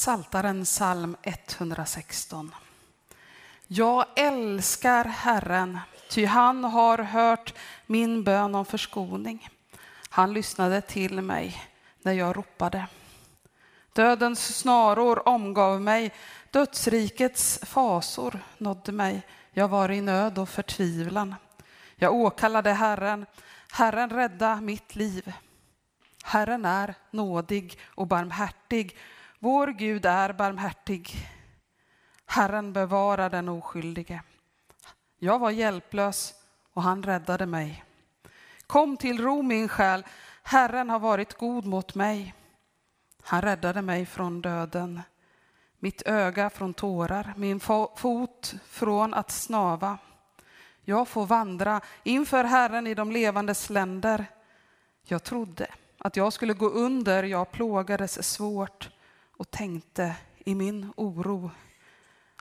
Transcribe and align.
Saltaren 0.00 0.64
psalm 0.64 1.16
116. 1.22 2.54
Jag 3.66 4.04
älskar 4.16 5.04
Herren, 5.04 5.78
ty 6.10 6.24
han 6.24 6.64
har 6.64 6.98
hört 6.98 7.54
min 7.86 8.24
bön 8.24 8.54
om 8.54 8.64
förskoning. 8.64 9.48
Han 10.08 10.32
lyssnade 10.32 10.80
till 10.80 11.22
mig 11.22 11.64
när 12.02 12.12
jag 12.12 12.36
ropade. 12.36 12.86
Dödens 13.92 14.58
snaror 14.58 15.28
omgav 15.28 15.80
mig, 15.80 16.12
dödsrikets 16.50 17.60
fasor 17.62 18.38
nådde 18.58 18.92
mig. 18.92 19.22
Jag 19.52 19.68
var 19.68 19.90
i 19.90 20.00
nöd 20.00 20.38
och 20.38 20.48
förtvivlan. 20.48 21.34
Jag 21.96 22.14
åkallade 22.14 22.72
Herren, 22.72 23.26
Herren 23.72 24.10
rädda 24.10 24.60
mitt 24.60 24.94
liv. 24.94 25.32
Herren 26.24 26.64
är 26.64 26.94
nådig 27.10 27.78
och 27.84 28.06
barmhärtig 28.06 28.96
vår 29.42 29.66
Gud 29.66 30.06
är 30.06 30.32
barmhärtig. 30.32 31.10
Herren 32.26 32.72
bevarar 32.72 33.30
den 33.30 33.48
oskyldige. 33.48 34.22
Jag 35.18 35.38
var 35.38 35.50
hjälplös 35.50 36.34
och 36.72 36.82
han 36.82 37.02
räddade 37.02 37.46
mig. 37.46 37.84
Kom 38.66 38.96
till 38.96 39.20
ro 39.20 39.42
min 39.42 39.68
själ, 39.68 40.04
Herren 40.42 40.90
har 40.90 40.98
varit 40.98 41.34
god 41.34 41.64
mot 41.64 41.94
mig. 41.94 42.34
Han 43.22 43.42
räddade 43.42 43.82
mig 43.82 44.06
från 44.06 44.42
döden, 44.42 45.02
mitt 45.78 46.02
öga 46.06 46.50
från 46.50 46.74
tårar, 46.74 47.34
min 47.36 47.60
fot 47.96 48.54
från 48.66 49.14
att 49.14 49.30
snava. 49.30 49.98
Jag 50.82 51.08
får 51.08 51.26
vandra 51.26 51.80
inför 52.02 52.44
Herren 52.44 52.86
i 52.86 52.94
de 52.94 53.12
levandes 53.12 53.70
länder. 53.70 54.26
Jag 55.04 55.22
trodde 55.22 55.66
att 55.98 56.16
jag 56.16 56.32
skulle 56.32 56.54
gå 56.54 56.68
under, 56.68 57.22
jag 57.22 57.52
plågades 57.52 58.32
svårt 58.32 58.90
och 59.40 59.50
tänkte 59.50 60.16
i 60.38 60.54
min 60.54 60.92
oro, 60.96 61.50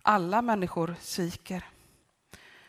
alla 0.01 0.41
människor 0.41 0.95
sviker. 1.01 1.65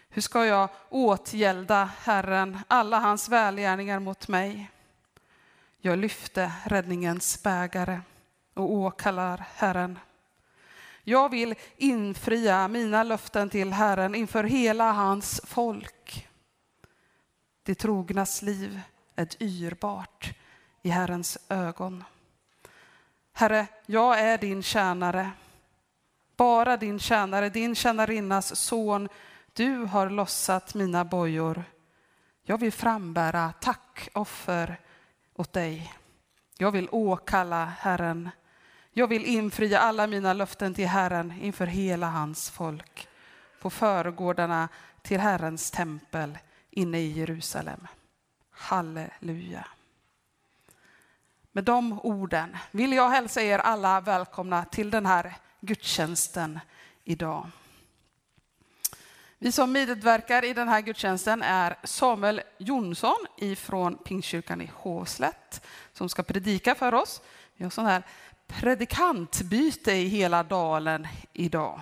Hur 0.09 0.23
ska 0.23 0.47
jag 0.47 0.69
åtgälda 0.89 1.91
Herren 1.99 2.59
alla 2.69 2.99
hans 2.99 3.29
välgärningar 3.29 3.99
mot 3.99 4.29
mig? 4.29 4.71
Jag 5.79 5.99
lyfte 5.99 6.53
räddningens 6.65 7.43
bägare 7.43 8.01
och 8.55 8.73
åkallar 8.73 9.45
Herren. 9.55 9.99
Jag 11.05 11.29
vill 11.29 11.55
infria 11.77 12.69
mina 12.69 13.03
löften 13.03 13.51
till 13.51 13.73
Herren 13.73 14.15
inför 14.15 14.45
hela 14.45 14.93
hans 14.93 15.41
folk. 15.45 16.29
Det 17.63 17.75
trognas 17.75 18.43
liv 18.43 18.81
är 19.17 19.29
dyrbart 19.39 20.39
i 20.83 20.89
Herrens 20.89 21.39
ögon. 21.49 22.05
Herre, 23.41 23.67
jag 23.87 24.21
är 24.21 24.39
din 24.39 24.63
tjänare, 24.63 25.31
bara 26.37 26.77
din 26.77 26.99
tjänare, 26.99 27.49
din 27.49 27.75
tjänarinnas 27.75 28.57
son. 28.57 29.09
Du 29.53 29.77
har 29.77 30.11
lossat 30.11 30.75
mina 30.75 31.05
bojor. 31.05 31.65
Jag 32.43 32.59
vill 32.59 32.73
frambära 32.73 33.53
tackoffer 33.61 34.81
åt 35.35 35.53
dig. 35.53 35.95
Jag 36.59 36.71
vill 36.71 36.89
åkalla 36.91 37.65
Herren. 37.65 38.31
Jag 38.93 39.09
vill 39.09 39.25
infria 39.25 39.79
alla 39.79 40.07
mina 40.07 40.33
löften 40.33 40.75
till 40.75 40.89
Herren 40.89 41.35
inför 41.43 41.67
hela 41.67 42.07
hans 42.11 42.51
folk 42.51 43.09
på 43.61 43.71
förgårdarna 43.71 44.69
till 45.03 45.21
Herrens 45.21 45.71
tempel 45.71 46.39
inne 46.71 46.99
i 46.99 47.13
Jerusalem. 47.13 47.87
Halleluja. 48.51 49.67
Med 51.53 51.65
de 51.65 52.01
orden 52.03 52.57
vill 52.71 52.93
jag 52.93 53.11
hälsa 53.11 53.43
er 53.43 53.59
alla 53.59 54.01
välkomna 54.01 54.65
till 54.65 54.91
den 54.91 55.07
här 55.07 55.35
gudstjänsten 55.61 56.61
idag. 57.05 57.51
Vi 59.39 59.53
som 59.53 59.73
medverkar 59.73 60.45
i 60.45 60.53
den 60.53 60.69
här 60.69 60.81
gudstjänsten 60.81 61.43
är 61.43 61.77
Samuel 61.85 62.41
Jonsson 62.59 63.27
ifrån 63.37 63.99
Pingstkyrkan 63.99 64.61
i 64.61 64.71
Hovslätt 64.75 65.67
som 65.93 66.09
ska 66.09 66.23
predika 66.23 66.75
för 66.75 66.95
oss. 66.95 67.21
Vi 67.57 67.65
har 67.65 67.71
sån 67.71 67.87
här 67.87 68.03
predikantbyte 68.47 69.93
i 69.93 70.09
hela 70.09 70.43
dalen 70.43 71.09
idag. 71.33 71.81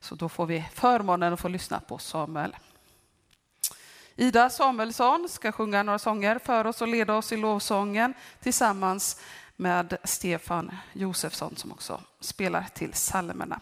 Så 0.00 0.14
då 0.14 0.28
får 0.28 0.46
vi 0.46 0.64
förmånen 0.72 1.32
att 1.32 1.40
få 1.40 1.48
lyssna 1.48 1.80
på 1.80 1.98
Samuel. 1.98 2.56
Ida 4.18 4.50
Samuelsson 4.50 5.28
ska 5.28 5.52
sjunga 5.52 5.82
några 5.82 5.98
sånger 5.98 6.38
för 6.38 6.66
oss 6.66 6.82
och 6.82 6.88
leda 6.88 7.14
oss 7.14 7.32
i 7.32 7.36
lovsången 7.36 8.14
tillsammans 8.40 9.20
med 9.56 9.98
Stefan 10.04 10.76
Josefsson 10.92 11.56
som 11.56 11.72
också 11.72 12.00
spelar 12.20 12.66
till 12.74 12.92
psalmerna. 12.92 13.60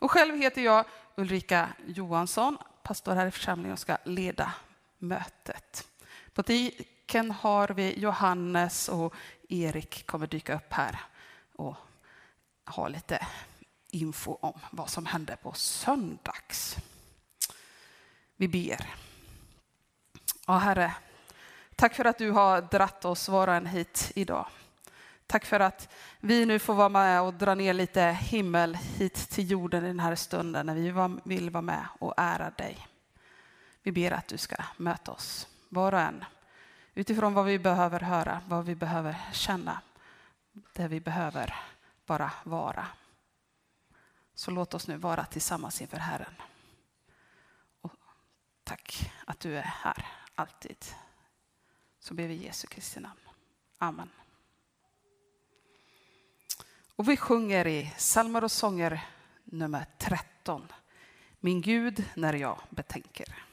Och 0.00 0.10
själv 0.10 0.36
heter 0.36 0.62
jag 0.62 0.84
Ulrika 1.16 1.68
Johansson, 1.86 2.58
pastor 2.82 3.14
här 3.14 3.26
i 3.26 3.30
församlingen 3.30 3.72
och 3.72 3.78
ska 3.78 3.96
leda 4.04 4.52
mötet. 4.98 5.88
På 6.34 6.42
diken 6.42 7.30
har 7.30 7.68
vi 7.68 7.98
Johannes 7.98 8.88
och 8.88 9.14
Erik 9.48 10.06
kommer 10.06 10.26
dyka 10.26 10.56
upp 10.56 10.72
här 10.72 11.00
och 11.56 11.76
ha 12.64 12.88
lite 12.88 13.26
info 13.90 14.38
om 14.40 14.60
vad 14.70 14.90
som 14.90 15.06
hände 15.06 15.36
på 15.36 15.52
söndags. 15.52 16.76
Vi 18.36 18.48
ber. 18.48 18.94
Ja, 20.52 20.58
Herre, 20.58 20.94
tack 21.76 21.94
för 21.94 22.04
att 22.04 22.18
du 22.18 22.30
har 22.30 22.60
dratt 22.60 23.04
oss 23.04 23.28
var 23.28 23.48
och 23.48 23.54
en 23.54 23.66
hit 23.66 24.12
idag. 24.14 24.46
Tack 25.26 25.44
för 25.44 25.60
att 25.60 25.94
vi 26.20 26.46
nu 26.46 26.58
får 26.58 26.74
vara 26.74 26.88
med 26.88 27.22
och 27.22 27.34
dra 27.34 27.54
ner 27.54 27.74
lite 27.74 28.02
himmel 28.02 28.74
hit 28.74 29.14
till 29.14 29.50
jorden 29.50 29.84
i 29.84 29.86
den 29.86 30.00
här 30.00 30.14
stunden 30.14 30.66
när 30.66 30.74
vi 30.74 30.92
vill 31.34 31.50
vara 31.50 31.62
med 31.62 31.86
och 31.98 32.14
ära 32.16 32.50
dig. 32.50 32.86
Vi 33.82 33.92
ber 33.92 34.10
att 34.10 34.28
du 34.28 34.38
ska 34.38 34.56
möta 34.76 35.12
oss, 35.12 35.48
var 35.68 35.92
och 35.92 36.00
en, 36.00 36.24
utifrån 36.94 37.34
vad 37.34 37.44
vi 37.44 37.58
behöver 37.58 38.00
höra, 38.00 38.40
vad 38.48 38.64
vi 38.64 38.74
behöver 38.74 39.16
känna, 39.32 39.80
det 40.72 40.88
vi 40.88 41.00
behöver 41.00 41.54
bara 42.06 42.32
vara. 42.44 42.86
Så 44.34 44.50
låt 44.50 44.74
oss 44.74 44.88
nu 44.88 44.96
vara 44.96 45.24
tillsammans 45.24 45.80
inför 45.80 45.98
Herren. 45.98 46.34
Och 47.80 47.92
tack 48.64 49.12
att 49.26 49.40
du 49.40 49.58
är 49.58 49.62
här 49.82 50.21
alltid. 50.34 50.84
Så 52.00 52.14
ber 52.14 52.26
vi 52.28 52.34
i 52.34 52.44
Jesu 52.44 52.66
Kristi 52.66 53.00
namn. 53.00 53.20
Amen. 53.78 54.10
Och 56.96 57.08
vi 57.08 57.16
sjunger 57.16 57.66
i 57.66 57.92
psalmer 57.96 58.44
och 58.44 58.52
sånger 58.52 59.06
nummer 59.44 59.86
13. 59.98 60.68
Min 61.40 61.60
Gud 61.60 62.04
när 62.14 62.32
jag 62.34 62.60
betänker. 62.70 63.44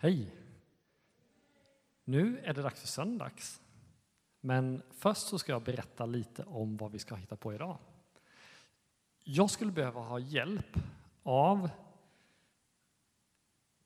Hej! 0.00 0.34
Nu 2.04 2.38
är 2.38 2.54
det 2.54 2.62
dags 2.62 2.80
för 2.80 2.88
söndags. 2.88 3.62
Men 4.40 4.82
först 4.90 5.26
så 5.26 5.38
ska 5.38 5.52
jag 5.52 5.62
berätta 5.62 6.06
lite 6.06 6.44
om 6.44 6.76
vad 6.76 6.92
vi 6.92 6.98
ska 6.98 7.14
hitta 7.14 7.36
på 7.36 7.54
idag. 7.54 7.78
Jag 9.24 9.50
skulle 9.50 9.72
behöva 9.72 10.00
ha 10.00 10.18
hjälp 10.18 10.76
av 11.22 11.70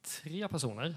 tre 0.03 0.49
personer. 0.49 0.97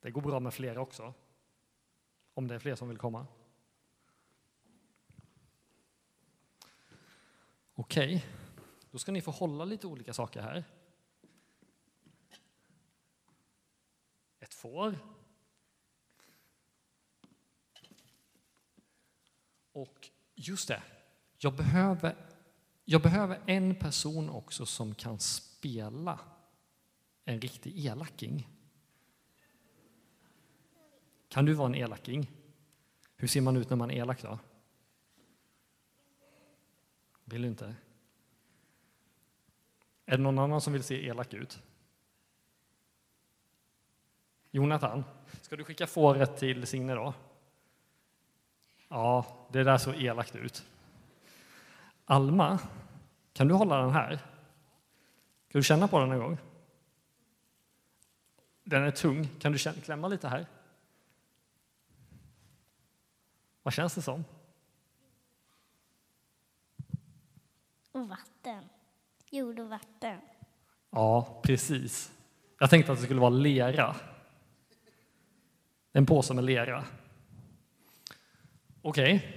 Det 0.00 0.10
går 0.10 0.22
bra 0.22 0.40
med 0.40 0.54
flera 0.54 0.80
också, 0.80 1.14
om 2.34 2.48
det 2.48 2.54
är 2.54 2.58
fler 2.58 2.74
som 2.74 2.88
vill 2.88 2.98
komma. 2.98 3.26
Okej, 7.74 8.24
då 8.90 8.98
ska 8.98 9.12
ni 9.12 9.20
få 9.20 9.30
hålla 9.30 9.64
lite 9.64 9.86
olika 9.86 10.12
saker 10.12 10.42
här. 10.42 10.64
Ett 14.40 14.54
får. 14.54 14.98
Och 19.72 20.10
just 20.34 20.68
det, 20.68 20.82
jag 21.38 21.56
behöver, 21.56 22.16
jag 22.84 23.02
behöver 23.02 23.42
en 23.46 23.74
person 23.74 24.30
också 24.30 24.66
som 24.66 24.94
kan 24.94 25.18
spela 25.18 26.20
en 27.24 27.40
riktig 27.40 27.86
elaking. 27.86 28.48
Kan 31.28 31.44
du 31.44 31.52
vara 31.52 31.68
en 31.68 31.74
elaking? 31.74 32.30
Hur 33.16 33.28
ser 33.28 33.40
man 33.40 33.56
ut 33.56 33.70
när 33.70 33.76
man 33.76 33.90
är 33.90 33.94
elak 33.94 34.22
då? 34.22 34.38
Vill 37.24 37.42
du 37.42 37.48
inte? 37.48 37.74
Är 40.06 40.16
det 40.16 40.22
någon 40.22 40.38
annan 40.38 40.60
som 40.60 40.72
vill 40.72 40.82
se 40.82 41.06
elak 41.06 41.34
ut? 41.34 41.62
Jonathan, 44.50 45.04
ska 45.42 45.56
du 45.56 45.64
skicka 45.64 45.86
fåret 45.86 46.36
till 46.36 46.66
Signe 46.66 46.94
då? 46.94 47.14
Ja, 48.88 49.26
det 49.52 49.64
där 49.64 49.78
såg 49.78 49.94
elakt 49.94 50.36
ut. 50.36 50.66
Alma, 52.04 52.58
kan 53.32 53.48
du 53.48 53.54
hålla 53.54 53.82
den 53.82 53.90
här? 53.90 54.10
Kan 55.48 55.60
du 55.60 55.62
känna 55.62 55.88
på 55.88 55.98
den 55.98 56.12
en 56.12 56.18
gång? 56.18 56.38
Den 58.64 58.82
är 58.82 58.90
tung. 58.90 59.28
Kan 59.38 59.52
du 59.52 59.58
klämma 59.58 60.08
lite 60.08 60.28
här? 60.28 60.46
Vad 63.62 63.74
känns 63.74 63.94
det 63.94 64.02
som? 64.02 64.24
Och 67.92 68.08
vatten. 68.08 68.68
Jord 69.30 69.58
och 69.58 69.68
vatten. 69.68 70.20
Ja, 70.90 71.40
precis. 71.42 72.12
Jag 72.58 72.70
tänkte 72.70 72.92
att 72.92 72.98
det 72.98 73.04
skulle 73.04 73.20
vara 73.20 73.30
lera. 73.30 73.96
En 75.92 76.06
påse 76.06 76.34
med 76.34 76.44
lera. 76.44 76.84
Okej. 78.82 79.16
Okay. 79.16 79.30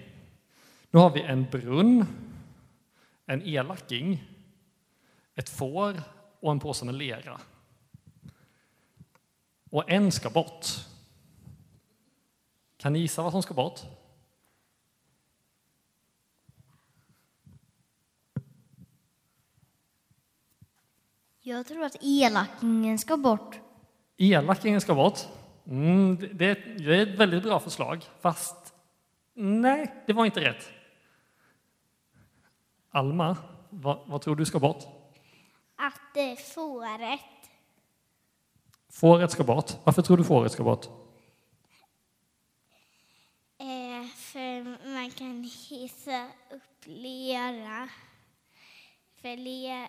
Nu 0.91 0.99
har 0.99 1.09
vi 1.09 1.21
en 1.21 1.49
brunn, 1.49 2.05
en 3.25 3.41
elaking, 3.41 4.23
ett 5.35 5.49
får 5.49 6.01
och 6.39 6.51
en 6.51 6.59
påse 6.59 6.85
med 6.85 6.95
lera. 6.95 7.39
Och 9.71 9.91
en 9.91 10.11
ska 10.11 10.29
bort. 10.29 10.65
Kan 12.77 12.93
ni 12.93 12.99
gissa 12.99 13.21
vad 13.21 13.31
som 13.31 13.43
ska 13.43 13.53
bort? 13.53 13.81
Jag 21.49 21.67
tror 21.67 21.83
att 21.83 21.95
elakingen 22.01 22.99
ska 22.99 23.17
bort. 23.17 23.59
Elakingen 24.17 24.81
ska 24.81 24.95
bort? 24.95 25.19
Mm, 25.67 26.15
det, 26.15 26.53
det, 26.53 26.95
är 26.95 27.13
ett 27.13 27.19
väldigt 27.19 27.43
bra 27.43 27.59
förslag, 27.59 28.05
fast 28.21 28.73
nej, 29.33 30.03
det 30.07 30.13
var 30.13 30.25
inte 30.25 30.41
rätt. 30.41 30.69
Alma, 32.91 33.37
vad, 33.69 33.99
vad 34.05 34.21
tror 34.21 34.35
du 34.35 34.45
ska 34.45 34.59
bort? 34.59 34.83
Att 35.75 36.01
det 36.13 36.31
är 36.31 36.35
fåret. 36.35 37.19
Fåret 38.89 39.31
ska 39.31 39.43
bort. 39.43 39.71
Varför 39.83 40.01
tror 40.01 40.17
du 40.17 40.23
fåret 40.23 40.51
ska 40.51 40.63
bort? 40.63 40.85
Eh, 43.57 44.07
för 44.15 44.63
man 44.93 45.11
kan 45.11 45.43
hissa 45.43 46.27
upp 46.51 46.85
lera. 46.85 47.89
För 49.21 49.37
lera 49.37 49.87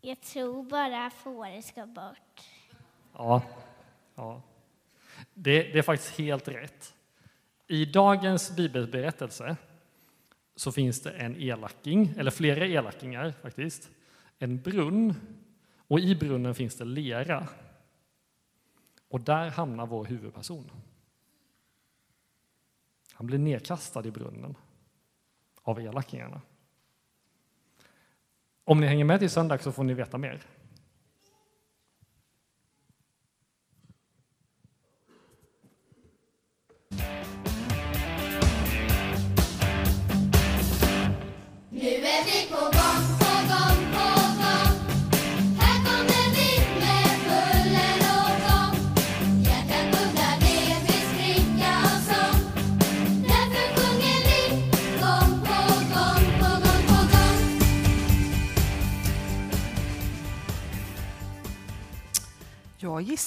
jag 0.00 0.20
tror 0.20 0.62
bara 0.62 1.10
fåret 1.10 1.64
ska 1.64 1.86
bort. 1.86 2.40
Ja, 3.12 3.42
ja. 4.14 4.42
Det, 5.34 5.62
det, 5.62 5.78
är 5.78 5.82
faktiskt 5.82 6.18
helt 6.18 6.48
rätt. 6.48 6.94
I 7.66 7.84
dagens 7.84 8.56
bibelberättelse 8.56 9.56
så 10.56 10.72
finns 10.72 11.02
det 11.02 11.10
en 11.10 11.36
elaking, 11.36 12.14
eller 12.18 12.30
flera 12.30 12.66
elakingar 12.66 13.34
faktiskt, 13.42 13.90
en 14.38 14.60
brunn 14.62 15.14
och 15.76 16.00
i 16.00 16.14
brunnen 16.14 16.54
finns 16.54 16.76
det 16.76 16.84
lera. 16.84 17.48
Och 19.08 19.20
där 19.20 19.50
hamnar 19.50 19.86
vår 19.86 20.04
huvudperson. 20.04 20.70
Han 23.12 23.26
blir 23.26 23.38
nedkastad 23.38 24.06
i 24.06 24.10
brunnen 24.10 24.56
av 25.62 25.80
elakingarna. 25.80 26.40
Om 28.70 28.80
ni 28.80 28.86
hänger 28.86 29.04
med 29.04 29.20
till 29.20 29.30
söndag 29.30 29.58
så 29.58 29.72
får 29.72 29.84
ni 29.84 29.94
veta 29.94 30.18
mer. 30.18 30.38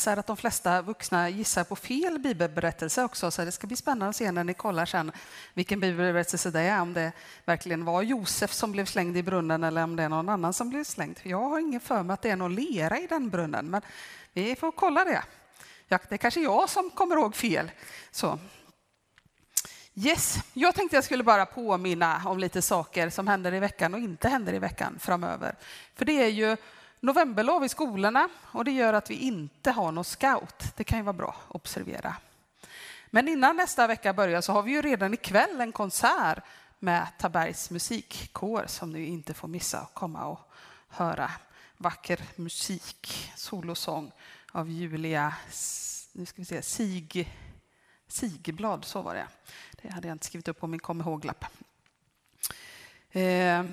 Gissar 0.04 0.18
att 0.18 0.28
de 0.28 0.38
flesta 0.38 0.82
vuxna 0.82 1.30
gissar 1.30 1.64
på 1.64 1.76
fel 1.76 2.20
bibelberättelse 2.20 3.04
också, 3.04 3.32
så 3.32 3.46
det 3.46 3.52
ska 3.52 3.68
bli 3.68 3.76
spännande 3.76 4.10
att 4.10 4.16
se 4.16 4.32
när 4.32 4.44
ni 4.44 4.54
kollar 4.54 4.86
sen 4.86 5.12
vilken 5.54 5.80
bibelberättelse 5.80 6.52
det 6.52 6.60
är, 6.60 6.82
om 6.82 6.94
det 6.94 7.12
verkligen 7.46 7.86
var 7.86 8.02
Josef 8.02 8.54
som 8.54 8.72
blev 8.72 8.86
slängd 8.86 9.18
i 9.18 9.24
brunnen 9.24 9.64
eller 9.64 9.84
om 9.84 9.96
det 9.96 10.04
är 10.04 10.10
någon 10.10 10.30
annan 10.30 10.54
som 10.54 10.70
blev 10.70 10.84
slängd. 10.84 11.20
Jag 11.24 11.50
har 11.50 11.60
ingen 11.60 11.80
för 11.80 12.04
mig 12.04 12.14
att 12.14 12.22
det 12.22 12.30
är 12.30 12.36
någon 12.36 12.56
lera 12.56 13.00
i 13.00 13.08
den 13.08 13.30
brunnen, 13.30 13.70
men 13.70 13.82
vi 14.34 14.56
får 14.56 14.72
kolla 14.72 15.06
det. 15.06 15.24
Ja, 15.88 16.00
det 16.10 16.16
är 16.16 16.18
kanske 16.18 16.42
jag 16.42 16.70
som 16.70 16.90
kommer 16.90 17.16
ihåg 17.16 17.36
fel. 17.36 17.72
Så. 18.12 18.40
Yes, 19.96 20.38
jag 20.54 20.76
tänkte 20.76 20.98
jag 20.98 21.04
skulle 21.04 21.24
bara 21.24 21.46
påminna 21.46 22.22
om 22.26 22.40
lite 22.40 22.62
saker 22.62 23.10
som 23.10 23.28
händer 23.28 23.54
i 23.54 23.60
veckan 23.60 23.94
och 23.94 24.00
inte 24.00 24.30
händer 24.30 24.54
i 24.54 24.60
veckan 24.60 25.00
framöver. 25.00 25.56
För 25.96 26.06
det 26.06 26.24
är 26.24 26.30
ju 26.30 26.58
novemberlov 27.04 27.66
i 27.66 27.70
skolorna 27.70 28.30
och 28.42 28.66
det 28.66 28.72
gör 28.72 28.94
att 28.94 29.10
vi 29.10 29.16
inte 29.16 29.72
har 29.72 29.92
någon 29.92 30.04
scout. 30.04 30.64
Det 30.76 30.84
kan 30.84 31.00
ju 31.00 31.04
vara 31.04 31.14
bra 31.14 31.36
att 31.50 31.56
observera. 31.56 32.16
Men 33.10 33.28
innan 33.28 33.58
nästa 33.58 33.88
vecka 33.88 34.14
börjar 34.14 34.42
så 34.42 34.54
har 34.54 34.64
vi 34.64 34.72
ju 34.72 34.82
redan 34.82 35.14
ikväll 35.14 35.62
en 35.62 35.72
konsert 35.72 36.44
med 36.80 37.08
Tabergs 37.20 37.70
musikkår 37.70 38.66
som 38.68 38.92
ni 38.92 39.06
inte 39.06 39.34
får 39.34 39.48
missa 39.48 39.80
att 39.80 39.94
komma 39.94 40.26
och 40.26 40.40
höra 40.88 41.32
vacker 41.78 42.20
musik, 42.36 43.32
solosång 43.36 44.12
av 44.52 44.70
Julia 44.70 45.34
nu 46.12 46.26
ska 46.26 46.42
vi 46.42 46.46
se, 46.46 46.62
Sig, 46.62 47.30
Sigblad, 48.08 48.86
så 48.86 49.02
var 49.02 49.16
det. 49.16 49.28
Det 49.82 49.90
hade 49.90 50.08
jag 50.08 50.16
inte 50.16 50.26
skrivit 50.26 50.48
upp 50.48 50.60
på 50.60 50.68
min 50.68 50.80
kom 50.80 51.02
ihåg-lapp. 51.02 51.46
Eh, 53.12 53.64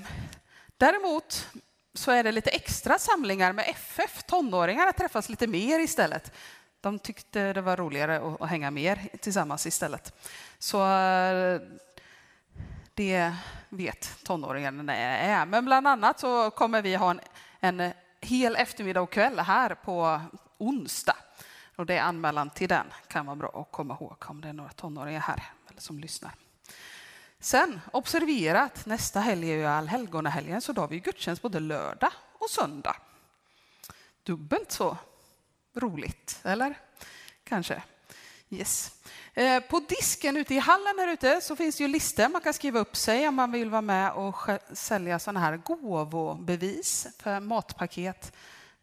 däremot 0.76 1.48
så 1.94 2.10
är 2.10 2.24
det 2.24 2.32
lite 2.32 2.50
extra 2.50 2.98
samlingar 2.98 3.52
med 3.52 3.64
FF. 3.68 4.22
Tonåringarna 4.22 4.92
träffas 4.92 5.28
lite 5.28 5.46
mer 5.46 5.80
istället. 5.80 6.32
De 6.80 6.98
tyckte 6.98 7.52
det 7.52 7.60
var 7.60 7.76
roligare 7.76 8.36
att 8.40 8.50
hänga 8.50 8.70
mer 8.70 9.08
tillsammans 9.20 9.66
istället. 9.66 10.28
Så 10.58 10.82
eh, 10.92 11.60
det 12.94 13.34
vet 13.68 14.24
tonåringarna 14.24 14.96
är. 14.96 15.46
Men 15.46 15.64
bland 15.64 15.88
annat 15.88 16.20
så 16.20 16.50
kommer 16.50 16.82
vi 16.82 16.94
ha 16.94 17.10
en, 17.10 17.20
en 17.60 17.92
hel 18.20 18.56
eftermiddag 18.56 19.00
och 19.00 19.12
kväll 19.12 19.38
här 19.38 19.74
på 19.74 20.20
onsdag. 20.58 21.16
Och 21.76 21.86
det 21.86 21.94
är 21.94 22.02
anmälan 22.02 22.50
till 22.50 22.68
den 22.68 22.86
kan 23.08 23.26
vara 23.26 23.36
bra 23.36 23.60
att 23.60 23.72
komma 23.72 23.94
ihåg 23.94 24.24
om 24.26 24.40
det 24.40 24.48
är 24.48 24.52
några 24.52 24.70
tonåringar 24.70 25.20
här 25.20 25.42
som 25.76 25.98
lyssnar. 25.98 26.32
Sen 27.40 27.80
observera 27.92 28.62
att 28.62 28.86
nästa 28.86 29.20
helg 29.20 29.50
är 29.50 29.56
ju 29.56 29.66
allhelgonahelgen 29.66 30.60
så 30.60 30.72
då 30.72 30.80
har 30.80 30.88
vi 30.88 31.00
gudstjänst 31.00 31.42
både 31.42 31.60
lördag 31.60 32.12
och 32.38 32.50
söndag. 32.50 32.96
Dubbelt 34.22 34.72
så 34.72 34.96
roligt, 35.74 36.40
eller? 36.42 36.78
Kanske. 37.44 37.82
Yes. 38.50 38.92
Eh, 39.34 39.62
på 39.62 39.80
disken 39.80 40.36
ute 40.36 40.54
i 40.54 40.58
hallen 40.58 40.98
här 40.98 41.08
ute 41.08 41.40
så 41.40 41.56
finns 41.56 41.76
det 41.76 41.84
ju 41.84 41.88
listor 41.88 42.28
man 42.28 42.40
kan 42.40 42.54
skriva 42.54 42.80
upp 42.80 42.96
sig 42.96 43.28
om 43.28 43.34
man 43.34 43.52
vill 43.52 43.70
vara 43.70 43.82
med 43.82 44.12
och 44.12 44.36
sälja 44.72 45.18
sådana 45.18 45.40
här 45.40 45.56
gåvobevis 45.56 47.06
för 47.18 47.40
matpaket 47.40 48.32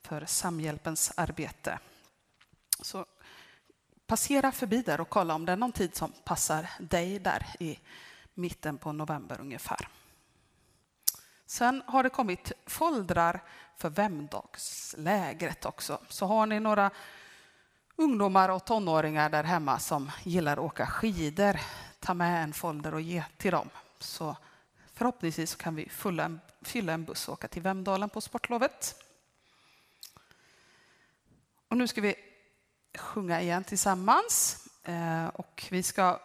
för 0.01 0.25
Samhjälpens 0.25 1.11
arbete. 1.15 1.79
Så 2.81 3.05
passera 4.07 4.51
förbi 4.51 4.81
där 4.81 5.01
och 5.01 5.09
kolla 5.09 5.35
om 5.35 5.45
det 5.45 5.51
är 5.51 5.57
någon 5.57 5.71
tid 5.71 5.95
som 5.95 6.11
passar 6.23 6.69
dig 6.79 7.19
där 7.19 7.45
i 7.59 7.79
mitten 8.38 8.77
på 8.77 8.91
november 8.91 9.41
ungefär. 9.41 9.88
Sen 11.46 11.84
har 11.88 12.03
det 12.03 12.10
kommit 12.10 12.51
foldrar 12.65 13.44
för 13.77 13.89
Vemdagslägret 13.89 15.65
också. 15.65 16.00
Så 16.10 16.25
har 16.25 16.46
ni 16.46 16.60
några 16.60 16.91
ungdomar 17.96 18.50
och 18.50 18.65
tonåringar 18.65 19.29
där 19.29 19.44
hemma 19.44 19.79
som 19.79 20.12
gillar 20.24 20.53
att 20.53 20.60
åka 20.60 20.88
skidor, 20.88 21.60
ta 22.00 22.13
med 22.13 22.44
en 22.44 22.53
folder 22.53 22.94
och 22.94 23.01
ge 23.01 23.24
till 23.38 23.51
dem. 23.51 23.70
Så 24.00 24.38
förhoppningsvis 24.94 25.56
kan 25.56 25.75
vi 25.75 25.89
fylla 25.89 26.24
en, 26.24 26.39
fylla 26.62 26.94
en 26.94 27.06
buss 27.06 27.27
och 27.27 27.34
åka 27.34 27.48
till 27.48 27.62
Vemdalen 27.62 28.10
på 28.10 28.22
sportlovet. 28.22 29.03
Och 31.67 31.77
nu 31.77 31.88
ska 31.88 32.01
vi 32.01 32.15
sjunga 32.98 33.41
igen 33.41 33.63
tillsammans. 33.63 34.67
Eh, 34.84 35.27
och 35.27 35.67
vi 35.70 35.84
ska 35.84 36.20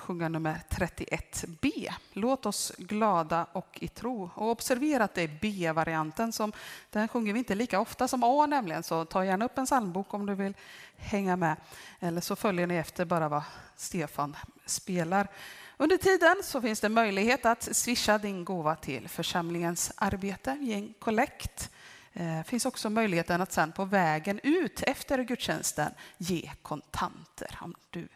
sjunga 0.00 0.28
nummer 0.28 0.60
31b. 0.68 1.92
Låt 2.12 2.46
oss 2.46 2.72
glada 2.78 3.46
och 3.52 3.78
i 3.80 3.88
tro. 3.88 4.30
Och 4.34 4.50
observera 4.50 5.04
att 5.04 5.14
det 5.14 5.22
är 5.22 5.38
B-varianten. 5.40 6.32
som 6.32 6.52
Den 6.90 7.08
sjunger 7.08 7.32
vi 7.32 7.38
inte 7.38 7.54
lika 7.54 7.80
ofta 7.80 8.08
som 8.08 8.24
A 8.24 8.46
nämligen. 8.46 8.82
Så 8.82 9.04
ta 9.04 9.24
gärna 9.24 9.44
upp 9.44 9.58
en 9.58 9.66
psalmbok 9.66 10.14
om 10.14 10.26
du 10.26 10.34
vill 10.34 10.54
hänga 10.96 11.36
med. 11.36 11.56
Eller 12.00 12.20
så 12.20 12.36
följer 12.36 12.66
ni 12.66 12.74
efter 12.74 13.04
bara 13.04 13.28
vad 13.28 13.42
Stefan 13.76 14.36
spelar. 14.66 15.28
Under 15.76 15.96
tiden 15.96 16.36
så 16.42 16.60
finns 16.60 16.80
det 16.80 16.88
möjlighet 16.88 17.46
att 17.46 17.76
swisha 17.76 18.18
din 18.18 18.44
gåva 18.44 18.76
till 18.76 19.08
församlingens 19.08 19.92
arbete, 19.96 20.58
ge 20.60 20.74
en 20.74 20.94
kollekt. 20.98 21.70
Det 22.12 22.24
eh, 22.24 22.42
finns 22.42 22.66
också 22.66 22.90
möjligheten 22.90 23.40
att 23.40 23.52
sen 23.52 23.72
på 23.72 23.84
vägen 23.84 24.40
ut 24.42 24.82
efter 24.82 25.22
gudstjänsten 25.22 25.92
ge 26.18 26.50
kontanter 26.62 27.58
om 27.60 27.74
du 27.90 28.08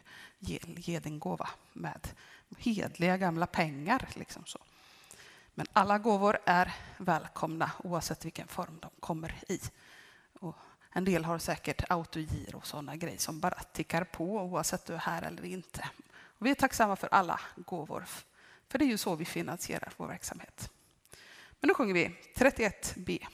ge, 0.45 0.59
ge 0.65 0.99
din 0.99 1.19
gåva 1.19 1.49
med 1.73 2.07
hedliga 2.57 3.17
gamla 3.17 3.47
pengar. 3.47 4.09
Liksom 4.13 4.45
så. 4.45 4.59
Men 5.53 5.67
alla 5.73 5.97
gåvor 5.97 6.37
är 6.45 6.75
välkomna 6.97 7.71
oavsett 7.83 8.25
vilken 8.25 8.47
form 8.47 8.79
de 8.81 8.89
kommer 8.99 9.35
i. 9.47 9.59
Och 10.39 10.55
en 10.91 11.05
del 11.05 11.25
har 11.25 11.39
säkert 11.39 11.83
autogiro 11.89 12.57
och 12.57 12.67
sådana 12.67 12.95
grejer 12.95 13.17
som 13.17 13.39
bara 13.39 13.59
tickar 13.73 14.03
på 14.03 14.23
oavsett 14.23 14.85
du 14.85 14.93
är 14.93 14.97
här 14.97 15.21
eller 15.21 15.45
inte. 15.45 15.89
Och 16.09 16.45
vi 16.45 16.51
är 16.51 16.55
tacksamma 16.55 16.95
för 16.95 17.09
alla 17.11 17.39
gåvor, 17.55 18.05
för 18.67 18.79
det 18.79 18.85
är 18.85 18.87
ju 18.87 18.97
så 18.97 19.15
vi 19.15 19.25
finansierar 19.25 19.93
vår 19.97 20.07
verksamhet. 20.07 20.71
Men 21.59 21.67
nu 21.67 21.73
sjunger 21.73 21.93
vi 21.93 22.15
31b. 22.35 23.25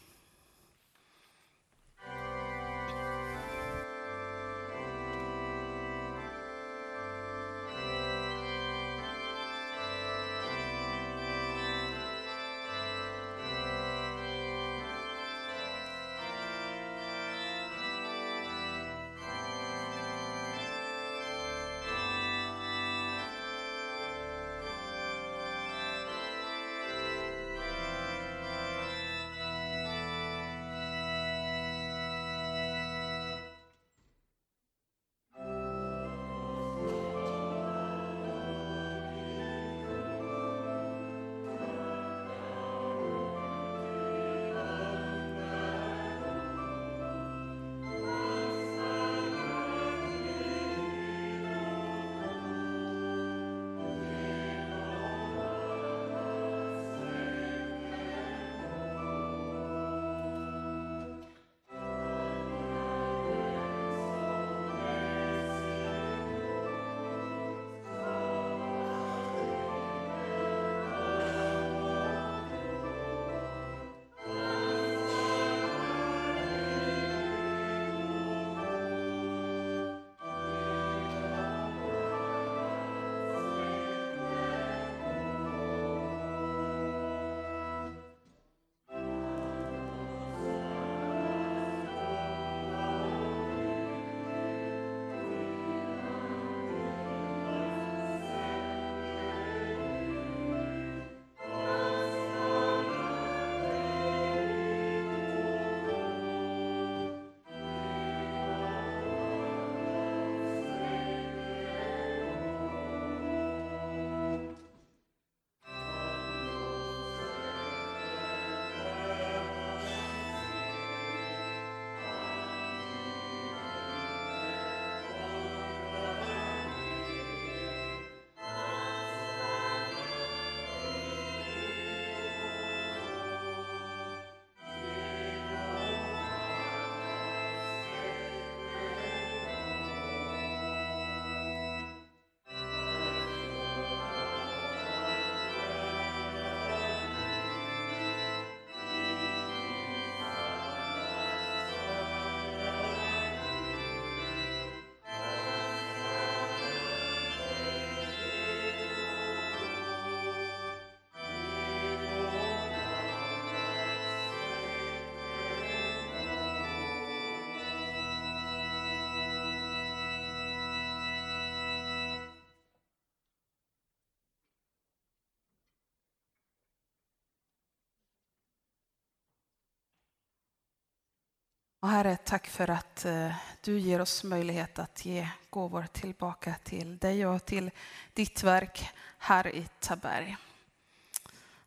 Och 181.82 181.90
Herre, 181.90 182.18
tack 182.18 182.48
för 182.48 182.70
att 182.70 183.06
eh, 183.06 183.36
du 183.62 183.80
ger 183.80 184.02
oss 184.02 184.24
möjlighet 184.24 184.80
att 184.80 185.06
ge 185.06 185.30
gåvor 185.50 185.88
tillbaka 185.92 186.56
till 186.64 186.98
dig 186.98 187.26
och 187.26 187.46
till 187.46 187.72
ditt 188.14 188.44
verk 188.44 188.90
här 189.18 189.56
i 189.56 189.68
Taberg. 189.80 190.38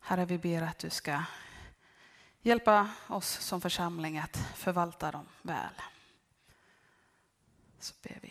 Herre, 0.01 0.25
vi 0.25 0.39
ber 0.39 0.63
att 0.63 0.79
du 0.79 0.91
ska 0.91 1.23
hjälpa 2.41 2.91
oss 3.07 3.29
som 3.29 3.61
församling 3.61 4.19
att 4.19 4.37
förvalta 4.55 5.11
dem 5.11 5.27
väl. 5.43 5.75
Så 7.79 7.95
ber 8.03 8.19
vi. 8.23 8.24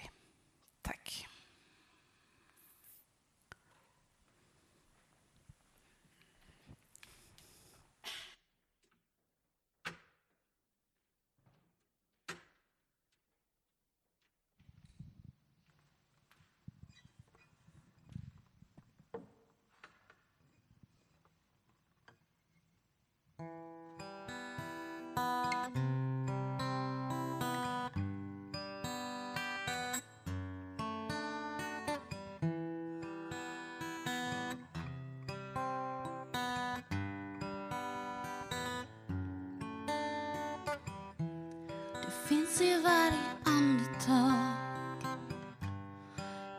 Finns 42.28 42.62
i 42.62 42.82
varje 42.82 43.34
andetag 43.44 44.54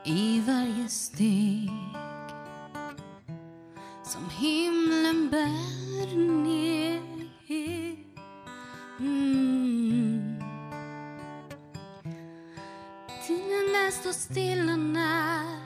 I 0.05 0.41
varje 0.41 0.89
steg 0.89 1.71
Som 4.05 4.31
himlen 4.31 5.31
bär 5.31 6.17
ner. 6.17 6.75
Mm. 8.99 10.41
Tiden 13.27 13.73
den 13.73 13.93
står 13.93 14.13
stilla 14.13 14.77
när 14.77 15.59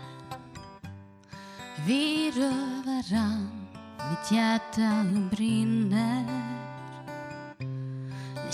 Vi 1.86 2.30
rör 2.30 2.84
varann. 2.86 3.66
Mitt 4.10 4.32
hjärta 4.32 5.04
brinner. 5.30 6.24
När 8.44 8.52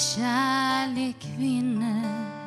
kärlek 0.84 1.24
vinner. 1.38 2.43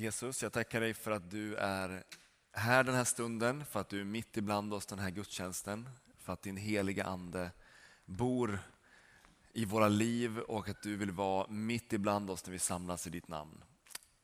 Jesus, 0.00 0.42
jag 0.42 0.52
tackar 0.52 0.80
dig 0.80 0.94
för 0.94 1.10
att 1.10 1.30
du 1.30 1.54
är 1.54 2.04
här 2.52 2.84
den 2.84 2.94
här 2.94 3.04
stunden, 3.04 3.64
för 3.64 3.80
att 3.80 3.88
du 3.88 4.00
är 4.00 4.04
mitt 4.04 4.36
ibland 4.36 4.74
oss 4.74 4.86
den 4.86 4.98
här 4.98 5.10
gudstjänsten, 5.10 5.88
för 6.18 6.32
att 6.32 6.42
din 6.42 6.56
heliga 6.56 7.04
Ande 7.04 7.50
bor 8.04 8.58
i 9.52 9.64
våra 9.64 9.88
liv 9.88 10.38
och 10.38 10.68
att 10.68 10.82
du 10.82 10.96
vill 10.96 11.10
vara 11.10 11.46
mitt 11.48 11.92
ibland 11.92 12.30
oss 12.30 12.46
när 12.46 12.52
vi 12.52 12.58
samlas 12.58 13.06
i 13.06 13.10
ditt 13.10 13.28
namn. 13.28 13.64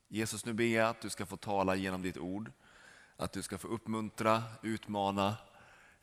Jesus, 0.09 0.45
nu 0.45 0.53
ber 0.53 0.65
jag 0.65 0.89
att 0.89 1.01
du 1.01 1.11
ska 1.11 1.27
få 1.27 1.37
tala 1.37 1.75
genom 1.75 2.03
ditt 2.03 2.19
ord, 2.19 2.53
att 3.17 3.33
du 3.33 3.43
ska 3.43 3.59
få 3.59 3.69
uppmuntra, 3.69 4.43
utmana, 4.63 5.37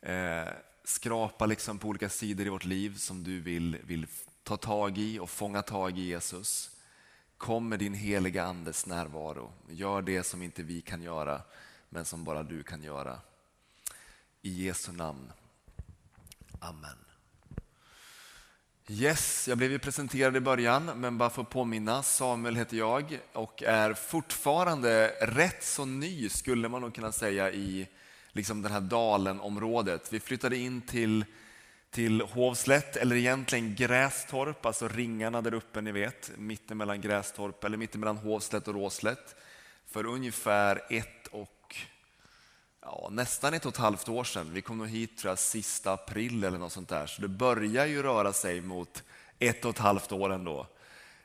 eh, 0.01 0.47
skrapa 0.83 1.45
liksom 1.45 1.79
på 1.79 1.87
olika 1.87 2.09
sidor 2.09 2.45
i 2.45 2.49
vårt 2.49 2.65
liv 2.65 2.97
som 2.97 3.23
du 3.23 3.39
vill, 3.39 3.77
vill 3.83 4.07
ta 4.43 4.57
tag 4.57 4.97
i 4.97 5.19
och 5.19 5.29
fånga 5.29 5.61
tag 5.61 5.97
i 5.97 6.01
Jesus. 6.01 6.72
Kom 7.43 7.69
med 7.69 7.79
din 7.79 7.93
heliga 7.93 8.43
Andes 8.43 8.85
närvaro. 8.85 9.51
Gör 9.69 10.01
det 10.01 10.23
som 10.23 10.41
inte 10.41 10.63
vi 10.63 10.81
kan 10.81 11.01
göra, 11.01 11.41
men 11.89 12.05
som 12.05 12.23
bara 12.23 12.43
du 12.43 12.63
kan 12.63 12.83
göra. 12.83 13.19
I 14.41 14.65
Jesu 14.65 14.91
namn. 14.91 15.31
Amen. 16.59 16.97
Yes, 18.87 19.47
jag 19.47 19.57
blev 19.57 19.71
ju 19.71 19.79
presenterad 19.79 20.35
i 20.35 20.39
början, 20.39 20.85
men 20.85 21.17
bara 21.17 21.29
för 21.29 21.41
att 21.41 21.49
påminna. 21.49 22.03
Samuel 22.03 22.55
heter 22.55 22.77
jag 22.77 23.19
och 23.33 23.63
är 23.63 23.93
fortfarande 23.93 25.07
rätt 25.21 25.63
så 25.63 25.85
ny, 25.85 26.29
skulle 26.29 26.69
man 26.69 26.81
nog 26.81 26.95
kunna 26.95 27.11
säga, 27.11 27.51
i 27.51 27.87
liksom 28.31 28.61
den 28.61 28.71
här 28.71 28.81
Dalen-området. 28.81 30.13
Vi 30.13 30.19
flyttade 30.19 30.57
in 30.57 30.81
till 30.81 31.25
till 31.93 32.21
Hovslätt, 32.21 32.95
eller 32.95 33.15
egentligen 33.15 33.75
Grästorp, 33.75 34.65
alltså 34.65 34.87
ringarna 34.87 35.41
där 35.41 35.53
uppe 35.53 35.81
ni 35.81 35.91
vet, 35.91 36.31
mitten 36.37 36.77
mellan 36.77 37.01
Grästorp, 37.01 37.63
eller 37.63 37.77
mitten 37.77 37.99
mellan 37.99 38.17
Hovslätt 38.17 38.67
och 38.67 38.73
Råslätt, 38.73 39.35
för 39.87 40.05
ungefär 40.05 40.81
ett 40.89 41.27
och 41.27 41.75
ja, 42.81 43.09
nästan 43.11 43.53
ett 43.53 43.65
och 43.65 43.71
ett 43.71 43.77
halvt 43.77 44.09
år 44.09 44.23
sedan. 44.23 44.53
Vi 44.53 44.61
kom 44.61 44.77
nog 44.77 44.87
hit 44.87 45.17
tror 45.17 45.31
jag, 45.31 45.39
sista 45.39 45.93
april 45.93 46.43
eller 46.43 46.57
något 46.57 46.71
sånt 46.71 46.89
där, 46.89 47.05
så 47.05 47.21
det 47.21 47.27
börjar 47.27 47.85
ju 47.85 48.03
röra 48.03 48.33
sig 48.33 48.61
mot 48.61 49.03
ett 49.39 49.65
och 49.65 49.71
ett 49.71 49.79
halvt 49.79 50.11
år 50.11 50.33
ändå. 50.33 50.67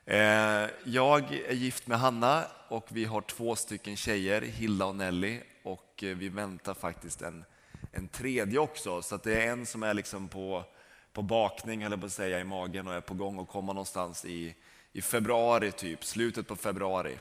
Eh, 0.04 0.66
jag 0.84 1.32
är 1.32 1.54
gift 1.54 1.86
med 1.86 1.98
Hanna 1.98 2.44
och 2.68 2.86
vi 2.88 3.04
har 3.04 3.20
två 3.20 3.56
stycken 3.56 3.96
tjejer, 3.96 4.42
Hilda 4.42 4.84
och 4.84 4.96
Nelly, 4.96 5.40
och 5.62 6.04
eh, 6.04 6.16
vi 6.16 6.28
väntar 6.28 6.74
faktiskt 6.74 7.22
en 7.22 7.44
en 7.92 8.08
tredje 8.08 8.58
också, 8.58 9.02
så 9.02 9.14
att 9.14 9.22
det 9.22 9.42
är 9.42 9.50
en 9.50 9.66
som 9.66 9.82
är 9.82 9.94
liksom 9.94 10.28
på, 10.28 10.64
på 11.12 11.22
bakning, 11.22 11.82
eller 11.82 11.96
på 11.96 12.06
att 12.06 12.12
säga, 12.12 12.40
i 12.40 12.44
magen 12.44 12.88
och 12.88 12.94
är 12.94 13.00
på 13.00 13.14
gång 13.14 13.40
att 13.40 13.48
komma 13.48 13.72
någonstans 13.72 14.24
i, 14.24 14.54
i 14.92 15.02
februari, 15.02 15.72
typ, 15.72 16.04
slutet 16.04 16.46
på 16.46 16.56
februari. 16.56 17.18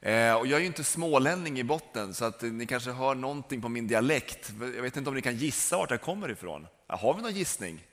Eh, 0.00 0.34
och 0.34 0.46
jag 0.46 0.56
är 0.56 0.60
ju 0.60 0.66
inte 0.66 0.84
smålänning 0.84 1.58
i 1.58 1.64
botten, 1.64 2.14
så 2.14 2.24
att 2.24 2.42
ni 2.42 2.66
kanske 2.66 2.90
hör 2.90 3.14
någonting 3.14 3.62
på 3.62 3.68
min 3.68 3.86
dialekt. 3.86 4.52
Jag 4.60 4.82
vet 4.82 4.96
inte 4.96 5.10
om 5.10 5.16
ni 5.16 5.22
kan 5.22 5.36
gissa 5.36 5.76
vart 5.76 5.90
jag 5.90 6.00
kommer 6.00 6.30
ifrån. 6.30 6.66
Har 6.86 7.14
vi 7.14 7.22
någon 7.22 7.34
gissning? 7.34 7.86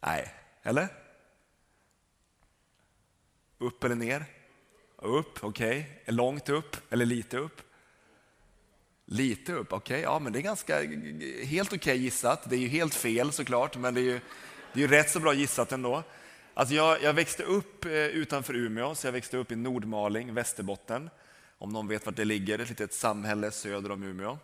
Nej, 0.00 0.34
eller? 0.62 0.88
Upp 3.58 3.84
eller 3.84 3.94
ner? 3.94 4.24
Upp, 4.96 5.44
okej. 5.44 6.00
Okay. 6.00 6.14
Långt 6.14 6.48
upp 6.48 6.76
eller 6.92 7.06
lite 7.06 7.38
upp? 7.38 7.62
Lite 9.12 9.52
upp, 9.52 9.72
okej. 9.72 9.94
Okay. 9.94 10.02
Ja, 10.02 10.18
men 10.18 10.32
det 10.32 10.38
är 10.38 10.42
ganska 10.42 10.76
helt 11.44 11.68
okej 11.68 11.78
okay 11.78 11.96
gissat. 11.96 12.50
Det 12.50 12.56
är 12.56 12.60
ju 12.60 12.68
helt 12.68 12.94
fel 12.94 13.32
såklart, 13.32 13.76
men 13.76 13.94
det 13.94 14.00
är 14.00 14.02
ju, 14.02 14.20
det 14.72 14.78
är 14.78 14.80
ju 14.80 14.88
rätt 14.88 15.10
så 15.10 15.20
bra 15.20 15.34
gissat 15.34 15.72
ändå. 15.72 16.02
Alltså 16.54 16.74
jag, 16.74 17.02
jag 17.02 17.12
växte 17.12 17.42
upp 17.42 17.84
eh, 17.84 17.92
utanför 17.92 18.56
Umeå, 18.56 18.94
så 18.94 19.06
jag 19.06 19.12
växte 19.12 19.36
upp 19.36 19.52
i 19.52 19.56
Nordmaling, 19.56 20.34
Västerbotten. 20.34 21.10
Om 21.58 21.72
någon 21.72 21.88
vet 21.88 22.06
vart 22.06 22.16
det 22.16 22.24
ligger, 22.24 22.58
ett 22.58 22.68
litet 22.68 22.94
samhälle 22.94 23.50
söder 23.50 23.90
om 23.90 24.02
Umeå. 24.02 24.38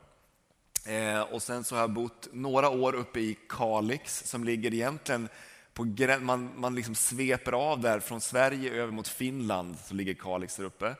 Eh, 0.86 1.20
och 1.20 1.42
sen 1.42 1.64
så 1.64 1.74
har 1.74 1.80
jag 1.80 1.90
bott 1.90 2.28
några 2.32 2.68
år 2.68 2.94
uppe 2.94 3.20
i 3.20 3.38
Kalix 3.48 4.24
som 4.24 4.44
ligger 4.44 4.74
egentligen 4.74 5.28
på 5.74 5.84
man, 6.20 6.50
man 6.56 6.74
liksom 6.74 6.94
sveper 6.94 7.52
av 7.52 7.80
där 7.80 8.00
från 8.00 8.20
Sverige 8.20 8.72
över 8.72 8.92
mot 8.92 9.08
Finland, 9.08 9.76
så 9.84 9.94
ligger 9.94 10.14
Kalix 10.14 10.56
där 10.56 10.64
uppe. 10.64 10.94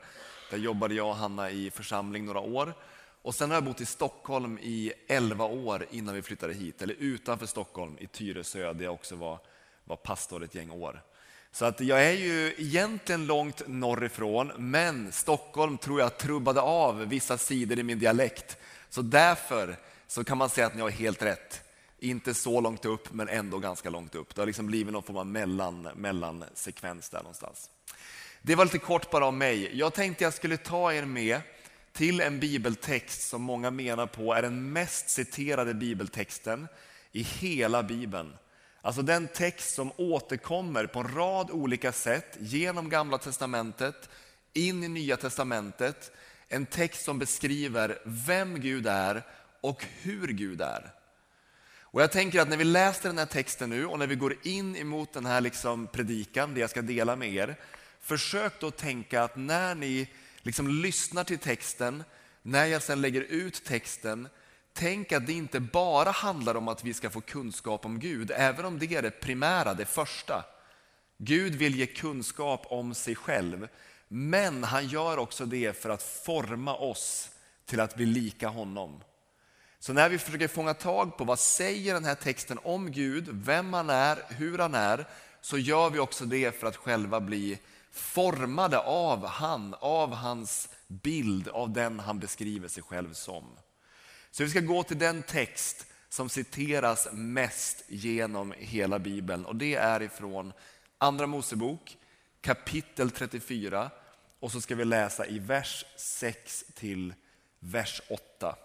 Där 0.51 0.57
jobbade 0.57 0.95
jag 0.95 1.07
och 1.07 1.15
Hanna 1.15 1.51
i 1.51 1.71
församling 1.71 2.25
några 2.25 2.39
år. 2.39 2.73
Och 3.27 3.35
sen 3.35 3.49
har 3.49 3.55
jag 3.55 3.63
bott 3.63 3.81
i 3.81 3.85
Stockholm 3.85 4.57
i 4.61 4.93
11 5.07 5.45
år 5.45 5.85
innan 5.91 6.15
vi 6.15 6.21
flyttade 6.21 6.53
hit, 6.53 6.81
eller 6.81 6.95
utanför 6.99 7.45
Stockholm 7.45 7.97
i 7.99 8.07
Tyresö 8.07 8.73
där 8.73 8.85
jag 8.85 8.93
också 8.93 9.15
var, 9.15 9.39
var 9.83 9.95
pastor 9.95 10.43
ett 10.43 10.55
gäng 10.55 10.71
år. 10.71 11.01
Så 11.51 11.65
att 11.65 11.79
jag 11.79 12.05
är 12.05 12.13
ju 12.13 12.55
egentligen 12.57 13.25
långt 13.25 13.61
norrifrån, 13.67 14.51
men 14.57 15.11
Stockholm 15.11 15.77
tror 15.77 15.99
jag 15.99 16.17
trubbade 16.17 16.61
av 16.61 17.05
vissa 17.05 17.37
sidor 17.37 17.79
i 17.79 17.83
min 17.83 17.99
dialekt. 17.99 18.57
Så 18.89 19.01
därför 19.01 19.77
så 20.07 20.23
kan 20.23 20.37
man 20.37 20.49
säga 20.49 20.67
att 20.67 20.75
ni 20.75 20.81
har 20.81 20.89
helt 20.89 21.21
rätt. 21.21 21.61
Inte 21.99 22.33
så 22.33 22.61
långt 22.61 22.85
upp, 22.85 23.13
men 23.13 23.29
ändå 23.29 23.59
ganska 23.59 23.89
långt 23.89 24.15
upp. 24.15 24.35
Det 24.35 24.41
har 24.41 24.47
liksom 24.47 24.67
blivit 24.67 24.93
någon 24.93 25.03
form 25.03 25.17
av 25.17 25.25
mellan, 25.25 25.81
mellansekvens 25.95 27.09
där 27.09 27.19
någonstans. 27.19 27.69
Det 28.41 28.55
var 28.55 28.65
lite 28.65 28.79
kort 28.79 29.11
bara 29.11 29.25
om 29.25 29.37
mig. 29.37 29.77
Jag 29.77 29.93
tänkte 29.93 30.23
jag 30.23 30.33
skulle 30.33 30.57
ta 30.57 30.93
er 30.93 31.05
med 31.05 31.41
till 31.97 32.21
en 32.21 32.39
bibeltext 32.39 33.29
som 33.29 33.41
många 33.41 33.71
menar 33.71 34.07
på 34.07 34.33
är 34.33 34.41
den 34.41 34.71
mest 34.71 35.09
citerade 35.09 35.73
bibeltexten 35.73 36.67
i 37.11 37.21
hela 37.21 37.83
Bibeln. 37.83 38.33
Alltså 38.81 39.01
den 39.01 39.27
text 39.27 39.75
som 39.75 39.91
återkommer 39.97 40.85
på 40.85 40.99
en 40.99 41.15
rad 41.15 41.51
olika 41.51 41.91
sätt 41.91 42.37
genom 42.39 42.89
Gamla 42.89 43.17
Testamentet, 43.17 44.09
in 44.53 44.83
i 44.83 44.87
Nya 44.87 45.17
Testamentet. 45.17 46.11
En 46.47 46.65
text 46.65 47.05
som 47.05 47.19
beskriver 47.19 47.99
vem 48.05 48.59
Gud 48.59 48.87
är 48.87 49.23
och 49.61 49.85
hur 50.01 50.27
Gud 50.27 50.61
är. 50.61 50.93
Och 51.81 52.01
jag 52.01 52.11
tänker 52.11 52.41
att 52.41 52.49
när 52.49 52.57
vi 52.57 52.63
läser 52.63 53.09
den 53.09 53.17
här 53.17 53.25
texten 53.25 53.69
nu 53.69 53.85
och 53.85 53.99
när 53.99 54.07
vi 54.07 54.15
går 54.15 54.35
in 54.43 54.75
emot 54.75 55.13
den 55.13 55.25
här 55.25 55.41
liksom 55.41 55.87
predikan, 55.87 56.53
det 56.53 56.59
jag 56.59 56.69
ska 56.69 56.81
dela 56.81 57.15
med 57.15 57.33
er, 57.33 57.55
försök 58.01 58.59
då 58.59 58.71
tänka 58.71 59.23
att 59.23 59.35
när 59.35 59.75
ni 59.75 60.07
liksom 60.41 60.67
lyssnar 60.67 61.23
till 61.23 61.39
texten, 61.39 62.03
när 62.41 62.65
jag 62.65 62.83
sen 62.83 63.01
lägger 63.01 63.21
ut 63.21 63.63
texten, 63.63 64.29
tänk 64.73 65.11
att 65.11 65.27
det 65.27 65.33
inte 65.33 65.59
bara 65.59 66.11
handlar 66.11 66.55
om 66.55 66.67
att 66.67 66.83
vi 66.83 66.93
ska 66.93 67.09
få 67.09 67.21
kunskap 67.21 67.85
om 67.85 67.99
Gud, 67.99 68.31
även 68.35 68.65
om 68.65 68.79
det 68.79 68.95
är 68.95 69.01
det 69.01 69.11
primära, 69.11 69.73
det 69.73 69.85
första. 69.85 70.45
Gud 71.17 71.55
vill 71.55 71.75
ge 71.75 71.85
kunskap 71.85 72.65
om 72.69 72.93
sig 72.93 73.15
själv, 73.15 73.67
men 74.07 74.63
han 74.63 74.87
gör 74.87 75.17
också 75.17 75.45
det 75.45 75.81
för 75.81 75.89
att 75.89 76.03
forma 76.03 76.75
oss 76.75 77.29
till 77.65 77.79
att 77.79 77.95
bli 77.95 78.05
lika 78.05 78.47
honom. 78.47 79.03
Så 79.79 79.93
när 79.93 80.09
vi 80.09 80.17
försöker 80.17 80.47
fånga 80.47 80.73
tag 80.73 81.17
på 81.17 81.23
vad 81.23 81.39
säger 81.39 81.93
den 81.93 82.05
här 82.05 82.15
texten 82.15 82.59
om 82.63 82.91
Gud, 82.91 83.29
vem 83.31 83.73
han 83.73 83.89
är, 83.89 84.19
hur 84.29 84.57
han 84.57 84.75
är, 84.75 85.05
så 85.41 85.57
gör 85.57 85.89
vi 85.89 85.99
också 85.99 86.25
det 86.25 86.59
för 86.59 86.67
att 86.67 86.77
själva 86.77 87.19
bli 87.19 87.59
formade 87.97 88.79
av 88.79 89.25
han, 89.25 89.75
av 89.79 90.13
hans 90.13 90.69
bild, 90.87 91.47
av 91.47 91.73
den 91.73 91.99
han 91.99 92.19
beskriver 92.19 92.67
sig 92.67 92.83
själv 92.83 93.13
som. 93.13 93.45
Så 94.31 94.43
vi 94.43 94.49
ska 94.49 94.59
gå 94.59 94.83
till 94.83 94.99
den 94.99 95.23
text 95.23 95.85
som 96.09 96.29
citeras 96.29 97.07
mest 97.11 97.83
genom 97.87 98.53
hela 98.57 98.99
Bibeln 98.99 99.45
och 99.45 99.55
det 99.55 99.75
är 99.75 100.01
ifrån 100.01 100.53
Andra 100.97 101.27
Mosebok 101.27 101.97
kapitel 102.41 103.11
34 103.11 103.91
och 104.39 104.51
så 104.51 104.61
ska 104.61 104.75
vi 104.75 104.85
läsa 104.85 105.25
i 105.25 105.39
vers 105.39 105.85
6 105.95 106.65
till 106.75 107.13
vers 107.59 108.01
8. 108.09 108.55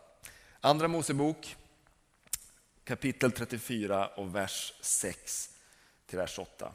Andra 0.61 0.89
Mosebok 0.89 1.57
kapitel 2.85 3.33
34 3.33 4.07
och 4.07 4.35
vers 4.35 4.75
6 4.81 5.51
till 6.07 6.19
vers 6.19 6.39
8. 6.39 6.73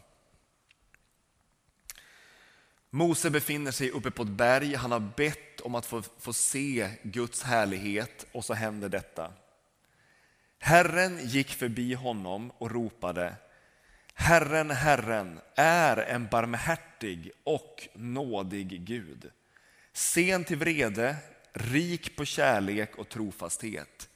Mose 2.90 3.30
befinner 3.30 3.72
sig 3.72 3.92
uppe 3.92 4.12
på 4.12 4.24
ett 4.24 4.30
berg, 4.30 4.76
han 4.76 4.92
har 4.92 5.00
bett 5.00 5.62
om 5.62 5.76
att 5.76 5.86
få, 5.86 6.02
få 6.20 6.34
se 6.34 6.90
Guds 7.04 7.44
härlighet 7.44 8.26
och 8.32 8.46
så 8.46 8.54
händer 8.54 8.90
detta. 8.90 9.34
Herren 10.60 11.20
gick 11.24 11.50
förbi 11.54 11.94
honom 11.94 12.52
och 12.58 12.72
ropade 12.72 13.36
Herren, 14.20 14.72
Herren 14.72 15.40
är 15.56 15.98
en 15.98 16.28
barmhärtig 16.28 17.32
och 17.44 17.88
nådig 17.94 18.86
Gud. 18.86 19.32
Sen 19.94 20.44
till 20.44 20.58
vrede, 20.58 21.16
rik 21.54 22.16
på 22.16 22.26
kärlek 22.26 22.96
och 22.96 23.10
trofasthet. 23.10 24.10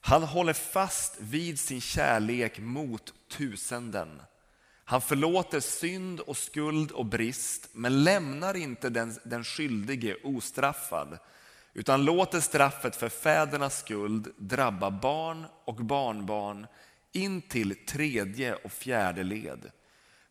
Han 0.00 0.22
håller 0.22 0.52
fast 0.52 1.16
vid 1.20 1.60
sin 1.60 1.80
kärlek 1.80 2.58
mot 2.58 3.14
tusenden 3.28 4.22
han 4.88 5.00
förlåter 5.00 5.60
synd 5.60 6.20
och 6.20 6.36
skuld 6.36 6.90
och 6.90 7.06
brist, 7.06 7.68
men 7.72 8.04
lämnar 8.04 8.56
inte 8.56 8.90
den, 8.90 9.18
den 9.24 9.44
skyldige 9.44 10.16
ostraffad, 10.24 11.18
utan 11.74 12.04
låter 12.04 12.40
straffet 12.40 12.96
för 12.96 13.08
fädernas 13.08 13.78
skuld 13.78 14.28
drabba 14.36 14.90
barn 14.90 15.46
och 15.64 15.74
barnbarn 15.74 16.66
in 17.12 17.42
till 17.42 17.86
tredje 17.86 18.54
och 18.54 18.72
fjärde 18.72 19.22
led. 19.22 19.70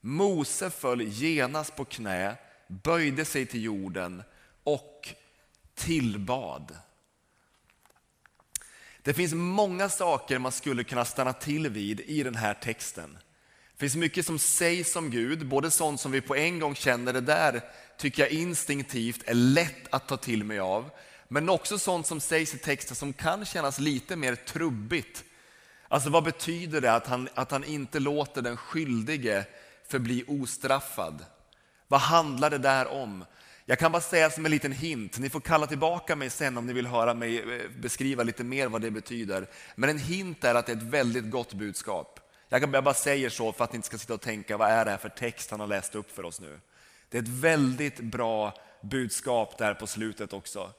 Mose 0.02 0.70
föll 0.70 1.02
genast 1.02 1.76
på 1.76 1.86
knä, 1.86 2.36
böjde 2.68 3.26
sig 3.26 3.46
till 3.46 3.64
jorden 3.64 4.24
och 4.64 5.10
tillbad. 5.74 6.78
Det 9.02 9.14
finns 9.14 9.34
många 9.34 9.90
saker 9.90 10.40
man 10.40 10.52
skulle 10.52 10.84
kunna 10.84 11.06
stanna 11.06 11.34
till 11.34 11.70
vid 11.70 12.00
i 12.00 12.24
den 12.24 12.36
här 12.36 12.54
texten. 12.54 13.18
Det 13.78 13.80
finns 13.80 13.96
mycket 13.96 14.26
som 14.26 14.40
sägs 14.40 14.96
om 14.96 15.10
Gud, 15.10 15.48
både 15.48 15.72
sånt 15.72 16.02
som 16.02 16.12
vi 16.12 16.22
på 16.22 16.36
en 16.36 16.60
gång 16.60 16.76
känner, 16.76 17.14
det 17.14 17.22
där 17.22 17.62
tycker 17.98 18.24
jag 18.24 18.32
instinktivt 18.32 19.24
är 19.26 19.34
lätt 19.34 19.88
att 19.94 20.08
ta 20.08 20.18
till 20.18 20.44
mig 20.44 20.60
av. 20.60 20.90
Men 21.28 21.50
också 21.50 21.80
sånt 21.80 22.08
som 22.08 22.20
sägs 22.20 22.54
i 22.54 22.58
texten 22.58 22.96
som 22.96 23.14
kan 23.14 23.46
kännas 23.46 23.80
lite 23.80 24.16
mer 24.16 24.36
trubbigt. 24.36 25.24
Alltså 25.88 26.10
vad 26.10 26.24
betyder 26.24 26.82
det 26.82 26.94
att 26.94 27.08
han, 27.08 27.30
att 27.34 27.52
han 27.52 27.64
inte 27.64 28.00
låter 28.00 28.42
den 28.42 28.58
skyldige 28.58 29.46
förbli 29.88 30.24
ostraffad? 30.28 31.26
Vad 31.88 32.02
handlar 32.02 32.50
det 32.50 32.58
där 32.58 32.88
om? 32.88 33.26
Jag 33.66 33.80
kan 33.80 33.92
bara 33.92 34.02
säga 34.02 34.30
som 34.30 34.46
en 34.46 34.52
liten 34.52 34.72
hint, 34.72 35.20
ni 35.20 35.30
får 35.30 35.40
kalla 35.40 35.68
tillbaka 35.68 36.16
mig 36.16 36.30
sen 36.30 36.58
om 36.58 36.68
ni 36.68 36.74
vill 36.74 36.88
höra 36.88 37.14
mig 37.14 37.40
eh, 37.40 37.70
beskriva 37.80 38.24
lite 38.24 38.44
mer 38.44 38.68
vad 38.68 38.82
det 38.82 38.92
betyder. 38.92 39.50
Men 39.76 39.90
en 39.90 40.00
hint 40.00 40.44
är 40.44 40.56
att 40.56 40.66
det 40.66 40.72
är 40.72 40.78
ett 40.78 40.84
väldigt 40.84 41.30
gott 41.30 41.54
budskap. 41.54 42.20
Jag 42.50 42.70
bara 42.70 42.94
säger 42.94 43.30
så 43.30 43.52
för 43.52 43.64
att 43.64 43.72
ni 43.72 43.76
inte 43.76 43.88
ska 43.88 43.98
sitta 43.98 44.14
och 44.14 44.22
tänka, 44.22 44.58
vad 44.58 44.70
är 44.70 44.86
det 44.86 44.92
här 44.92 44.98
för 44.98 45.10
text 45.10 45.52
han 45.52 45.60
har 45.60 45.68
läst 45.68 45.96
upp 45.96 46.12
för 46.12 46.26
oss 46.26 46.42
nu? 46.42 46.60
Det 47.10 47.18
är 47.18 47.22
ett 47.22 47.28
väldigt 47.28 48.00
bra 48.00 48.54
budskap 48.82 49.58
där 49.58 49.74
på 49.74 49.88
slutet 49.88 50.34
också. 50.34 50.74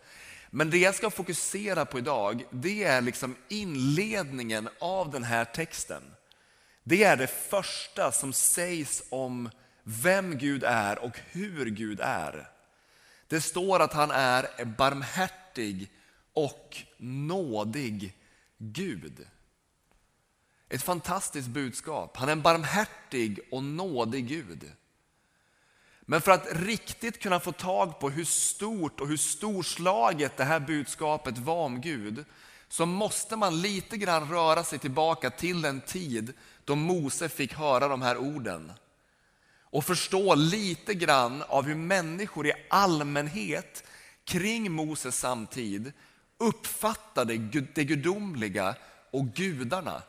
Men 0.50 0.70
det 0.70 0.79
jag 0.79 0.94
ska 0.94 1.11
fokusera 1.11 1.85
på 1.85 1.98
idag, 1.98 2.44
det 2.50 2.85
är 2.85 3.00
liksom 3.00 3.37
inledningen 3.48 4.68
av 4.79 5.11
den 5.11 5.24
här 5.24 5.44
texten. 5.44 6.02
Det 6.85 7.05
är 7.05 7.16
det 7.16 7.26
första 7.26 8.12
som 8.12 8.33
sägs 8.33 9.02
om 9.09 9.50
vem 9.83 10.38
Gud 10.38 10.64
är 10.64 10.98
och 10.98 11.18
hur 11.31 11.66
Gud 11.66 12.00
är. 12.00 12.50
Det 13.29 13.40
står 13.40 13.81
att 13.81 13.92
han 13.92 14.11
är 14.11 14.64
barmhärtig 14.64 15.90
och 16.33 16.76
nådig 16.98 18.14
Gud. 18.59 19.26
Ett 20.68 20.83
fantastiskt 20.83 21.48
budskap. 21.48 22.16
Han 22.16 22.29
är 22.29 22.33
en 22.33 22.42
barmhärtig 22.42 23.40
och 23.50 23.64
nådig 23.64 24.29
Gud. 24.29 24.72
Men 26.00 26.20
för 26.20 26.33
att 26.33 26.46
riktigt 26.52 27.22
kunna 27.22 27.40
få 27.40 27.52
tag 27.52 28.00
på 28.00 28.11
hur 28.11 28.24
stort 28.24 29.00
och 29.00 29.09
hur 29.09 29.16
storslaget 29.16 30.37
det 30.37 30.44
här 30.44 30.61
budskapet 30.61 31.38
var 31.38 31.64
om 31.64 31.81
Gud, 31.81 32.24
så 32.68 32.87
måste 32.87 33.37
man 33.37 33.61
lite 33.61 33.96
grann 33.96 34.31
röra 34.31 34.64
sig 34.64 34.79
tillbaka 34.79 35.31
till 35.31 35.62
den 35.62 35.81
tid 35.81 36.33
då 36.64 36.74
Mose 36.74 37.29
fick 37.29 37.55
höra 37.55 37.88
de 37.88 38.02
här 38.02 38.16
orden. 38.16 38.72
Och 39.61 39.85
förstå 39.85 40.35
lite 40.35 40.94
grann 40.94 41.42
av 41.42 41.64
hur 41.64 41.74
människor 41.74 42.46
i 42.46 42.52
allmänhet 42.70 43.85
kring 44.24 44.72
Moses 44.72 45.18
samtid 45.18 45.92
uppfattade 46.38 47.37
det 47.74 47.85
gudomliga 47.85 48.74
och 49.11 49.26
gudarna. 49.26 50.02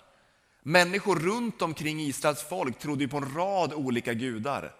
Människor 0.68 1.16
runt 1.16 1.62
omkring 1.62 2.00
Israels 2.00 2.44
folk 2.44 2.80
trodde 2.80 3.08
på 3.08 3.18
en 3.18 3.36
rad 3.36 3.74
olika 3.74 4.14
gudar. 4.14 4.76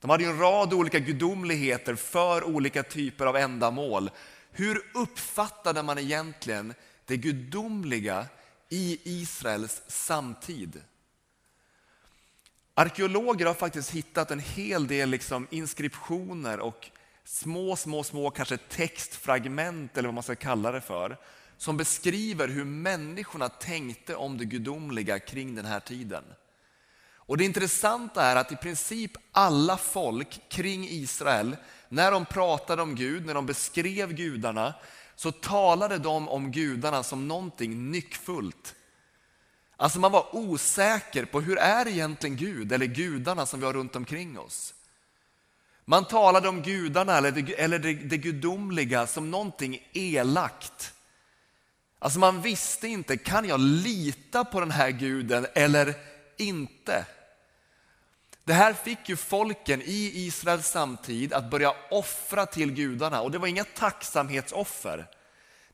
De 0.00 0.10
hade 0.10 0.24
en 0.24 0.38
rad 0.38 0.72
olika 0.72 0.98
gudomligheter 0.98 1.94
för 1.94 2.44
olika 2.44 2.82
typer 2.82 3.26
av 3.26 3.36
ändamål. 3.36 4.10
Hur 4.50 4.82
uppfattade 4.94 5.82
man 5.82 5.98
egentligen 5.98 6.74
det 7.04 7.16
gudomliga 7.16 8.26
i 8.68 8.98
Israels 9.04 9.82
samtid? 9.86 10.82
Arkeologer 12.74 13.46
har 13.46 13.54
faktiskt 13.54 13.90
hittat 13.90 14.30
en 14.30 14.40
hel 14.40 14.86
del 14.86 15.10
liksom 15.10 15.46
inskriptioner 15.50 16.60
och 16.60 16.90
små, 17.24 17.76
små, 17.76 18.04
små 18.04 18.30
kanske 18.30 18.56
textfragment 18.56 19.96
eller 19.96 20.08
vad 20.08 20.14
man 20.14 20.22
ska 20.22 20.34
kalla 20.34 20.72
det 20.72 20.80
för 20.80 21.16
som 21.58 21.76
beskriver 21.76 22.48
hur 22.48 22.64
människorna 22.64 23.48
tänkte 23.48 24.16
om 24.16 24.38
det 24.38 24.44
gudomliga 24.44 25.18
kring 25.18 25.54
den 25.54 25.64
här 25.64 25.80
tiden. 25.80 26.24
Och 27.28 27.36
Det 27.36 27.44
intressanta 27.44 28.22
är 28.22 28.36
att 28.36 28.52
i 28.52 28.56
princip 28.56 29.12
alla 29.32 29.76
folk 29.76 30.40
kring 30.48 30.88
Israel, 30.88 31.56
när 31.88 32.12
de 32.12 32.24
pratade 32.24 32.82
om 32.82 32.94
Gud, 32.94 33.26
när 33.26 33.34
de 33.34 33.46
beskrev 33.46 34.12
gudarna, 34.12 34.74
så 35.16 35.32
talade 35.32 35.98
de 35.98 36.28
om 36.28 36.52
gudarna 36.52 37.02
som 37.02 37.28
någonting 37.28 37.90
nyckfullt. 37.90 38.74
Alltså 39.76 39.98
man 39.98 40.12
var 40.12 40.36
osäker 40.36 41.24
på 41.24 41.40
hur 41.40 41.58
är 41.58 41.88
egentligen 41.88 42.36
Gud 42.36 42.72
eller 42.72 42.86
gudarna 42.86 43.46
som 43.46 43.60
vi 43.60 43.66
har 43.66 43.72
runt 43.72 43.96
omkring 43.96 44.38
oss. 44.38 44.74
Man 45.84 46.04
talade 46.04 46.48
om 46.48 46.62
gudarna 46.62 47.16
eller 47.16 47.30
det, 47.30 47.52
eller 47.52 47.78
det, 47.78 47.94
det 47.94 48.16
gudomliga 48.16 49.06
som 49.06 49.30
någonting 49.30 49.88
elakt. 49.92 50.94
Alltså 51.98 52.18
man 52.18 52.42
visste 52.42 52.88
inte, 52.88 53.16
kan 53.16 53.48
jag 53.48 53.60
lita 53.60 54.44
på 54.44 54.60
den 54.60 54.70
här 54.70 54.90
guden 54.90 55.46
eller 55.54 55.94
inte? 56.36 57.04
Det 58.44 58.52
här 58.52 58.72
fick 58.72 59.08
ju 59.08 59.16
folken 59.16 59.82
i 59.82 60.12
Israels 60.14 60.68
samtid 60.68 61.32
att 61.32 61.50
börja 61.50 61.74
offra 61.90 62.46
till 62.46 62.72
gudarna 62.72 63.20
och 63.20 63.30
det 63.30 63.38
var 63.38 63.48
inga 63.48 63.64
tacksamhetsoffer. 63.64 65.06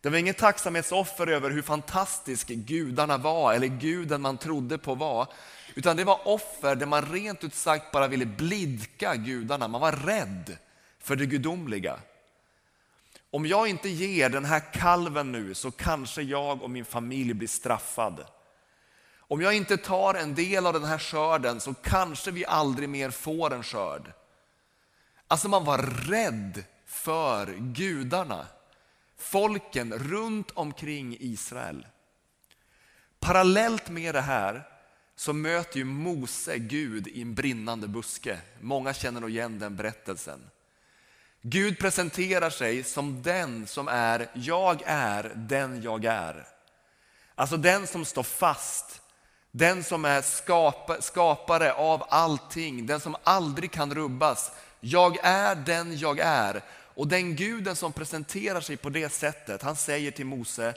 Det 0.01 0.11
var 0.11 0.19
inget 0.19 0.39
tacksamhetsoffer 0.39 1.27
över 1.27 1.51
hur 1.51 1.63
fantastisk 1.63 2.49
gudarna 2.49 3.19
var 3.19 3.55
eller 3.55 3.67
guden 3.67 4.21
man 4.21 4.39
trodde 4.39 4.79
på 4.79 4.95
var. 4.95 5.27
Utan 5.75 5.97
det 5.97 6.05
var 6.05 6.29
offer 6.29 6.75
där 6.75 6.87
man 6.87 7.13
rent 7.13 7.45
ut 7.45 7.55
sagt 7.55 7.93
bara 7.93 8.09
ville 8.09 8.27
blidka 8.27 9.17
gudarna. 9.17 9.69
Man 9.69 9.81
var 9.81 9.93
rädd 9.93 10.57
för 11.01 11.17
det 11.17 11.27
gudomliga. 11.27 11.99
Om 13.35 13.47
jag 13.47 13.69
inte 13.69 13.89
ger 13.89 14.29
den 14.29 14.45
här 14.45 14.73
kalven 14.73 15.33
nu 15.33 15.55
så 15.55 15.71
kanske 15.71 16.23
jag 16.23 16.63
och 16.63 16.71
min 16.71 16.85
familj 16.85 17.35
blir 17.35 17.49
straffad. 17.49 18.25
Om 19.17 19.41
jag 19.41 19.55
inte 19.55 19.77
tar 19.77 20.15
en 20.15 20.35
del 20.35 20.67
av 20.67 20.73
den 20.73 20.85
här 20.85 20.99
skörden 20.99 21.61
så 21.61 21.75
kanske 21.75 22.31
vi 22.31 22.47
aldrig 22.47 22.89
mer 22.89 23.11
får 23.11 23.55
en 23.55 23.63
skörd. 23.63 24.13
Alltså 25.29 25.49
man 25.49 25.65
var 25.65 25.79
rädd 26.09 26.65
för 26.87 27.55
gudarna, 27.59 28.47
folken 29.19 29.93
runt 29.93 30.51
omkring 30.51 31.17
Israel. 31.21 31.87
Parallellt 33.21 33.91
med 33.91 34.15
det 34.15 34.21
här 34.21 34.69
så 35.17 35.33
möter 35.33 35.79
ju 35.79 35.85
Mose 35.85 36.59
Gud 36.59 37.09
i 37.09 37.23
en 37.23 37.35
brinnande 37.35 37.89
buske. 37.89 38.39
Många 38.61 38.95
känner 38.95 39.21
nog 39.21 39.31
igen 39.31 39.59
den 39.59 39.77
berättelsen. 39.77 40.51
Gud 41.47 41.79
presenterar 41.79 42.51
sig 42.51 42.85
som 42.85 43.23
den 43.23 43.67
som 43.67 43.89
är, 43.89 44.31
jag 44.35 44.83
är 44.87 45.33
den 45.35 45.83
jag 45.83 46.05
är. 46.05 46.47
Alltså 47.35 47.57
den 47.57 47.87
som 47.87 48.05
står 48.05 48.23
fast, 48.23 49.01
den 49.51 49.85
som 49.85 50.05
är 50.05 50.23
skapa, 50.23 51.01
skapare 51.03 51.73
av 51.73 52.05
allting, 52.09 52.87
den 52.87 53.01
som 53.01 53.17
aldrig 53.23 53.71
kan 53.71 53.95
rubbas. 53.95 54.53
Jag 54.81 55.19
är 55.23 55.55
den 55.55 55.99
jag 55.99 56.19
är. 56.19 56.63
Och 56.95 57.09
den 57.09 57.37
guden 57.37 57.77
som 57.77 57.93
presenterar 57.93 58.61
sig 58.61 58.77
på 58.77 58.91
det 58.91 59.13
sättet, 59.13 59.63
han 59.63 59.77
säger 59.77 60.11
till 60.11 60.27
Mose, 60.27 60.75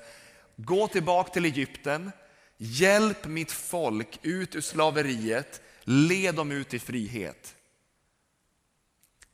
gå 0.56 0.88
tillbaka 0.88 1.34
till 1.34 1.46
Egypten, 1.46 2.12
hjälp 2.58 3.26
mitt 3.26 3.52
folk 3.52 4.20
ut 4.22 4.56
ur 4.56 4.62
slaveriet, 4.62 5.62
led 5.84 6.36
dem 6.36 6.52
ut 6.52 6.74
i 6.74 6.80
frihet. 6.80 7.54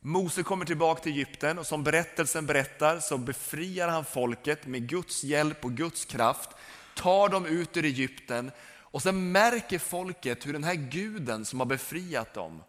Mose 0.06 0.42
kommer 0.42 0.64
tillbaka 0.64 1.02
till 1.02 1.12
Egypten 1.12 1.58
och 1.58 1.66
som 1.66 1.84
berättelsen 1.84 2.46
berättar 2.46 3.00
så 3.00 3.18
befriar 3.18 3.88
han 3.88 4.04
folket 4.04 4.66
med 4.66 4.88
Guds 4.88 5.24
hjälp 5.24 5.64
och 5.64 5.72
Guds 5.72 6.04
kraft, 6.04 6.50
tar 6.94 7.28
dem 7.28 7.46
ut 7.46 7.76
ur 7.76 7.84
Egypten 7.84 8.50
och 8.78 9.02
sen 9.02 9.32
märker 9.32 9.78
folket 9.78 10.46
hur 10.46 10.52
den 10.52 10.64
här 10.64 10.74
guden 10.74 11.44
som 11.44 11.60
har 11.60 11.66
befriat 11.66 12.34
dem 12.34 12.62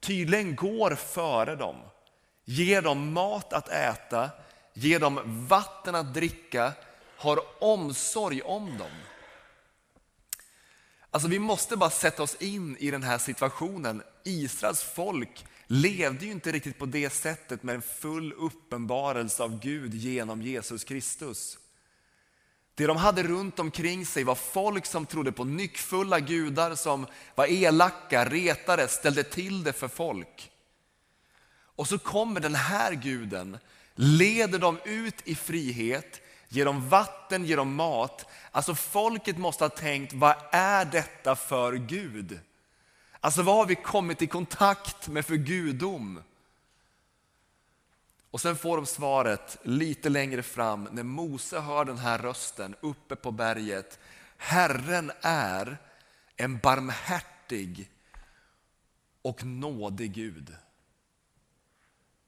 tydligen 0.00 0.56
går 0.56 0.94
före 0.94 1.56
dem, 1.56 1.76
ger 2.44 2.82
dem 2.82 3.12
mat 3.12 3.52
att 3.52 3.68
äta, 3.68 4.30
ger 4.74 5.00
dem 5.00 5.46
vatten 5.48 5.94
att 5.94 6.14
dricka, 6.14 6.72
har 7.16 7.40
omsorg 7.60 8.42
om 8.42 8.78
dem. 8.78 8.90
Alltså 11.10 11.28
vi 11.28 11.38
måste 11.38 11.76
bara 11.76 11.90
sätta 11.90 12.22
oss 12.22 12.34
in 12.34 12.76
i 12.76 12.90
den 12.90 13.02
här 13.02 13.18
situationen. 13.18 14.02
Israels 14.24 14.82
folk 14.82 15.46
levde 15.66 16.24
ju 16.24 16.32
inte 16.32 16.52
riktigt 16.52 16.78
på 16.78 16.86
det 16.86 17.10
sättet 17.10 17.62
med 17.62 17.74
en 17.74 17.82
full 17.82 18.32
uppenbarelse 18.32 19.42
av 19.42 19.60
Gud 19.60 19.94
genom 19.94 20.42
Jesus 20.42 20.84
Kristus. 20.84 21.58
Det 22.74 22.86
de 22.86 22.96
hade 22.96 23.22
runt 23.22 23.58
omkring 23.58 24.06
sig 24.06 24.24
var 24.24 24.34
folk 24.34 24.86
som 24.86 25.06
trodde 25.06 25.32
på 25.32 25.44
nyckfulla 25.44 26.20
gudar 26.20 26.74
som 26.74 27.06
var 27.34 27.46
elaka, 27.46 28.24
retade, 28.24 28.88
ställde 28.88 29.22
till 29.22 29.64
det 29.64 29.72
för 29.72 29.88
folk. 29.88 30.50
Och 31.76 31.88
så 31.88 31.98
kommer 31.98 32.40
den 32.40 32.54
här 32.54 32.92
guden, 32.92 33.58
leder 33.94 34.58
dem 34.58 34.78
ut 34.84 35.14
i 35.24 35.34
frihet, 35.34 36.20
ger 36.48 36.64
dem 36.64 36.88
vatten, 36.88 37.44
ger 37.44 37.56
dem 37.56 37.74
mat. 37.74 38.26
Alltså 38.50 38.74
folket 38.74 39.38
måste 39.38 39.64
ha 39.64 39.68
tänkt, 39.68 40.12
vad 40.12 40.34
är 40.52 40.84
detta 40.84 41.36
för 41.36 41.72
Gud? 41.72 42.40
Alltså 43.26 43.42
vad 43.42 43.56
har 43.56 43.66
vi 43.66 43.74
kommit 43.74 44.22
i 44.22 44.26
kontakt 44.26 45.08
med 45.08 45.26
för 45.26 45.36
gudom? 45.36 46.22
Och 48.30 48.40
sen 48.40 48.56
får 48.56 48.76
de 48.76 48.86
svaret 48.86 49.58
lite 49.62 50.08
längre 50.08 50.42
fram 50.42 50.88
när 50.92 51.02
Mose 51.02 51.60
hör 51.60 51.84
den 51.84 51.98
här 51.98 52.18
rösten 52.18 52.74
uppe 52.80 53.16
på 53.16 53.30
berget. 53.30 53.98
Herren 54.36 55.12
är 55.20 55.78
en 56.36 56.58
barmhärtig 56.58 57.90
och 59.22 59.44
nådig 59.44 60.12
Gud. 60.12 60.56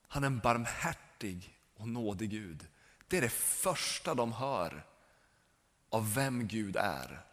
Han 0.09 0.23
är 0.23 0.27
en 0.27 0.39
barmhärtig 0.39 1.59
och 1.77 1.89
nådig 1.89 2.31
Gud. 2.31 2.67
Det 3.09 3.17
är 3.17 3.23
det 3.23 3.33
första 3.33 4.15
de 4.15 4.33
hör 4.33 4.87
av 5.91 6.15
vem 6.15 6.47
Gud 6.47 6.77
är. 6.77 7.25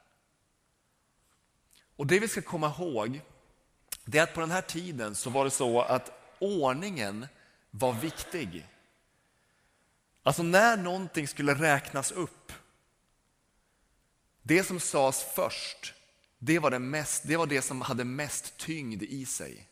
Och 1.96 2.08
det 2.08 2.20
vi 2.20 2.28
ska 2.28 2.42
komma 2.42 2.68
ihåg 2.68 3.22
det 4.06 4.18
är 4.18 4.24
att 4.24 4.34
på 4.34 4.40
den 4.40 4.52
här 4.52 4.62
tiden 4.62 5.16
så 5.16 5.30
var 5.30 5.46
det 5.46 5.52
så 5.52 5.82
att 5.82 6.12
ordningen 6.40 7.28
var 7.72 7.94
viktig. 7.94 8.68
Alltså 10.24 10.44
när 10.44 10.78
någonting 10.78 11.28
skulle 11.28 11.54
räknas 11.54 12.12
upp, 12.12 12.52
det 14.42 14.64
som 14.64 14.80
sades 14.80 15.26
först, 15.36 15.94
det 16.38 16.60
var 16.60 16.72
det, 16.72 16.80
mest, 16.80 17.24
det 17.28 17.38
var 17.38 17.46
det 17.46 17.62
som 17.62 17.82
hade 17.82 18.04
mest 18.04 18.58
tyngd 18.58 19.04
i 19.04 19.26
sig. 19.26 19.68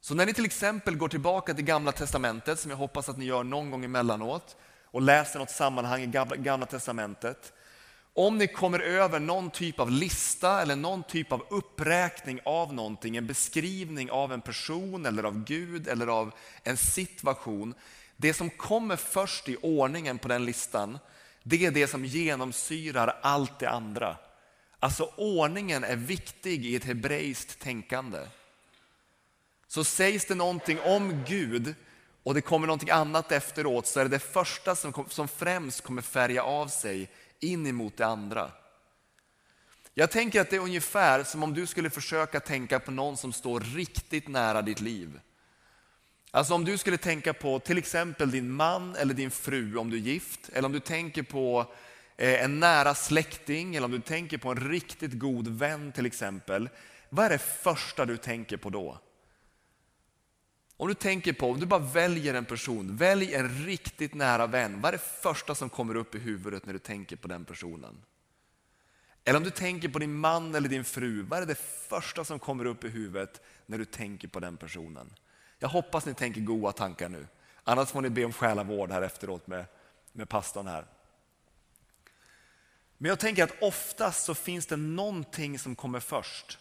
Så 0.00 0.14
när 0.14 0.26
ni 0.26 0.34
till 0.34 0.44
exempel 0.44 0.96
går 0.96 1.08
tillbaka 1.08 1.54
till 1.54 1.64
Gamla 1.64 1.92
Testamentet, 1.92 2.58
som 2.58 2.70
jag 2.70 2.78
hoppas 2.78 3.08
att 3.08 3.18
ni 3.18 3.24
gör 3.24 3.44
någon 3.44 3.70
gång 3.70 3.84
emellanåt, 3.84 4.56
och 4.84 5.02
läser 5.02 5.38
något 5.38 5.50
sammanhang 5.50 6.02
i 6.02 6.06
Gamla 6.36 6.66
Testamentet, 6.66 7.52
om 8.14 8.38
ni 8.38 8.46
kommer 8.46 8.80
över 8.80 9.20
någon 9.20 9.50
typ 9.50 9.80
av 9.80 9.90
lista 9.90 10.62
eller 10.62 10.76
någon 10.76 11.02
typ 11.02 11.32
av 11.32 11.46
uppräkning 11.50 12.40
av 12.44 12.74
någonting, 12.74 13.16
en 13.16 13.26
beskrivning 13.26 14.10
av 14.10 14.32
en 14.32 14.40
person 14.40 15.06
eller 15.06 15.24
av 15.24 15.44
Gud 15.44 15.88
eller 15.88 16.06
av 16.06 16.34
en 16.62 16.76
situation. 16.76 17.74
Det 18.16 18.34
som 18.34 18.50
kommer 18.50 18.96
först 18.96 19.48
i 19.48 19.56
ordningen 19.56 20.18
på 20.18 20.28
den 20.28 20.44
listan, 20.44 20.98
det 21.42 21.66
är 21.66 21.70
det 21.70 21.86
som 21.86 22.04
genomsyrar 22.04 23.18
allt 23.22 23.58
det 23.58 23.70
andra. 23.70 24.16
Alltså 24.78 25.12
ordningen 25.16 25.84
är 25.84 25.96
viktig 25.96 26.66
i 26.66 26.76
ett 26.76 26.84
hebreiskt 26.84 27.60
tänkande. 27.60 28.18
Så 29.68 29.84
sägs 29.84 30.24
det 30.24 30.34
någonting 30.34 30.80
om 30.80 31.24
Gud 31.28 31.74
och 32.22 32.34
det 32.34 32.40
kommer 32.40 32.66
någonting 32.66 32.90
annat 32.90 33.32
efteråt 33.32 33.86
så 33.86 34.00
är 34.00 34.04
det 34.04 34.10
det 34.10 34.18
första 34.18 34.74
som, 34.74 35.06
som 35.08 35.28
främst 35.28 35.80
kommer 35.80 36.02
färga 36.02 36.42
av 36.42 36.68
sig 36.68 37.10
in 37.42 37.66
emot 37.66 37.96
det 37.96 38.06
andra. 38.06 38.50
Jag 39.94 40.10
tänker 40.10 40.40
att 40.40 40.50
det 40.50 40.56
är 40.56 40.60
ungefär 40.60 41.24
som 41.24 41.42
om 41.42 41.54
du 41.54 41.66
skulle 41.66 41.90
försöka 41.90 42.40
tänka 42.40 42.80
på 42.80 42.90
någon 42.90 43.16
som 43.16 43.32
står 43.32 43.60
riktigt 43.60 44.28
nära 44.28 44.62
ditt 44.62 44.80
liv. 44.80 45.20
Alltså 46.30 46.54
om 46.54 46.64
du 46.64 46.78
skulle 46.78 46.98
tänka 46.98 47.34
på 47.34 47.58
till 47.58 47.78
exempel 47.78 48.30
din 48.30 48.50
man 48.50 48.96
eller 48.96 49.14
din 49.14 49.30
fru 49.30 49.76
om 49.76 49.90
du 49.90 49.96
är 49.96 50.00
gift, 50.00 50.50
eller 50.52 50.66
om 50.66 50.72
du 50.72 50.80
tänker 50.80 51.22
på 51.22 51.66
eh, 52.16 52.44
en 52.44 52.60
nära 52.60 52.94
släkting, 52.94 53.76
eller 53.76 53.84
om 53.84 53.90
du 53.90 54.00
tänker 54.00 54.38
på 54.38 54.50
en 54.50 54.70
riktigt 54.70 55.18
god 55.18 55.48
vän 55.48 55.92
till 55.92 56.06
exempel. 56.06 56.68
Vad 57.08 57.24
är 57.26 57.30
det 57.30 57.38
första 57.38 58.04
du 58.04 58.16
tänker 58.16 58.56
på 58.56 58.70
då? 58.70 58.98
Om 60.76 60.88
du 60.88 60.94
tänker 60.94 61.32
på, 61.32 61.50
om 61.50 61.60
du 61.60 61.66
bara 61.66 61.80
väljer 61.80 62.34
en 62.34 62.44
person, 62.44 62.96
välj 62.96 63.34
en 63.34 63.64
riktigt 63.64 64.14
nära 64.14 64.46
vän. 64.46 64.80
Vad 64.80 64.88
är 64.88 64.92
det 64.92 65.04
första 65.22 65.54
som 65.54 65.70
kommer 65.70 65.94
upp 65.94 66.14
i 66.14 66.18
huvudet 66.18 66.66
när 66.66 66.72
du 66.72 66.78
tänker 66.78 67.16
på 67.16 67.28
den 67.28 67.44
personen? 67.44 68.02
Eller 69.24 69.36
om 69.36 69.44
du 69.44 69.50
tänker 69.50 69.88
på 69.88 69.98
din 69.98 70.14
man 70.14 70.54
eller 70.54 70.68
din 70.68 70.84
fru, 70.84 71.22
vad 71.22 71.42
är 71.42 71.46
det 71.46 71.58
första 71.88 72.24
som 72.24 72.38
kommer 72.38 72.64
upp 72.64 72.84
i 72.84 72.88
huvudet 72.88 73.40
när 73.66 73.78
du 73.78 73.84
tänker 73.84 74.28
på 74.28 74.40
den 74.40 74.56
personen? 74.56 75.14
Jag 75.58 75.68
hoppas 75.68 76.06
ni 76.06 76.14
tänker 76.14 76.40
goda 76.40 76.72
tankar 76.72 77.08
nu. 77.08 77.26
Annars 77.64 77.88
får 77.88 78.00
ni 78.00 78.10
be 78.10 78.24
om 78.24 78.32
själavård 78.32 78.90
här 78.90 79.02
efteråt 79.02 79.46
med, 79.46 79.64
med 80.12 80.28
pastorn 80.28 80.66
här. 80.66 80.86
Men 82.98 83.08
jag 83.08 83.18
tänker 83.18 83.44
att 83.44 83.62
oftast 83.62 84.24
så 84.24 84.34
finns 84.34 84.66
det 84.66 84.76
någonting 84.76 85.58
som 85.58 85.76
kommer 85.76 86.00
först. 86.00 86.58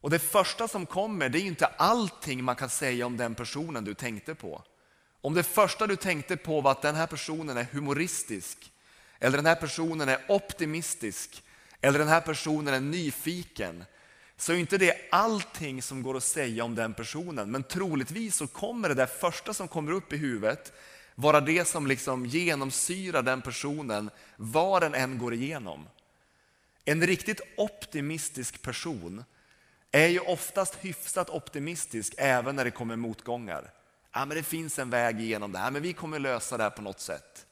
Och 0.00 0.10
det 0.10 0.18
första 0.18 0.68
som 0.68 0.86
kommer, 0.86 1.28
det 1.28 1.38
är 1.38 1.46
inte 1.46 1.66
allting 1.66 2.44
man 2.44 2.56
kan 2.56 2.70
säga 2.70 3.06
om 3.06 3.16
den 3.16 3.34
personen 3.34 3.84
du 3.84 3.94
tänkte 3.94 4.34
på. 4.34 4.62
Om 5.20 5.34
det 5.34 5.42
första 5.42 5.86
du 5.86 5.96
tänkte 5.96 6.36
på 6.36 6.60
var 6.60 6.70
att 6.70 6.82
den 6.82 6.94
här 6.94 7.06
personen 7.06 7.56
är 7.56 7.66
humoristisk, 7.72 8.72
eller 9.18 9.38
den 9.38 9.46
här 9.46 9.54
personen 9.54 10.08
är 10.08 10.24
optimistisk, 10.28 11.42
eller 11.80 11.98
den 11.98 12.08
här 12.08 12.20
personen 12.20 12.74
är 12.74 12.80
nyfiken, 12.80 13.84
så 14.36 14.52
är 14.52 14.56
inte 14.56 14.78
det 14.78 15.08
allting 15.10 15.82
som 15.82 16.02
går 16.02 16.16
att 16.16 16.24
säga 16.24 16.64
om 16.64 16.74
den 16.74 16.94
personen. 16.94 17.50
Men 17.50 17.62
troligtvis 17.62 18.36
så 18.36 18.46
kommer 18.46 18.88
det 18.88 18.94
där 18.94 19.06
första 19.06 19.54
som 19.54 19.68
kommer 19.68 19.92
upp 19.92 20.12
i 20.12 20.16
huvudet 20.16 20.72
vara 21.14 21.40
det 21.40 21.68
som 21.68 21.86
liksom 21.86 22.26
genomsyrar 22.26 23.22
den 23.22 23.42
personen, 23.42 24.10
vad 24.36 24.82
den 24.82 24.94
än 24.94 25.18
går 25.18 25.34
igenom. 25.34 25.88
En 26.84 27.06
riktigt 27.06 27.40
optimistisk 27.56 28.62
person 28.62 29.24
är 29.92 30.06
ju 30.06 30.20
oftast 30.20 30.74
hyfsat 30.74 31.30
optimistisk 31.30 32.14
även 32.18 32.56
när 32.56 32.64
det 32.64 32.70
kommer 32.70 32.96
motgångar. 32.96 33.72
Ja, 34.12 34.24
men 34.24 34.36
det 34.36 34.42
finns 34.42 34.78
en 34.78 34.90
väg 34.90 35.20
igenom 35.20 35.52
det 35.52 35.58
här, 35.58 35.70
men 35.70 35.82
vi 35.82 35.92
kommer 35.92 36.18
lösa 36.18 36.56
det 36.56 36.62
här 36.62 36.70
på 36.70 36.82
något 36.82 37.00
sätt. 37.00 37.46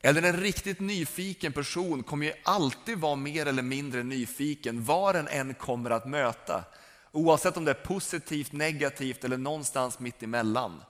Eller 0.00 0.22
en 0.22 0.36
riktigt 0.36 0.80
nyfiken 0.80 1.52
person 1.52 2.02
kommer 2.02 2.26
ju 2.26 2.32
alltid 2.42 2.98
vara 2.98 3.16
mer 3.16 3.46
eller 3.46 3.62
mindre 3.62 4.02
nyfiken 4.02 4.84
var 4.84 5.12
den 5.12 5.28
än 5.28 5.54
kommer 5.54 5.90
att 5.90 6.08
möta. 6.08 6.64
Oavsett 7.12 7.56
om 7.56 7.64
det 7.64 7.70
är 7.70 7.74
positivt, 7.74 8.52
negativt 8.52 9.24
eller 9.24 9.36
någonstans 9.36 9.98
mitt 9.98 10.22
emellan. 10.22 10.82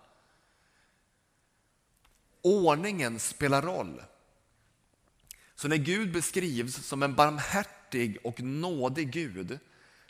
Ordningen 2.42 3.18
spelar 3.18 3.62
roll. 3.62 4.02
Så 5.54 5.68
när 5.68 5.76
Gud 5.76 6.12
beskrivs 6.12 6.86
som 6.86 7.02
en 7.02 7.14
barmhärtig 7.14 8.18
och 8.24 8.40
nådig 8.40 9.10
Gud 9.10 9.58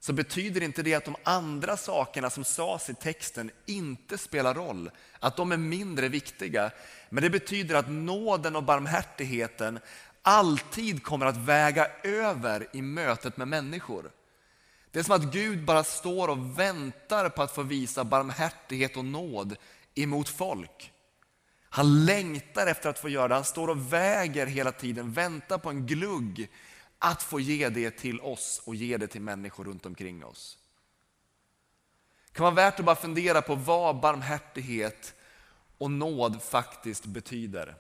så 0.07 0.13
betyder 0.13 0.63
inte 0.63 0.83
det 0.83 0.95
att 0.95 1.05
de 1.05 1.17
andra 1.23 1.77
sakerna 1.77 2.31
som 2.31 2.45
sades 2.45 2.91
i 2.91 2.95
texten 2.95 3.51
inte 3.67 4.19
spelar 4.19 4.55
roll, 4.55 4.91
att 5.21 5.37
de 5.37 5.53
är 5.53 5.57
mindre 5.57 6.09
viktiga. 6.09 6.71
Men 7.09 7.23
det 7.23 7.31
betyder 7.31 7.75
att 7.75 7.91
nåden 7.91 8.57
och 8.57 8.63
barmhärtigheten 8.63 9.79
alltid 10.23 11.03
kommer 11.03 11.27
att 11.27 11.37
väga 11.37 11.87
över 12.03 12.67
i 12.73 12.83
mötet 12.83 13.37
med 13.37 13.49
människor. 13.49 14.11
Det 14.91 14.99
är 14.99 15.03
som 15.03 15.15
att 15.15 15.33
Gud 15.33 15.65
bara 15.65 15.85
står 15.85 16.29
och 16.29 16.59
väntar 16.59 17.29
på 17.29 17.43
att 17.43 17.55
få 17.55 17.63
visa 17.63 18.05
barmhärtighet 18.05 18.97
och 18.97 19.05
nåd 19.05 19.57
emot 19.95 20.29
folk. 20.29 20.93
Han 21.69 22.05
längtar 22.05 22.67
efter 22.67 22.91
att 22.91 22.99
få 22.99 23.09
göra 23.09 23.29
det, 23.29 23.35
han 23.35 23.45
står 23.45 23.69
och 23.69 23.93
väger 23.93 24.47
hela 24.47 24.73
tiden, 24.73 25.13
väntar 25.13 25.59
på 25.59 25.71
en 25.71 25.87
glugg 25.87 26.49
att 26.99 27.23
få 27.23 27.41
ge 27.41 27.69
det 27.69 27.91
till 27.91 28.21
oss 28.21 28.63
och 28.65 28.75
ge 28.75 28.97
det 28.97 29.07
till 29.07 29.21
människor 29.21 29.65
runt 29.65 29.87
omkring 29.87 30.25
oss. 30.25 30.59
Det 32.27 32.33
kan 32.33 32.45
vara 32.45 32.55
värt 32.55 32.79
att 32.79 32.87
bara 32.87 32.97
fundera 32.97 33.43
på 33.43 33.55
vad 33.55 34.01
barmhärtighet 34.01 35.15
och 35.79 35.91
nåd 35.91 36.43
faktiskt 36.43 37.07
betyder. 37.07 37.75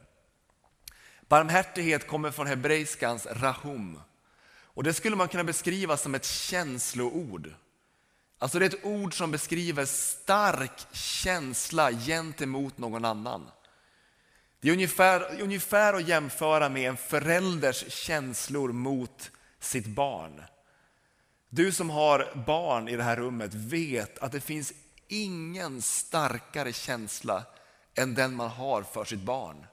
Barmhärtighet 1.29 2.07
kommer 2.07 2.31
från 2.31 2.47
hebreiskans 2.47 3.27
rahum. 3.27 4.01
Och 4.49 4.85
det 4.85 4.95
skulle 4.95 5.17
man 5.17 5.29
kunna 5.29 5.45
beskriva 5.45 5.97
som 5.97 6.15
ett 6.15 6.25
känsloord. 6.25 7.55
Alltså 8.39 8.59
det 8.59 8.65
är 8.65 8.69
ett 8.69 8.85
ord 8.85 9.19
som 9.19 9.31
beskriver 9.31 9.85
stark 9.85 10.87
känsla 10.93 11.93
gentemot 11.93 12.79
någon 12.79 13.05
annan. 13.05 13.51
Det 14.61 14.69
är 14.69 14.73
ungefär, 14.73 15.41
ungefär 15.43 15.95
att 15.95 16.09
jämföra 16.09 16.69
med 16.69 16.89
en 16.89 16.97
förälders 16.97 17.93
känslor 17.93 18.73
mot 18.73 19.31
sitt 19.61 19.87
barn. 19.87 20.43
Du 21.49 21.73
som 21.73 21.91
har 21.91 22.43
barn 22.47 22.89
i 22.89 22.97
det 22.97 23.03
här 23.03 23.17
rummet 23.17 23.55
vet 23.55 24.19
att 24.19 24.33
det 24.33 24.41
finns 24.41 24.73
ingen 25.09 25.83
starkare 25.83 26.73
känsla 26.73 27.45
än 27.95 28.15
den 28.15 28.35
man 28.35 28.51
har 28.51 28.83
för 28.83 29.05
sitt 29.05 29.21
barn. 29.21 29.67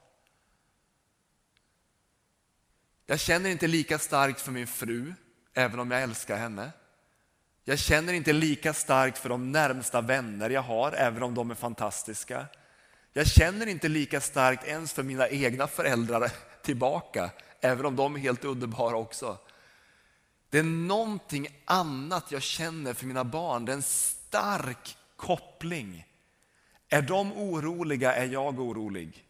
Jag 3.05 3.19
känner 3.19 3.49
inte 3.49 3.67
lika 3.67 3.99
starkt 3.99 4.41
för 4.41 4.51
min 4.51 4.67
fru, 4.67 5.13
även 5.53 5.79
om 5.79 5.91
jag 5.91 6.01
älskar 6.01 6.38
henne. 6.38 6.71
Jag 7.63 7.79
känner 7.79 8.13
inte 8.13 8.34
lika 8.34 8.73
starkt 8.73 9.17
för 9.17 9.29
de 9.29 9.51
närmsta 9.51 10.01
vänner 10.01 10.49
jag 10.49 10.61
har, 10.61 10.91
även 10.91 11.23
om 11.23 11.36
de 11.36 11.51
är 11.51 11.55
fantastiska. 11.55 12.45
Jag 13.14 13.28
känner 13.28 13.68
inte 13.68 13.88
lika 13.88 14.22
starkt 14.22 14.68
ens 14.68 14.93
för 14.93 15.03
mina 15.03 15.30
egna 15.30 15.68
föräldrar 15.68 16.32
tillbaka, 16.61 17.32
även 17.61 17.86
om 17.86 17.95
de 17.95 18.16
är 18.16 18.20
helt 18.20 18.43
underbara 18.43 18.95
också. 18.95 19.38
Det 20.49 20.59
är 20.59 20.64
någonting 20.64 21.47
annat 21.66 22.32
jag 22.32 22.41
känner 22.41 22.93
för 22.93 23.05
mina 23.05 23.24
barn, 23.24 23.66
det 23.66 23.72
är 23.72 23.76
en 23.76 23.82
stark 23.82 24.97
koppling. 25.16 26.07
Är 26.89 27.01
de 27.01 27.34
oroliga 27.34 28.16
är 28.16 28.26
jag 28.26 28.59
orolig. 28.59 29.26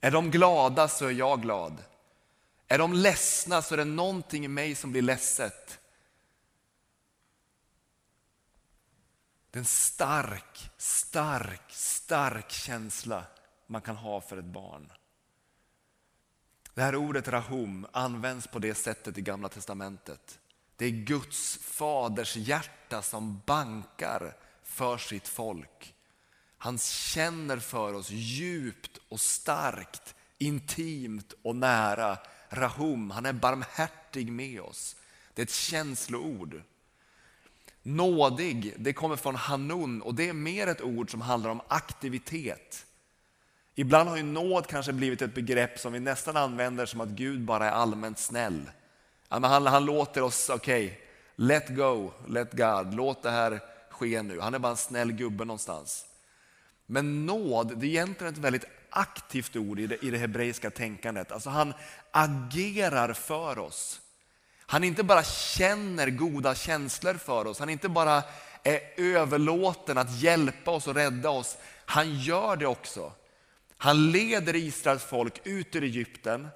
Är 0.00 0.10
de 0.10 0.30
glada 0.30 0.88
så 0.88 1.06
är 1.06 1.10
jag 1.10 1.42
glad. 1.42 1.82
Är 2.68 2.78
de 2.78 2.92
ledsna 2.92 3.62
så 3.62 3.74
är 3.74 3.78
det 3.78 3.84
någonting 3.84 4.44
i 4.44 4.48
mig 4.48 4.74
som 4.74 4.92
blir 4.92 5.02
ledset. 5.02 5.78
Det 9.50 9.56
är 9.56 9.60
en 9.60 9.64
stark, 9.64 10.70
stark, 10.78 11.72
stark 12.12 12.50
känsla 12.50 13.24
man 13.66 13.82
kan 13.82 13.96
ha 13.96 14.20
för 14.20 14.36
ett 14.36 14.44
barn. 14.44 14.92
Det 16.74 16.82
här 16.82 16.96
ordet 16.96 17.28
rahum 17.28 17.86
används 17.92 18.46
på 18.46 18.58
det 18.58 18.74
sättet 18.74 19.18
i 19.18 19.22
Gamla 19.22 19.48
Testamentet. 19.48 20.38
Det 20.76 20.84
är 20.84 20.90
Guds 20.90 21.56
faders 21.56 22.36
hjärta 22.36 23.02
som 23.02 23.42
bankar 23.46 24.36
för 24.62 24.98
sitt 24.98 25.28
folk. 25.28 25.94
Han 26.58 26.78
känner 26.78 27.58
för 27.58 27.94
oss 27.94 28.10
djupt 28.10 28.98
och 29.08 29.20
starkt, 29.20 30.14
intimt 30.38 31.34
och 31.42 31.56
nära. 31.56 32.18
Rahum, 32.48 33.10
han 33.10 33.26
är 33.26 33.32
barmhärtig 33.32 34.32
med 34.32 34.60
oss. 34.60 34.96
Det 35.34 35.42
är 35.42 35.46
ett 35.46 35.52
känsloord. 35.52 36.62
Nådig, 37.82 38.74
det 38.78 38.92
kommer 38.92 39.16
från 39.16 39.34
hanun 39.34 40.02
och 40.02 40.14
det 40.14 40.28
är 40.28 40.32
mer 40.32 40.66
ett 40.66 40.82
ord 40.82 41.10
som 41.10 41.20
handlar 41.20 41.50
om 41.50 41.60
aktivitet. 41.68 42.86
Ibland 43.74 44.08
har 44.08 44.16
ju 44.16 44.22
nåd 44.22 44.66
kanske 44.66 44.92
blivit 44.92 45.22
ett 45.22 45.34
begrepp 45.34 45.78
som 45.78 45.92
vi 45.92 46.00
nästan 46.00 46.36
använder 46.36 46.86
som 46.86 47.00
att 47.00 47.08
Gud 47.08 47.40
bara 47.40 47.66
är 47.66 47.72
allmänt 47.72 48.18
snäll. 48.18 48.70
han, 49.28 49.44
han 49.44 49.84
låter 49.84 50.22
oss, 50.22 50.50
okej, 50.50 50.84
okay, 50.86 50.98
let 51.36 51.68
go, 51.68 52.10
let 52.28 52.52
God, 52.52 52.94
låt 52.94 53.22
det 53.22 53.30
här 53.30 53.60
ske 53.90 54.22
nu. 54.22 54.40
Han 54.40 54.54
är 54.54 54.58
bara 54.58 54.70
en 54.70 54.76
snäll 54.76 55.12
gubbe 55.12 55.44
någonstans. 55.44 56.06
Men 56.86 57.26
nåd, 57.26 57.78
det 57.78 57.86
är 57.86 57.90
egentligen 57.90 58.32
ett 58.32 58.38
väldigt 58.38 58.64
aktivt 58.90 59.56
ord 59.56 59.80
i 59.80 59.86
det, 59.86 60.04
i 60.04 60.10
det 60.10 60.18
hebreiska 60.18 60.70
tänkandet. 60.70 61.32
Alltså 61.32 61.50
han 61.50 61.74
agerar 62.10 63.12
för 63.12 63.58
oss. 63.58 64.01
Han 64.72 64.84
inte 64.84 65.02
bara 65.02 65.24
känner 65.24 66.10
goda 66.10 66.54
känslor 66.54 67.14
för 67.14 67.46
oss, 67.46 67.58
han 67.58 67.68
inte 67.68 67.88
bara 67.88 68.22
är 68.62 68.80
överlåten 68.96 69.98
att 69.98 70.20
hjälpa 70.20 70.70
oss 70.70 70.86
och 70.86 70.94
rädda 70.94 71.30
oss. 71.30 71.56
Han 71.84 72.14
gör 72.20 72.56
det 72.56 72.66
också. 72.66 73.12
Han 73.76 74.10
leder 74.10 74.56
Israels 74.56 75.04
folk 75.04 75.40
ut 75.44 75.76
ur 75.76 75.82
Egypten. 75.82 76.48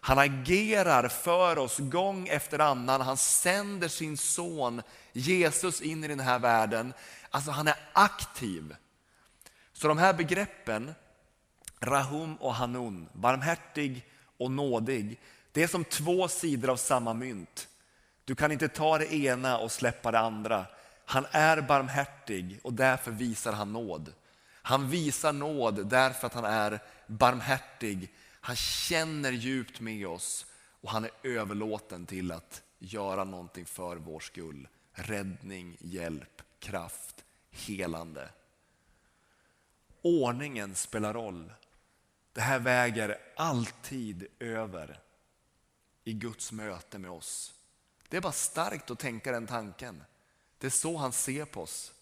Han 0.00 0.18
agerar 0.18 1.08
för 1.08 1.58
oss 1.58 1.78
gång 1.78 2.28
efter 2.28 2.58
annan. 2.58 3.00
Han 3.00 3.16
sänder 3.16 3.88
sin 3.88 4.16
son 4.16 4.82
Jesus 5.12 5.80
in 5.80 6.04
i 6.04 6.08
den 6.08 6.20
här 6.20 6.38
världen. 6.38 6.92
Alltså 7.30 7.50
han 7.50 7.68
är 7.68 7.76
aktiv. 7.92 8.76
Så 9.72 9.88
de 9.88 9.98
här 9.98 10.12
begreppen, 10.12 10.94
Rahum 11.80 12.36
och 12.36 12.54
Hanun, 12.54 13.08
barmhärtig 13.12 14.06
och 14.38 14.50
nådig, 14.50 15.20
det 15.54 15.62
är 15.62 15.66
som 15.66 15.84
två 15.84 16.28
sidor 16.28 16.70
av 16.70 16.76
samma 16.76 17.14
mynt. 17.14 17.68
Du 18.24 18.34
kan 18.34 18.52
inte 18.52 18.68
ta 18.68 18.98
det 18.98 19.14
ena 19.14 19.58
och 19.58 19.72
släppa 19.72 20.10
det 20.10 20.18
andra. 20.18 20.66
Han 21.04 21.26
är 21.30 21.60
barmhärtig 21.60 22.60
och 22.62 22.72
därför 22.72 23.10
visar 23.10 23.52
han 23.52 23.72
nåd. 23.72 24.12
Han 24.62 24.90
visar 24.90 25.32
nåd 25.32 25.86
därför 25.86 26.26
att 26.26 26.34
han 26.34 26.44
är 26.44 26.80
barmhärtig. 27.06 28.14
Han 28.40 28.56
känner 28.56 29.32
djupt 29.32 29.80
med 29.80 30.06
oss 30.06 30.46
och 30.80 30.90
han 30.90 31.04
är 31.04 31.10
överlåten 31.22 32.06
till 32.06 32.32
att 32.32 32.62
göra 32.78 33.24
någonting 33.24 33.66
för 33.66 33.96
vår 33.96 34.20
skull. 34.20 34.68
Räddning, 34.92 35.76
hjälp, 35.80 36.42
kraft, 36.58 37.24
helande. 37.50 38.28
Ordningen 40.02 40.74
spelar 40.74 41.14
roll. 41.14 41.52
Det 42.32 42.40
här 42.40 42.58
väger 42.58 43.18
alltid 43.36 44.26
över 44.38 45.03
i 46.04 46.12
Guds 46.12 46.52
möte 46.52 46.98
med 46.98 47.10
oss. 47.10 47.54
Det 48.08 48.16
är 48.16 48.20
bara 48.20 48.32
starkt 48.32 48.90
att 48.90 48.98
tänka 48.98 49.32
den 49.32 49.46
tanken. 49.46 50.04
Det 50.58 50.66
är 50.66 50.70
så 50.70 50.96
han 50.96 51.12
ser 51.12 51.44
på 51.44 51.62
oss. 51.62 51.92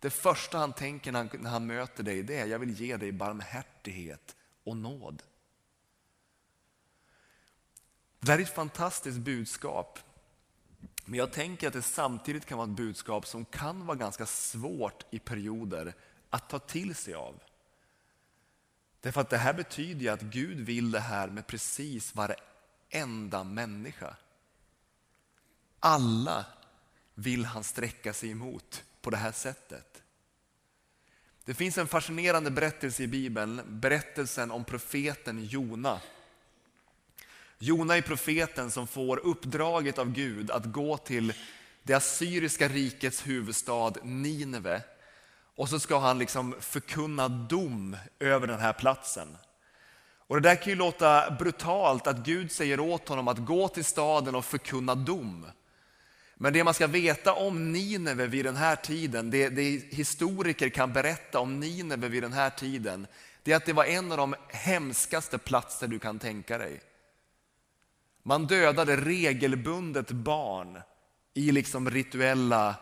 Det 0.00 0.10
första 0.10 0.58
han 0.58 0.72
tänker 0.72 1.12
när 1.12 1.18
han, 1.18 1.30
när 1.32 1.50
han 1.50 1.66
möter 1.66 2.02
dig 2.02 2.22
det 2.22 2.38
är 2.38 2.46
jag 2.46 2.58
vill 2.58 2.80
ge 2.80 2.96
dig 2.96 3.12
barmhärtighet 3.12 4.36
och 4.64 4.76
nåd. 4.76 5.22
Det 8.20 8.32
här 8.32 8.38
är 8.38 8.42
ett 8.42 8.54
fantastiskt 8.54 9.18
budskap. 9.18 9.98
Men 11.04 11.18
jag 11.18 11.32
tänker 11.32 11.66
att 11.66 11.72
det 11.72 11.82
samtidigt 11.82 12.46
kan 12.46 12.58
vara 12.58 12.70
ett 12.70 12.76
budskap 12.76 13.26
som 13.26 13.44
kan 13.44 13.86
vara 13.86 13.96
ganska 13.96 14.26
svårt 14.26 15.04
i 15.10 15.18
perioder 15.18 15.94
att 16.30 16.48
ta 16.48 16.58
till 16.58 16.94
sig 16.94 17.14
av. 17.14 17.42
Därför 19.00 19.20
att 19.20 19.30
det 19.30 19.38
här 19.38 19.54
betyder 19.54 20.00
ju 20.00 20.08
att 20.08 20.22
Gud 20.22 20.60
vill 20.60 20.90
det 20.90 21.00
här 21.00 21.28
med 21.28 21.46
precis 21.46 22.14
varenda 22.14 22.42
enda 22.90 23.44
människa. 23.44 24.16
Alla 25.80 26.44
vill 27.14 27.44
han 27.44 27.64
sträcka 27.64 28.12
sig 28.12 28.30
emot 28.30 28.84
på 29.00 29.10
det 29.10 29.16
här 29.16 29.32
sättet. 29.32 30.02
Det 31.44 31.54
finns 31.54 31.78
en 31.78 31.88
fascinerande 31.88 32.50
berättelse 32.50 33.02
i 33.02 33.06
Bibeln, 33.06 33.62
berättelsen 33.66 34.50
om 34.50 34.64
profeten 34.64 35.44
Jona. 35.44 36.00
Jona 37.58 37.96
är 37.96 38.02
profeten 38.02 38.70
som 38.70 38.86
får 38.86 39.16
uppdraget 39.16 39.98
av 39.98 40.12
Gud 40.12 40.50
att 40.50 40.64
gå 40.64 40.96
till 40.96 41.32
det 41.82 41.94
assyriska 41.94 42.68
rikets 42.68 43.26
huvudstad 43.26 43.92
Nineve 44.02 44.82
och 45.56 45.68
så 45.68 45.80
ska 45.80 45.98
han 45.98 46.18
liksom 46.18 46.54
förkunna 46.60 47.28
dom 47.28 47.96
över 48.18 48.46
den 48.46 48.60
här 48.60 48.72
platsen. 48.72 49.36
Och 50.26 50.36
Det 50.36 50.48
där 50.48 50.56
kan 50.56 50.70
ju 50.70 50.74
låta 50.74 51.30
brutalt 51.30 52.06
att 52.06 52.16
Gud 52.16 52.52
säger 52.52 52.80
åt 52.80 53.08
honom 53.08 53.28
att 53.28 53.38
gå 53.38 53.68
till 53.68 53.84
staden 53.84 54.34
och 54.34 54.44
förkunna 54.44 54.94
dom. 54.94 55.46
Men 56.34 56.52
det 56.52 56.64
man 56.64 56.74
ska 56.74 56.86
veta 56.86 57.32
om 57.32 57.72
Nineve 57.72 58.26
vid 58.26 58.44
den 58.44 58.56
här 58.56 58.76
tiden, 58.76 59.30
det, 59.30 59.48
det 59.48 59.94
historiker 59.94 60.68
kan 60.68 60.92
berätta 60.92 61.40
om 61.40 61.60
Nineve 61.60 62.08
vid 62.08 62.22
den 62.22 62.32
här 62.32 62.50
tiden, 62.50 63.06
det 63.42 63.52
är 63.52 63.56
att 63.56 63.66
det 63.66 63.72
var 63.72 63.84
en 63.84 64.12
av 64.12 64.18
de 64.18 64.34
hemskaste 64.48 65.38
platser 65.38 65.88
du 65.88 65.98
kan 65.98 66.18
tänka 66.18 66.58
dig. 66.58 66.80
Man 68.22 68.46
dödade 68.46 68.96
regelbundet 68.96 70.10
barn 70.10 70.80
i 71.34 71.52
liksom 71.52 71.90
rituella, 71.90 72.74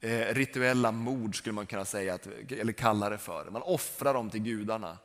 eh, 0.00 0.34
rituella 0.34 0.92
mord 0.92 1.38
skulle 1.38 1.52
man 1.52 1.66
kunna 1.66 1.84
säga, 1.84 2.18
eller 2.48 2.72
kalla 2.72 3.10
det 3.10 3.18
för. 3.18 3.50
Man 3.50 3.62
offrade 3.62 4.18
dem 4.18 4.30
till 4.30 4.42
gudarna. 4.42 4.98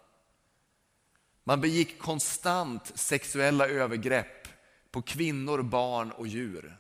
Man 1.50 1.62
begick 1.62 2.00
konstant 2.00 2.92
sexuella 2.96 3.68
övergrepp 3.68 4.48
på 4.92 5.02
kvinnor, 5.02 5.62
barn 5.62 6.12
och 6.12 6.28
djur. 6.28 6.78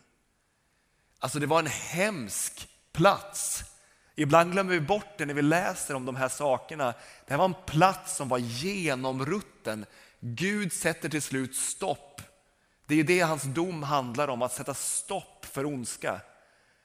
Alltså 1.20 1.40
det 1.40 1.46
var 1.46 1.60
en 1.60 1.68
hemsk 1.68 2.68
plats. 2.94 3.64
Ibland 4.16 4.52
glömmer 4.52 4.74
vi 4.74 4.82
bort 4.82 5.18
det 5.18 5.26
när 5.26 5.34
vi 5.34 5.42
läser 5.42 5.96
om 5.96 6.06
de 6.06 6.16
här 6.16 6.30
sakerna. 6.30 6.94
Det 7.26 7.34
här 7.34 7.38
var 7.38 7.46
en 7.46 7.56
plats 7.66 8.16
som 8.16 8.30
var 8.30 8.38
genomrutten. 8.38 9.86
Gud 10.20 10.74
sätter 10.74 11.10
till 11.10 11.22
slut 11.22 11.56
stopp. 11.56 12.22
Det 12.86 13.00
är 13.00 13.04
det 13.04 13.20
hans 13.20 13.44
dom 13.44 13.84
handlar 13.84 14.28
om, 14.28 14.42
att 14.42 14.54
sätta 14.54 14.74
stopp 14.74 15.46
för 15.46 15.66
ondska. 15.66 16.22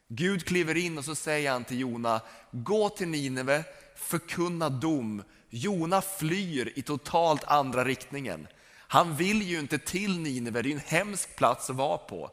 Gud 0.08 0.46
kliver 0.46 0.76
in 0.76 0.98
och 0.98 1.04
så 1.04 1.14
säger 1.14 1.50
han 1.50 1.64
till 1.64 1.80
Jona, 1.80 2.20
gå 2.50 2.88
till 2.88 3.08
Nineve, 3.08 3.64
förkunna 3.96 4.68
dom. 4.68 5.22
Jona 5.56 6.02
flyr 6.02 6.72
i 6.74 6.82
totalt 6.82 7.44
andra 7.44 7.84
riktningen. 7.84 8.46
Han 8.76 9.16
vill 9.16 9.42
ju 9.42 9.58
inte 9.58 9.78
till 9.78 10.18
Nineve, 10.18 10.62
det 10.62 10.68
är 10.68 10.72
en 10.72 10.78
hemsk 10.78 11.36
plats 11.36 11.70
att 11.70 11.76
vara 11.76 11.98
på. 11.98 12.30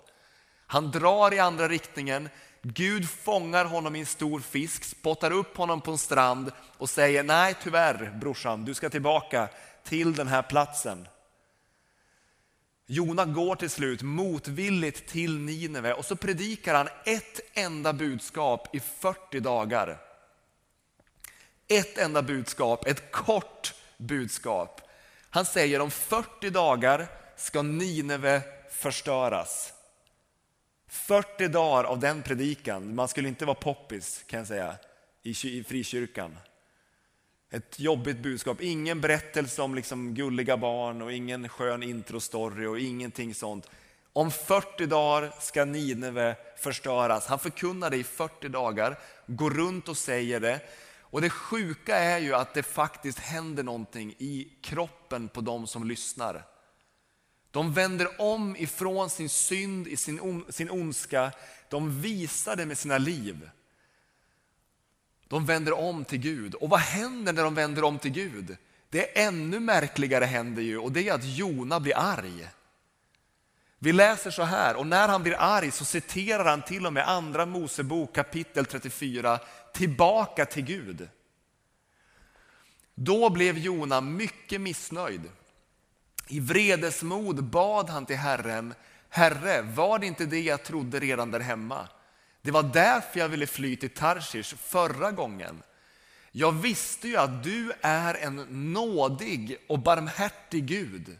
Han 0.68 0.92
drar 0.92 1.34
i 1.34 1.40
andra 1.40 1.68
riktningen. 1.68 2.30
Gud 2.62 3.10
fångar 3.10 3.66
honom 3.66 3.96
i 3.96 4.00
en 4.00 4.06
stor 4.06 4.40
fisk, 4.40 4.84
spottar 4.84 5.32
upp 5.32 5.58
honom 5.58 5.82
på 5.82 5.92
en 5.92 5.98
strand 5.98 6.52
och 6.78 6.90
säger 6.90 7.24
nej 7.24 7.56
tyvärr 7.64 8.18
brorsan, 8.22 8.66
du 8.66 8.74
ska 8.74 8.90
tillbaka 8.90 9.50
till 9.84 10.16
den 10.16 10.28
här 10.28 10.42
platsen. 10.42 11.08
Jona 12.86 13.26
går 13.26 13.56
till 13.56 13.70
slut 13.70 14.02
motvilligt 14.02 15.08
till 15.08 15.38
Nineve 15.38 15.94
och 15.94 16.06
så 16.06 16.16
predikar 16.16 16.76
han 16.76 16.88
ett 17.06 17.40
enda 17.54 17.94
budskap 17.94 18.76
i 18.76 18.80
40 18.80 19.40
dagar. 19.40 20.11
Ett 21.72 21.98
enda 21.98 22.22
budskap, 22.22 22.88
ett 22.88 23.12
kort 23.12 23.74
budskap. 23.98 24.82
Han 25.30 25.46
säger 25.46 25.82
om 25.82 25.92
40 25.92 26.50
dagar 26.50 27.08
ska 27.36 27.62
Nineve 27.62 28.42
förstöras. 28.72 29.74
40 30.88 31.48
dagar 31.48 31.84
av 31.84 32.00
den 32.00 32.22
predikan, 32.22 32.96
man 32.96 33.08
skulle 33.08 33.28
inte 33.28 33.46
vara 33.46 33.56
poppis 33.56 34.24
kan 34.28 34.38
jag 34.38 34.48
säga 34.48 34.76
i 35.24 35.64
frikyrkan. 35.64 36.38
Ett 37.52 37.80
jobbigt 37.80 38.20
budskap, 38.20 38.62
ingen 38.62 39.02
berättelse 39.02 39.62
om 39.62 39.76
liksom 39.76 40.14
gulliga 40.14 40.58
barn 40.58 41.02
och 41.02 41.14
ingen 41.14 41.50
skön 41.50 41.84
introstory 41.84 42.66
och 42.66 42.80
ingenting 42.80 43.36
sånt. 43.36 43.70
Om 44.14 44.32
40 44.32 44.86
dagar 44.86 45.32
ska 45.40 45.66
Nineve 45.66 46.36
förstöras. 46.58 47.28
Han 47.28 47.40
förkunnar 47.40 47.90
det 47.90 47.98
i 47.98 48.04
40 48.04 48.50
dagar, 48.50 49.00
går 49.28 49.50
runt 49.50 49.90
och 49.90 49.98
säger 49.98 50.40
det. 50.40 50.60
Och 51.12 51.22
det 51.22 51.30
sjuka 51.30 51.96
är 51.96 52.20
ju 52.20 52.36
att 52.36 52.54
det 52.54 52.64
faktiskt 52.64 53.20
händer 53.20 53.64
någonting 53.64 54.16
i 54.18 54.58
kroppen 54.62 55.28
på 55.28 55.42
de 55.42 55.68
som 55.68 55.88
lyssnar. 55.88 56.46
De 57.52 57.74
vänder 57.74 58.22
om 58.22 58.56
ifrån 58.56 59.10
sin 59.10 59.30
synd, 59.30 59.88
i 59.88 59.98
sin, 59.98 60.46
sin 60.50 60.70
ondska. 60.70 61.32
De 61.70 62.02
visar 62.02 62.56
det 62.56 62.66
med 62.66 62.78
sina 62.78 62.98
liv. 62.98 63.50
De 65.28 65.46
vänder 65.46 65.74
om 65.74 66.06
till 66.06 66.20
Gud. 66.20 66.56
Och 66.56 66.70
vad 66.70 66.80
händer 66.80 67.34
när 67.34 67.44
de 67.44 67.56
vänder 67.56 67.84
om 67.84 68.00
till 68.00 68.12
Gud? 68.12 68.58
Det 68.90 69.20
är 69.20 69.28
ännu 69.28 69.60
märkligare 69.60 70.26
händer 70.26 70.62
ju 70.62 70.78
och 70.78 70.92
det 70.92 71.10
är 71.10 71.14
att 71.14 71.26
Jona 71.26 71.80
blir 71.80 71.98
arg. 71.98 72.50
Vi 73.80 73.94
läser 73.94 74.32
så 74.32 74.44
här, 74.44 74.76
och 74.76 74.88
när 74.88 75.08
han 75.08 75.24
blir 75.24 75.36
arg 75.40 75.72
så 75.72 75.86
citerar 75.86 76.46
han 76.46 76.62
till 76.62 76.86
och 76.86 76.94
med 76.94 77.10
andra 77.10 77.46
Mosebok 77.46 78.16
kapitel 78.16 78.66
34 78.66 79.40
tillbaka 79.74 80.46
till 80.46 80.64
Gud. 80.64 81.10
Då 82.96 83.30
blev 83.30 83.58
Jona 83.58 84.02
mycket 84.02 84.62
missnöjd. 84.62 85.22
I 86.28 86.40
vredesmod 86.40 87.44
bad 87.44 87.90
han 87.90 88.06
till 88.06 88.18
Herren, 88.18 88.74
Herre, 89.10 89.62
var 89.62 90.00
det 90.00 90.08
inte 90.08 90.26
det 90.26 90.42
jag 90.42 90.64
trodde 90.64 91.00
redan 91.00 91.32
där 91.32 91.40
hemma? 91.40 91.88
Det 92.42 92.52
var 92.52 92.64
därför 92.64 93.20
jag 93.20 93.30
ville 93.30 93.48
fly 93.48 93.76
till 93.76 93.90
Tarshish 93.90 94.56
förra 94.56 95.12
gången. 95.12 95.64
Jag 96.32 96.52
visste 96.52 97.08
ju 97.08 97.18
att 97.18 97.44
du 97.44 97.72
är 97.82 98.14
en 98.14 98.36
nådig 98.74 99.58
och 99.68 99.80
barmhärtig 99.80 100.66
Gud, 100.66 101.18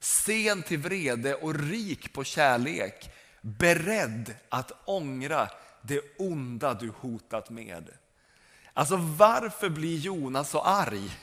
sen 0.00 0.62
till 0.62 0.78
vrede 0.78 1.34
och 1.34 1.54
rik 1.54 2.12
på 2.12 2.24
kärlek, 2.24 3.10
beredd 3.40 4.34
att 4.48 4.72
ångra 4.84 5.48
det 5.82 6.00
onda 6.18 6.74
du 6.74 6.92
hotat 7.00 7.50
med. 7.50 7.90
Alltså 8.74 8.96
varför 8.96 9.68
blir 9.68 9.98
Jonas 9.98 10.50
så 10.50 10.60
arg? 10.60 11.18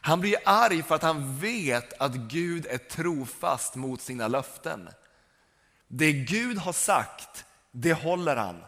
Han 0.00 0.20
blir 0.20 0.36
arg 0.44 0.82
för 0.82 0.94
att 0.94 1.02
han 1.02 1.38
vet 1.38 2.00
att 2.00 2.14
Gud 2.14 2.66
är 2.66 2.78
trofast 2.78 3.74
mot 3.74 4.00
sina 4.00 4.28
löften. 4.28 4.88
Det 5.88 6.12
Gud 6.12 6.58
har 6.58 6.72
sagt, 6.72 7.44
det 7.70 7.92
håller 7.92 8.36
han. 8.36 8.64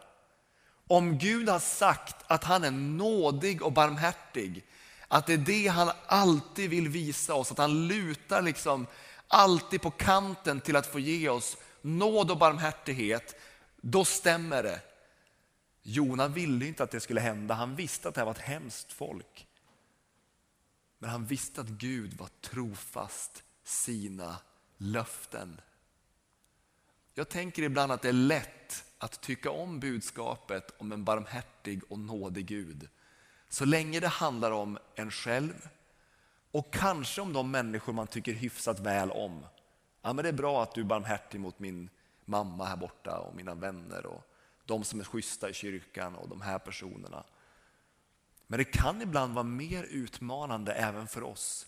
Om 0.86 1.18
Gud 1.18 1.48
har 1.48 1.58
sagt 1.58 2.16
att 2.26 2.44
han 2.44 2.64
är 2.64 2.70
nådig 2.70 3.62
och 3.62 3.72
barmhärtig, 3.72 4.64
att 5.08 5.26
det 5.26 5.32
är 5.32 5.38
det 5.38 5.66
han 5.66 5.90
alltid 6.06 6.70
vill 6.70 6.88
visa 6.88 7.34
oss, 7.34 7.50
att 7.50 7.58
han 7.58 7.88
lutar 7.88 8.42
liksom 8.42 8.86
alltid 9.28 9.82
på 9.82 9.90
kanten 9.90 10.60
till 10.60 10.76
att 10.76 10.86
få 10.86 10.98
ge 10.98 11.28
oss 11.28 11.56
nåd 11.82 12.30
och 12.30 12.38
barmhärtighet, 12.38 13.40
då 13.80 14.04
stämmer 14.04 14.62
det. 14.62 14.80
Jona 15.82 16.28
ville 16.28 16.66
inte 16.66 16.82
att 16.82 16.90
det 16.90 17.00
skulle 17.00 17.20
hända, 17.20 17.54
han 17.54 17.76
visste 17.76 18.08
att 18.08 18.14
det 18.14 18.20
här 18.20 18.26
var 18.26 18.34
ett 18.34 18.38
hemskt 18.38 18.92
folk. 18.92 19.46
Men 20.98 21.10
han 21.10 21.26
visste 21.26 21.60
att 21.60 21.68
Gud 21.68 22.14
var 22.14 22.28
trofast 22.40 23.44
sina 23.64 24.36
löften. 24.76 25.60
Jag 27.14 27.28
tänker 27.28 27.62
ibland 27.62 27.92
att 27.92 28.02
det 28.02 28.08
är 28.08 28.12
lätt 28.12 28.84
att 28.98 29.20
tycka 29.20 29.50
om 29.50 29.80
budskapet 29.80 30.74
om 30.78 30.92
en 30.92 31.04
barmhärtig 31.04 31.80
och 31.88 31.98
nådig 31.98 32.46
Gud. 32.46 32.88
Så 33.48 33.64
länge 33.64 34.00
det 34.00 34.08
handlar 34.08 34.50
om 34.50 34.78
en 34.94 35.10
själv 35.10 35.68
och 36.50 36.72
kanske 36.72 37.20
om 37.20 37.32
de 37.32 37.50
människor 37.50 37.92
man 37.92 38.06
tycker 38.06 38.32
hyfsat 38.32 38.80
väl 38.80 39.10
om. 39.10 39.46
Ja, 40.02 40.12
men 40.12 40.22
det 40.22 40.28
är 40.28 40.32
bra 40.32 40.62
att 40.62 40.74
du 40.74 40.80
är 40.80 40.84
barmhärtig 40.84 41.40
mot 41.40 41.58
min 41.58 41.90
mamma 42.24 42.64
här 42.64 42.76
borta 42.76 43.18
och 43.18 43.34
mina 43.34 43.54
vänner 43.54 44.06
och 44.06 44.29
de 44.70 44.84
som 44.84 45.00
är 45.00 45.04
schyssta 45.04 45.50
i 45.50 45.54
kyrkan 45.54 46.14
och 46.14 46.28
de 46.28 46.40
här 46.40 46.58
personerna. 46.58 47.24
Men 48.46 48.58
det 48.58 48.64
kan 48.64 49.02
ibland 49.02 49.34
vara 49.34 49.44
mer 49.44 49.84
utmanande 49.84 50.72
även 50.72 51.08
för 51.08 51.22
oss 51.22 51.66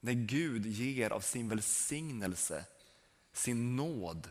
när 0.00 0.12
Gud 0.12 0.66
ger 0.66 1.10
av 1.10 1.20
sin 1.20 1.48
välsignelse, 1.48 2.64
sin 3.32 3.76
nåd, 3.76 4.30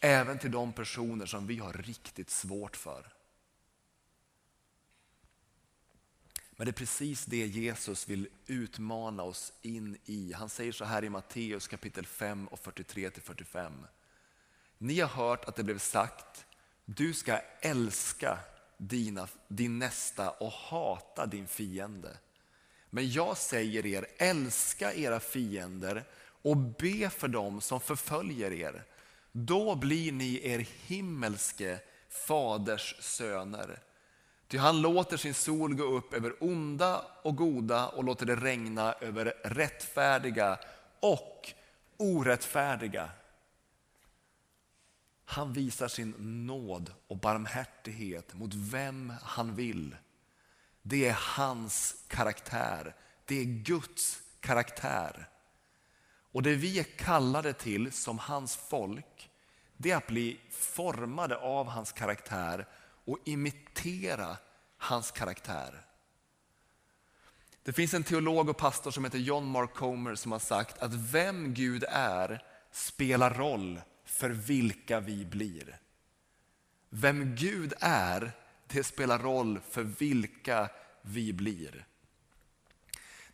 även 0.00 0.38
till 0.38 0.50
de 0.50 0.72
personer 0.72 1.26
som 1.26 1.46
vi 1.46 1.58
har 1.58 1.72
riktigt 1.72 2.30
svårt 2.30 2.76
för. 2.76 3.12
Men 6.50 6.64
det 6.64 6.70
är 6.70 6.72
precis 6.72 7.24
det 7.24 7.46
Jesus 7.46 8.08
vill 8.08 8.28
utmana 8.46 9.22
oss 9.22 9.52
in 9.62 9.98
i. 10.04 10.32
Han 10.32 10.48
säger 10.48 10.72
så 10.72 10.84
här 10.84 11.04
i 11.04 11.10
Matteus 11.10 11.68
kapitel 11.68 12.06
5 12.06 12.48
och 12.48 12.58
43-45. 12.58 13.72
Ni 14.78 15.00
har 15.00 15.08
hört 15.08 15.44
att 15.44 15.56
det 15.56 15.64
blev 15.64 15.78
sagt, 15.78 16.46
du 16.84 17.14
ska 17.14 17.40
älska 17.60 18.38
dina, 18.76 19.28
din 19.48 19.78
nästa 19.78 20.30
och 20.30 20.52
hata 20.52 21.26
din 21.26 21.46
fiende. 21.46 22.16
Men 22.90 23.10
jag 23.10 23.36
säger 23.36 23.86
er, 23.86 24.06
älska 24.16 24.94
era 24.94 25.20
fiender 25.20 26.04
och 26.42 26.56
be 26.56 27.10
för 27.10 27.28
dem 27.28 27.60
som 27.60 27.80
förföljer 27.80 28.52
er. 28.52 28.84
Då 29.32 29.74
blir 29.74 30.12
ni 30.12 30.40
er 30.48 30.66
himmelske 30.86 31.78
faders 32.08 32.94
söner. 33.00 33.78
Ty 34.48 34.58
han 34.58 34.82
låter 34.82 35.16
sin 35.16 35.34
sol 35.34 35.74
gå 35.74 35.84
upp 35.84 36.14
över 36.14 36.34
onda 36.40 37.02
och 37.22 37.36
goda 37.36 37.88
och 37.88 38.04
låter 38.04 38.26
det 38.26 38.36
regna 38.36 38.92
över 39.00 39.34
rättfärdiga 39.44 40.58
och 41.00 41.52
orättfärdiga. 41.96 43.10
Han 45.30 45.52
visar 45.52 45.88
sin 45.88 46.14
nåd 46.46 46.92
och 47.08 47.16
barmhärtighet 47.16 48.34
mot 48.34 48.54
vem 48.54 49.12
han 49.22 49.54
vill. 49.54 49.96
Det 50.82 51.08
är 51.08 51.18
hans 51.20 52.04
karaktär. 52.08 52.94
Det 53.24 53.40
är 53.40 53.44
Guds 53.44 54.22
karaktär. 54.40 55.28
Och 56.32 56.42
det 56.42 56.54
vi 56.54 56.78
är 56.78 56.84
kallade 56.84 57.52
till 57.52 57.92
som 57.92 58.18
hans 58.18 58.56
folk, 58.56 59.30
det 59.76 59.90
är 59.90 59.96
att 59.96 60.06
bli 60.06 60.40
formade 60.50 61.36
av 61.36 61.66
hans 61.66 61.92
karaktär 61.92 62.66
och 63.04 63.18
imitera 63.24 64.36
hans 64.76 65.10
karaktär. 65.10 65.86
Det 67.62 67.72
finns 67.72 67.94
en 67.94 68.04
teolog 68.04 68.48
och 68.48 68.56
pastor 68.56 68.90
som 68.90 69.04
heter 69.04 69.18
John 69.18 69.46
Mark 69.46 69.74
Comer 69.74 70.14
som 70.14 70.32
har 70.32 70.38
sagt 70.38 70.78
att 70.78 70.94
vem 70.94 71.54
Gud 71.54 71.84
är 71.88 72.44
spelar 72.70 73.34
roll 73.34 73.80
för 74.10 74.30
vilka 74.30 75.00
vi 75.00 75.24
blir. 75.24 75.78
Vem 76.88 77.34
Gud 77.34 77.72
är, 77.80 78.32
det 78.66 78.84
spelar 78.84 79.18
roll 79.18 79.60
för 79.70 79.82
vilka 79.82 80.68
vi 81.02 81.32
blir. 81.32 81.84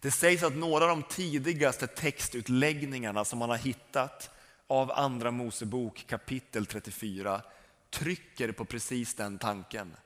Det 0.00 0.10
sägs 0.10 0.42
att 0.42 0.56
några 0.56 0.84
av 0.84 0.90
de 0.90 1.02
tidigaste 1.02 1.86
textutläggningarna 1.86 3.24
som 3.24 3.38
man 3.38 3.50
har 3.50 3.56
hittat 3.56 4.30
av 4.66 4.92
Andra 4.92 5.30
Mosebok 5.30 6.04
kapitel 6.06 6.66
34 6.66 7.42
trycker 7.90 8.52
på 8.52 8.64
precis 8.64 9.14
den 9.14 9.38
tanken. 9.38 9.96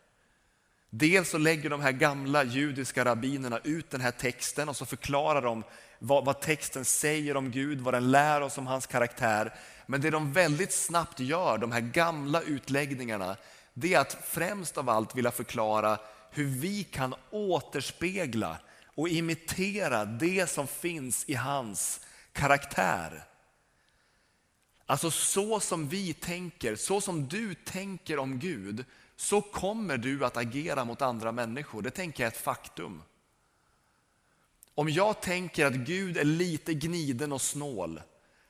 Dels 0.90 1.30
så 1.30 1.38
lägger 1.38 1.70
de 1.70 1.80
här 1.80 1.92
gamla 1.92 2.44
judiska 2.44 3.04
rabbinerna 3.04 3.60
ut 3.64 3.90
den 3.90 4.00
här 4.00 4.10
texten 4.10 4.68
och 4.68 4.76
så 4.76 4.86
förklarar 4.86 5.42
de 5.42 5.64
vad, 5.98 6.24
vad, 6.24 6.40
texten 6.40 6.84
säger 6.84 7.36
om 7.36 7.50
Gud, 7.50 7.80
vad 7.80 7.94
den 7.94 8.10
lär 8.10 8.40
oss 8.40 8.58
om 8.58 8.66
hans 8.66 8.86
karaktär. 8.86 9.54
Men 9.86 10.00
det 10.00 10.10
de 10.10 10.32
väldigt 10.32 10.72
snabbt 10.72 11.20
gör, 11.20 11.58
de 11.58 11.72
här 11.72 11.80
gamla 11.80 12.42
utläggningarna, 12.42 13.36
det 13.74 13.94
är 13.94 14.00
att 14.00 14.18
främst 14.24 14.78
av 14.78 14.88
allt 14.88 15.16
vilja 15.16 15.30
förklara 15.30 15.98
hur 16.30 16.46
vi 16.46 16.84
kan 16.84 17.14
återspegla 17.30 18.58
och 18.84 19.08
imitera 19.08 20.04
det 20.04 20.50
som 20.50 20.66
finns 20.66 21.24
i 21.28 21.34
hans 21.34 22.00
karaktär. 22.32 23.24
Alltså 24.86 25.10
så 25.10 25.60
som 25.60 25.88
vi 25.88 26.12
tänker, 26.14 26.76
så 26.76 27.00
som 27.00 27.28
du 27.28 27.54
tänker 27.54 28.18
om 28.18 28.38
Gud, 28.38 28.84
så 29.20 29.40
kommer 29.40 29.98
du 29.98 30.24
att 30.24 30.36
agera 30.36 30.84
mot 30.84 31.02
andra 31.02 31.32
människor. 31.32 31.82
Det 31.82 31.90
tänker 31.90 32.22
jag 32.22 32.32
är 32.32 32.36
ett 32.36 32.42
faktum. 32.42 33.02
Om 34.74 34.88
jag 34.88 35.20
tänker 35.20 35.66
att 35.66 35.74
Gud 35.74 36.16
är 36.16 36.24
lite 36.24 36.74
gniden 36.74 37.32
och 37.32 37.42
snål, 37.42 38.00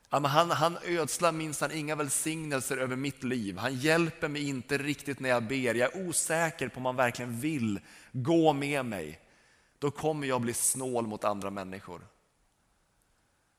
han, 0.09 0.25
han 0.51 0.77
ödslar 0.83 1.31
minsann 1.31 1.71
inga 1.71 1.95
välsignelser 1.95 2.77
över 2.77 2.95
mitt 2.95 3.23
liv. 3.23 3.57
Han 3.57 3.75
hjälper 3.75 4.27
mig 4.27 4.47
inte 4.47 4.77
riktigt 4.77 5.19
när 5.19 5.29
jag 5.29 5.43
ber. 5.43 5.75
Jag 5.75 5.95
är 5.95 6.07
osäker 6.07 6.67
på 6.67 6.77
om 6.77 6.85
han 6.85 6.95
verkligen 6.95 7.39
vill 7.39 7.79
gå 8.11 8.53
med 8.53 8.85
mig. 8.85 9.19
Då 9.79 9.91
kommer 9.91 10.27
jag 10.27 10.41
bli 10.41 10.53
snål 10.53 11.07
mot 11.07 11.23
andra 11.23 11.49
människor. 11.49 12.07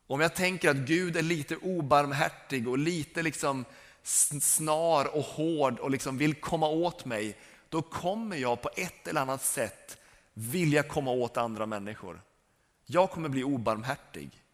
Om 0.06 0.20
jag 0.20 0.34
tänker 0.34 0.70
att 0.70 0.76
Gud 0.76 1.16
är 1.16 1.22
lite 1.22 1.56
obarmhärtig 1.56 2.68
och 2.68 2.78
lite 2.78 3.22
liksom 3.22 3.64
snar 4.02 5.16
och 5.16 5.22
hård 5.22 5.78
och 5.78 5.90
liksom 5.90 6.18
vill 6.18 6.34
komma 6.34 6.68
åt 6.68 7.04
mig, 7.04 7.38
då 7.68 7.82
kommer 7.82 8.36
jag 8.36 8.62
på 8.62 8.70
ett 8.76 9.08
eller 9.08 9.20
annat 9.20 9.42
sätt 9.42 9.98
vilja 10.34 10.82
komma 10.82 11.10
åt 11.10 11.36
andra 11.36 11.66
människor. 11.66 12.22
Jag 12.86 13.10
kommer 13.10 13.28
bli 13.28 13.44
obarmhärtig. 13.44 14.44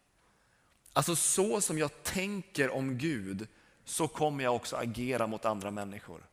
Alltså 0.93 1.15
så 1.15 1.61
som 1.61 1.77
jag 1.77 2.03
tänker 2.03 2.69
om 2.69 2.97
Gud, 2.97 3.47
så 3.85 4.07
kommer 4.07 4.43
jag 4.43 4.55
också 4.55 4.75
agera 4.75 5.27
mot 5.27 5.45
andra 5.45 5.71
människor. 5.71 6.25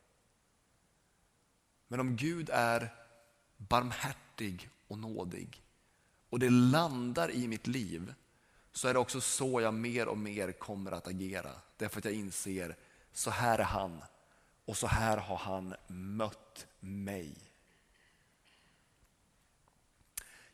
Men 1.88 2.00
om 2.00 2.16
Gud 2.16 2.50
är 2.52 2.94
barmhärtig 3.56 4.68
och 4.88 4.98
nådig 4.98 5.62
och 6.30 6.38
det 6.38 6.50
landar 6.50 7.30
i 7.30 7.48
mitt 7.48 7.66
liv, 7.66 8.14
så 8.72 8.88
är 8.88 8.92
det 8.92 8.98
också 8.98 9.20
så 9.20 9.60
jag 9.60 9.74
mer 9.74 10.08
och 10.08 10.18
mer 10.18 10.52
kommer 10.52 10.92
att 10.92 11.08
agera. 11.08 11.50
Därför 11.76 11.98
att 11.98 12.04
jag 12.04 12.14
inser, 12.14 12.76
så 13.16 13.30
här 13.30 13.58
är 13.58 13.62
han 13.62 14.02
och 14.64 14.76
så 14.76 14.86
här 14.86 15.16
har 15.16 15.36
han 15.36 15.74
mött 15.86 16.66
mig. 16.80 17.36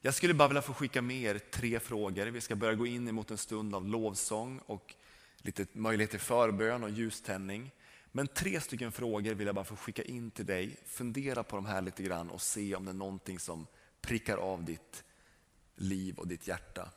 Jag 0.00 0.14
skulle 0.14 0.34
bara 0.34 0.48
vilja 0.48 0.62
få 0.62 0.74
skicka 0.74 1.02
med 1.02 1.22
er 1.22 1.38
tre 1.38 1.80
frågor. 1.80 2.26
Vi 2.26 2.40
ska 2.40 2.56
börja 2.56 2.74
gå 2.74 2.86
in 2.86 3.14
mot 3.14 3.30
en 3.30 3.38
stund 3.38 3.74
av 3.74 3.86
lovsång 3.86 4.58
och 4.66 4.94
lite 5.36 5.66
möjlighet 5.72 6.10
till 6.10 6.20
förbön 6.20 6.82
och 6.84 6.90
ljuständning. 6.90 7.70
Men 8.12 8.28
tre 8.28 8.60
stycken 8.60 8.92
frågor 8.92 9.34
vill 9.34 9.46
jag 9.46 9.54
bara 9.54 9.64
få 9.64 9.76
skicka 9.76 10.02
in 10.02 10.30
till 10.30 10.46
dig. 10.46 10.76
Fundera 10.86 11.42
på 11.42 11.56
de 11.56 11.66
här 11.66 11.82
lite 11.82 12.02
grann 12.02 12.30
och 12.30 12.42
se 12.42 12.74
om 12.74 12.84
det 12.84 12.90
är 12.90 12.94
någonting 12.94 13.38
som 13.38 13.66
prickar 14.00 14.36
av 14.36 14.64
ditt 14.64 15.04
liv 15.74 16.18
och 16.18 16.28
ditt 16.28 16.46
hjärta. 16.46 16.90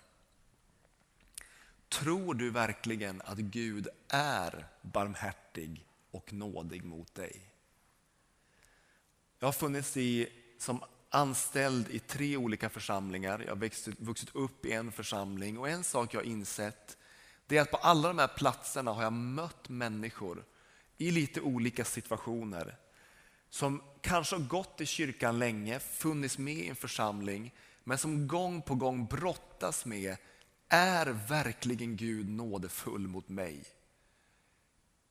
Tror 1.89 2.33
du 2.33 2.49
verkligen 2.49 3.21
att 3.25 3.37
Gud 3.37 3.87
är 4.07 4.67
barmhärtig 4.81 5.85
och 6.11 6.33
nådig 6.33 6.83
mot 6.83 7.15
dig? 7.15 7.41
Jag 9.39 9.47
har 9.47 9.53
funnits 9.53 9.97
i, 9.97 10.29
som 10.57 10.83
anställd 11.09 11.89
i 11.89 11.99
tre 11.99 12.37
olika 12.37 12.69
församlingar. 12.69 13.39
Jag 13.39 13.55
har 13.55 14.03
vuxit 14.03 14.35
upp 14.35 14.65
i 14.65 14.71
en 14.71 14.91
församling 14.91 15.57
och 15.57 15.69
en 15.69 15.83
sak 15.83 16.13
jag 16.13 16.19
har 16.19 16.25
insett 16.25 16.97
det 17.47 17.57
är 17.57 17.61
att 17.61 17.71
på 17.71 17.77
alla 17.77 18.07
de 18.07 18.19
här 18.19 18.27
platserna 18.27 18.91
har 18.91 19.03
jag 19.03 19.13
mött 19.13 19.69
människor 19.69 20.45
i 20.97 21.11
lite 21.11 21.41
olika 21.41 21.85
situationer 21.85 22.77
som 23.49 23.81
kanske 24.01 24.35
har 24.35 24.43
gått 24.43 24.81
i 24.81 24.85
kyrkan 24.85 25.39
länge, 25.39 25.79
funnits 25.79 26.37
med 26.37 26.53
i 26.53 26.67
en 26.67 26.75
församling 26.75 27.53
men 27.83 27.97
som 27.97 28.27
gång 28.27 28.61
på 28.61 28.75
gång 28.75 29.05
brottas 29.05 29.85
med 29.85 30.17
är 30.69 31.05
verkligen 31.05 31.95
Gud 31.95 32.29
nådefull 32.29 33.07
mot 33.07 33.29
mig? 33.29 33.63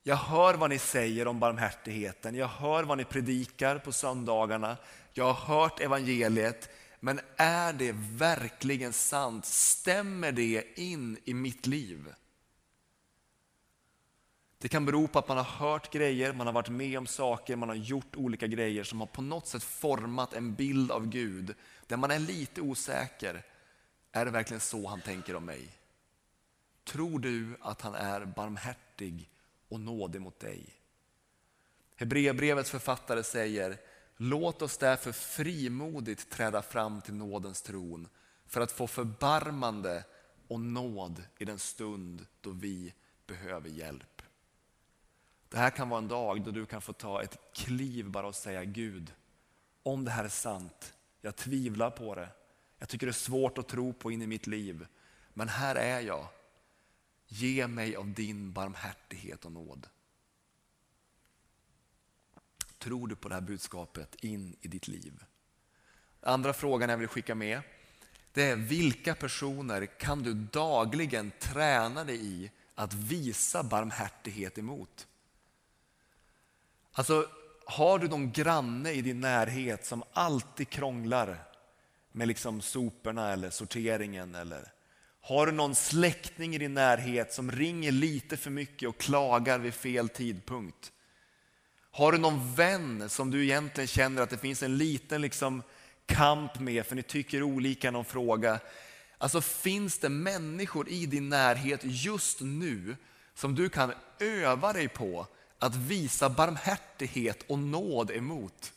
Jag 0.03 0.15
hör 0.15 0.53
vad 0.53 0.69
ni 0.69 0.79
säger 0.79 1.27
om 1.27 1.39
barmhärtigheten, 1.39 2.35
jag 2.35 2.47
hör 2.47 2.83
vad 2.83 2.97
ni 2.97 3.05
predikar 3.05 3.77
på 3.77 3.91
söndagarna, 3.91 4.77
jag 5.13 5.33
har 5.33 5.55
hört 5.55 5.79
evangeliet, 5.79 6.69
men 6.99 7.19
är 7.35 7.73
det 7.73 7.95
verkligen 7.95 8.93
sant? 8.93 9.45
Stämmer 9.45 10.31
det 10.31 10.79
in 10.79 11.17
i 11.23 11.33
mitt 11.33 11.67
liv? 11.67 12.13
Det 14.57 14.69
kan 14.69 14.85
bero 14.85 15.07
på 15.07 15.19
att 15.19 15.27
man 15.27 15.37
har 15.37 15.43
hört 15.43 15.93
grejer, 15.93 16.33
man 16.33 16.47
har 16.47 16.53
varit 16.53 16.69
med 16.69 16.97
om 16.97 17.07
saker, 17.07 17.55
man 17.55 17.69
har 17.69 17.75
gjort 17.75 18.15
olika 18.15 18.47
grejer 18.47 18.83
som 18.83 18.99
har 18.99 19.07
på 19.07 19.21
något 19.21 19.47
sätt 19.47 19.63
format 19.63 20.33
en 20.33 20.53
bild 20.53 20.91
av 20.91 21.07
Gud 21.07 21.55
där 21.87 21.97
man 21.97 22.11
är 22.11 22.19
lite 22.19 22.61
osäker. 22.61 23.43
Är 24.15 24.25
det 24.25 24.31
verkligen 24.31 24.61
så 24.61 24.87
han 24.87 25.01
tänker 25.01 25.35
om 25.35 25.45
mig? 25.45 25.69
Tror 26.83 27.19
du 27.19 27.57
att 27.61 27.81
han 27.81 27.95
är 27.95 28.25
barmhärtig 28.25 29.29
och 29.69 29.79
nådig 29.79 30.21
mot 30.21 30.39
dig? 30.39 30.65
Hebreerbrevets 31.95 32.69
författare 32.69 33.23
säger 33.23 33.77
Låt 34.17 34.61
oss 34.61 34.77
därför 34.77 35.11
frimodigt 35.11 36.29
träda 36.29 36.61
fram 36.61 37.01
till 37.01 37.13
nådens 37.13 37.61
tron 37.61 38.07
för 38.45 38.61
att 38.61 38.71
få 38.71 38.87
förbarmande 38.87 40.03
och 40.47 40.59
nåd 40.59 41.23
i 41.37 41.45
den 41.45 41.59
stund 41.59 42.25
då 42.41 42.51
vi 42.51 42.93
behöver 43.27 43.69
hjälp. 43.69 44.21
Det 45.49 45.57
här 45.57 45.69
kan 45.69 45.89
vara 45.89 46.01
en 46.01 46.07
dag 46.07 46.41
då 46.41 46.51
du 46.51 46.65
kan 46.65 46.81
få 46.81 46.93
ta 46.93 47.23
ett 47.23 47.37
kliv 47.53 48.09
bara 48.09 48.27
och 48.27 48.35
säga 48.35 48.63
Gud, 48.63 49.13
om 49.83 50.05
det 50.05 50.11
här 50.11 50.23
är 50.23 50.29
sant, 50.29 50.93
jag 51.21 51.35
tvivlar 51.35 51.89
på 51.89 52.15
det, 52.15 52.29
jag 52.85 52.89
tycker 52.89 53.05
det 53.05 53.11
är 53.11 53.13
svårt 53.13 53.57
att 53.57 53.67
tro 53.67 53.93
på 53.93 54.11
in 54.11 54.21
i 54.21 54.27
mitt 54.27 54.47
liv, 54.47 54.87
men 55.33 55.49
här 55.49 55.75
är 55.75 55.99
jag. 55.99 56.27
Ge 57.27 57.67
mig 57.67 57.95
av 57.95 58.13
din 58.13 58.53
barmhärtighet 58.53 59.45
och 59.45 59.51
nåd. 59.51 59.87
Tror 62.77 63.07
du 63.07 63.15
på 63.15 63.29
det 63.29 63.35
här 63.35 63.41
budskapet 63.41 64.15
in 64.15 64.55
i 64.61 64.67
ditt 64.67 64.87
liv? 64.87 65.23
Andra 66.21 66.53
frågan 66.53 66.89
jag 66.89 66.97
vill 66.97 67.07
skicka 67.07 67.35
med 67.35 67.61
det 68.33 68.43
är 68.43 68.55
vilka 68.55 69.15
personer 69.15 69.85
kan 69.85 70.23
du 70.23 70.33
dagligen 70.33 71.31
träna 71.39 72.03
dig 72.03 72.25
i 72.25 72.51
att 72.75 72.93
visa 72.93 73.63
barmhärtighet 73.63 74.57
emot? 74.57 75.07
Alltså, 76.91 77.29
har 77.65 77.99
du 77.99 78.07
någon 78.07 78.31
granne 78.31 78.91
i 78.91 79.01
din 79.01 79.19
närhet 79.19 79.85
som 79.85 80.03
alltid 80.13 80.69
krånglar 80.69 81.54
med 82.15 82.27
liksom 82.27 82.61
soporna 82.61 83.33
eller 83.33 83.49
sorteringen? 83.49 84.35
Eller 84.35 84.71
har 85.21 85.45
du 85.45 85.51
någon 85.51 85.75
släkting 85.75 86.55
i 86.55 86.57
din 86.57 86.73
närhet 86.73 87.33
som 87.33 87.51
ringer 87.51 87.91
lite 87.91 88.37
för 88.37 88.49
mycket 88.49 88.89
och 88.89 88.97
klagar 88.97 89.59
vid 89.59 89.73
fel 89.73 90.09
tidpunkt? 90.09 90.91
Har 91.91 92.11
du 92.11 92.17
någon 92.17 92.53
vän 92.55 93.09
som 93.09 93.31
du 93.31 93.43
egentligen 93.43 93.87
känner 93.87 94.21
att 94.21 94.29
det 94.29 94.37
finns 94.37 94.63
en 94.63 94.77
liten 94.77 95.21
liksom 95.21 95.63
kamp 96.05 96.59
med 96.59 96.85
för 96.85 96.95
ni 96.95 97.03
tycker 97.03 97.43
olika 97.43 97.91
någon 97.91 98.05
fråga? 98.05 98.59
Alltså 99.17 99.41
finns 99.41 99.99
det 99.99 100.09
människor 100.09 100.89
i 100.89 101.05
din 101.05 101.29
närhet 101.29 101.79
just 101.83 102.41
nu 102.41 102.95
som 103.33 103.55
du 103.55 103.69
kan 103.69 103.93
öva 104.19 104.73
dig 104.73 104.87
på 104.87 105.27
att 105.59 105.75
visa 105.75 106.29
barmhärtighet 106.29 107.43
och 107.47 107.59
nåd 107.59 108.11
emot? 108.11 108.73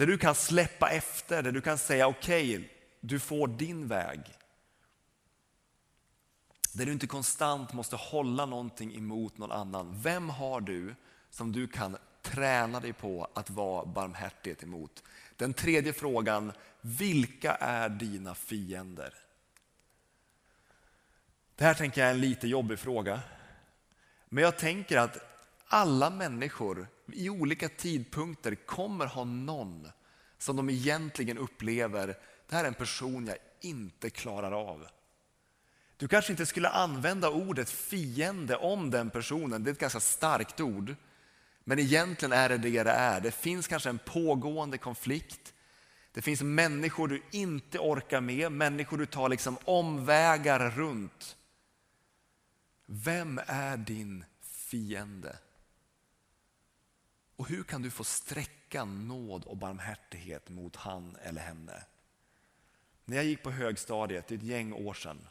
Där 0.00 0.06
du 0.06 0.18
kan 0.18 0.34
släppa 0.34 0.90
efter, 0.90 1.42
där 1.42 1.52
du 1.52 1.60
kan 1.60 1.78
säga 1.78 2.06
okej, 2.06 2.56
okay, 2.56 2.68
du 3.00 3.18
får 3.18 3.48
din 3.48 3.88
väg. 3.88 4.20
Där 6.72 6.86
du 6.86 6.92
inte 6.92 7.06
konstant 7.06 7.72
måste 7.72 7.96
hålla 7.96 8.46
någonting 8.46 8.96
emot 8.96 9.38
någon 9.38 9.52
annan. 9.52 10.00
Vem 10.02 10.28
har 10.28 10.60
du 10.60 10.94
som 11.30 11.52
du 11.52 11.68
kan 11.68 11.96
träna 12.22 12.80
dig 12.80 12.92
på 12.92 13.28
att 13.34 13.50
vara 13.50 13.86
barmhärtig 13.86 14.62
emot? 14.62 15.02
Den 15.36 15.54
tredje 15.54 15.92
frågan, 15.92 16.52
vilka 16.80 17.54
är 17.54 17.88
dina 17.88 18.34
fiender? 18.34 19.14
Det 21.54 21.64
här 21.64 21.74
tänker 21.74 22.00
jag 22.00 22.10
är 22.10 22.14
en 22.14 22.20
lite 22.20 22.48
jobbig 22.48 22.78
fråga. 22.78 23.20
Men 24.28 24.44
jag 24.44 24.58
tänker 24.58 24.98
att 24.98 25.18
alla 25.66 26.10
människor 26.10 26.88
i 27.14 27.30
olika 27.30 27.68
tidpunkter 27.68 28.54
kommer 28.54 29.06
ha 29.06 29.24
någon 29.24 29.88
som 30.38 30.56
de 30.56 30.70
egentligen 30.70 31.38
upplever, 31.38 32.06
det 32.48 32.56
här 32.56 32.64
är 32.64 32.68
en 32.68 32.74
person 32.74 33.26
jag 33.26 33.36
inte 33.60 34.10
klarar 34.10 34.52
av. 34.52 34.86
Du 35.96 36.08
kanske 36.08 36.32
inte 36.32 36.46
skulle 36.46 36.68
använda 36.68 37.30
ordet 37.30 37.70
fiende 37.70 38.56
om 38.56 38.90
den 38.90 39.10
personen, 39.10 39.64
det 39.64 39.70
är 39.70 39.72
ett 39.72 39.78
ganska 39.78 40.00
starkt 40.00 40.60
ord. 40.60 40.94
Men 41.64 41.78
egentligen 41.78 42.32
är 42.32 42.48
det 42.48 42.58
det 42.58 42.82
det 42.82 42.90
är. 42.90 43.20
Det 43.20 43.30
finns 43.30 43.68
kanske 43.68 43.88
en 43.88 43.98
pågående 43.98 44.78
konflikt. 44.78 45.54
Det 46.12 46.22
finns 46.22 46.42
människor 46.42 47.08
du 47.08 47.22
inte 47.30 47.78
orkar 47.78 48.20
med, 48.20 48.52
människor 48.52 48.98
du 48.98 49.06
tar 49.06 49.28
liksom 49.28 49.58
omvägar 49.64 50.70
runt. 50.70 51.36
Vem 52.86 53.40
är 53.46 53.76
din 53.76 54.24
fiende? 54.42 55.38
Och 57.40 57.48
hur 57.48 57.62
kan 57.62 57.82
du 57.82 57.90
få 57.90 58.04
sträcka 58.04 58.84
nåd 58.84 59.44
och 59.44 59.56
barmhärtighet 59.56 60.48
mot 60.48 60.76
han 60.76 61.16
eller 61.22 61.40
henne? 61.40 61.84
När 63.04 63.16
jag 63.16 63.24
gick 63.24 63.42
på 63.42 63.50
högstadiet, 63.50 64.28
det 64.28 64.34
är 64.34 64.38
ett 64.38 64.44
gäng 64.44 64.72
år 64.72 64.94
sedan, 64.94 65.28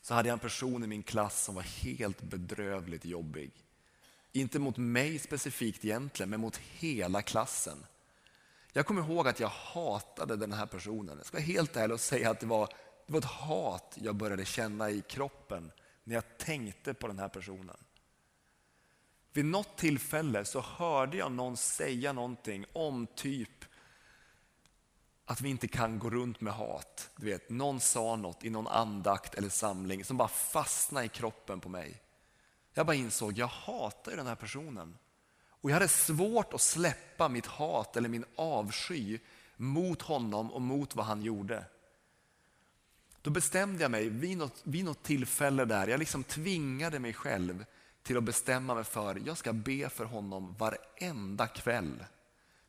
så 0.00 0.14
hade 0.14 0.28
jag 0.28 0.32
en 0.32 0.38
person 0.38 0.84
i 0.84 0.86
min 0.86 1.02
klass 1.02 1.44
som 1.44 1.54
var 1.54 1.62
helt 1.62 2.22
bedrövligt 2.22 3.04
jobbig. 3.04 3.50
Inte 4.32 4.58
mot 4.58 4.76
mig 4.76 5.18
specifikt 5.18 5.84
egentligen, 5.84 6.30
men 6.30 6.40
mot 6.40 6.56
hela 6.56 7.22
klassen. 7.22 7.86
Jag 8.72 8.86
kommer 8.86 9.02
ihåg 9.02 9.28
att 9.28 9.40
jag 9.40 9.48
hatade 9.48 10.36
den 10.36 10.52
här 10.52 10.66
personen. 10.66 11.16
Jag 11.16 11.26
ska 11.26 11.36
vara 11.36 11.46
helt 11.46 11.76
ärlig 11.76 11.94
och 11.94 12.00
säga 12.00 12.30
att 12.30 12.40
det 12.40 12.46
var, 12.46 12.66
det 13.06 13.12
var 13.12 13.18
ett 13.18 13.24
hat 13.24 13.98
jag 14.00 14.14
började 14.14 14.44
känna 14.44 14.90
i 14.90 15.02
kroppen 15.08 15.72
när 16.04 16.14
jag 16.14 16.38
tänkte 16.38 16.94
på 16.94 17.06
den 17.06 17.18
här 17.18 17.28
personen. 17.28 17.76
Vid 19.32 19.44
något 19.44 19.76
tillfälle 19.78 20.44
så 20.44 20.60
hörde 20.60 21.16
jag 21.16 21.32
någon 21.32 21.56
säga 21.56 22.12
någonting 22.12 22.64
om 22.72 23.06
typ 23.14 23.64
att 25.24 25.40
vi 25.40 25.48
inte 25.48 25.68
kan 25.68 25.98
gå 25.98 26.10
runt 26.10 26.40
med 26.40 26.52
hat. 26.54 27.10
Du 27.16 27.26
vet, 27.26 27.50
någon 27.50 27.80
sa 27.80 28.16
något 28.16 28.44
i 28.44 28.50
någon 28.50 28.66
andakt 28.66 29.34
eller 29.34 29.48
samling 29.48 30.04
som 30.04 30.16
bara 30.16 30.28
fastnade 30.28 31.06
i 31.06 31.08
kroppen 31.08 31.60
på 31.60 31.68
mig. 31.68 32.02
Jag 32.74 32.86
bara 32.86 32.96
insåg, 32.96 33.38
jag 33.38 33.46
hatar 33.46 34.16
den 34.16 34.26
här 34.26 34.34
personen. 34.34 34.98
Och 35.48 35.70
jag 35.70 35.74
hade 35.74 35.88
svårt 35.88 36.54
att 36.54 36.60
släppa 36.60 37.28
mitt 37.28 37.46
hat 37.46 37.96
eller 37.96 38.08
min 38.08 38.24
avsky 38.36 39.18
mot 39.56 40.02
honom 40.02 40.52
och 40.52 40.62
mot 40.62 40.96
vad 40.96 41.06
han 41.06 41.22
gjorde. 41.22 41.64
Då 43.22 43.30
bestämde 43.30 43.82
jag 43.82 43.90
mig 43.90 44.08
vid 44.08 44.38
något, 44.38 44.60
vid 44.64 44.84
något 44.84 45.02
tillfälle 45.02 45.64
där, 45.64 45.86
jag 45.86 45.98
liksom 45.98 46.24
tvingade 46.24 46.98
mig 46.98 47.12
själv 47.12 47.64
till 48.02 48.16
att 48.16 48.24
bestämma 48.24 48.74
mig 48.74 48.84
för, 48.84 49.22
jag 49.26 49.36
ska 49.36 49.52
be 49.52 49.88
för 49.88 50.04
honom 50.04 50.54
varenda 50.58 51.46
kväll. 51.46 52.04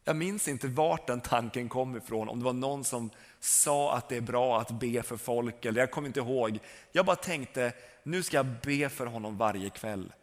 Jag 0.04 0.16
minns 0.16 0.48
inte 0.48 0.68
vart 0.68 1.08
den 1.08 1.22
tanken 1.22 1.70
kom 1.70 1.98
ifrån, 1.98 2.30
om 2.30 2.40
det 2.40 2.46
var 2.46 2.54
någon 2.54 2.84
som 2.84 3.10
sa 3.40 3.96
att 3.98 4.10
det 4.10 4.18
är 4.18 4.22
bra 4.22 4.62
att 4.62 4.72
be 4.72 5.04
för 5.04 5.18
folk, 5.18 5.66
eller 5.66 5.80
jag 5.80 5.92
kommer 5.92 6.08
inte 6.08 6.20
ihåg. 6.20 6.60
Jag 6.92 7.06
bara 7.06 7.16
tänkte, 7.16 7.74
nu 8.04 8.24
ska 8.24 8.38
jag 8.38 8.46
be 8.64 8.90
för 8.90 9.06
honom 9.06 9.38
varje 9.38 9.70
kväll. 9.70 10.14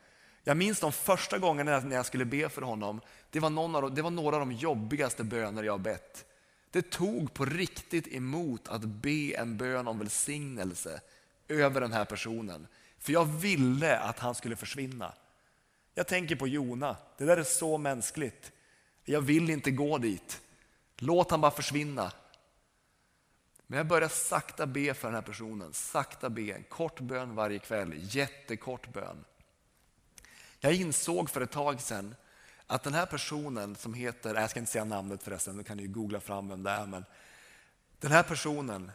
Jag 0.45 0.57
minns 0.57 0.81
de 0.81 0.93
första 0.93 1.39
gångerna 1.39 1.81
när 1.81 1.97
jag 1.97 2.07
skulle 2.07 2.25
be 2.25 2.49
för 2.49 2.63
honom, 2.63 3.01
det 3.31 3.41
var, 3.41 3.51
någon 3.51 3.77
av, 3.77 3.95
det 3.95 4.03
var 4.03 4.11
några 4.11 4.37
av 4.37 4.41
de 4.41 4.53
jobbigaste 4.53 5.25
böner 5.25 5.63
jag 5.63 5.81
bett. 5.81 6.25
Det 6.71 6.91
tog 6.91 7.35
på 7.35 7.45
riktigt 7.45 8.15
emot 8.15 8.69
att 8.69 8.85
be 8.85 9.35
en 9.37 9.57
bön 9.57 9.89
om 9.89 9.99
välsignelse 9.99 11.01
över 11.49 11.81
den 11.81 11.93
här 11.93 12.05
personen. 12.05 12.67
För 13.01 13.13
jag 13.13 13.25
ville 13.25 13.99
att 13.99 14.19
han 14.19 14.35
skulle 14.35 14.57
försvinna. 14.57 15.13
Jag 15.95 16.07
tänker 16.07 16.37
på 16.37 16.49
Jona, 16.49 16.97
det 17.19 17.25
där 17.25 17.37
är 17.37 17.43
så 17.43 17.79
mänskligt. 17.79 18.53
Jag 19.05 19.21
vill 19.21 19.51
inte 19.51 19.71
gå 19.71 19.99
dit. 19.99 20.41
Låt 20.97 21.31
han 21.31 21.41
bara 21.41 21.51
försvinna. 21.51 22.13
Men 23.67 23.77
jag 23.77 23.87
börjar 23.87 24.09
sakta 24.09 24.67
be 24.67 24.95
för 24.95 25.09
den 25.09 25.15
här 25.15 25.23
personen. 25.23 25.73
Sakta 25.73 26.31
be, 26.31 26.43
en 26.43 26.63
kort 26.63 27.01
bön 27.01 27.35
varje 27.35 27.59
kväll. 27.59 27.93
Jättekort 27.97 28.93
bön. 28.93 29.25
Jag 30.61 30.75
insåg 30.75 31.31
för 31.31 31.41
ett 31.41 31.51
tag 31.51 31.81
sedan 31.81 32.15
att 32.67 32.83
den 32.83 32.95
här 32.95 33.07
personen 33.07 33.77
som 33.77 33.95
heter, 33.95 34.35
jag 34.35 34.51
ska 34.51 34.61
inte 34.61 34.73
säga 34.73 34.85
namnet 34.85 35.23
förresten, 35.23 35.57
du 35.57 35.65
kan 35.65 35.79
ju 35.79 35.89
googla 35.89 36.21
fram 36.21 36.49
vem 36.49 36.63
det 36.63 36.71
är. 36.71 36.87
Men 36.87 37.05
den 38.01 38.13
här 38.13 38.23
personen, 38.23 38.93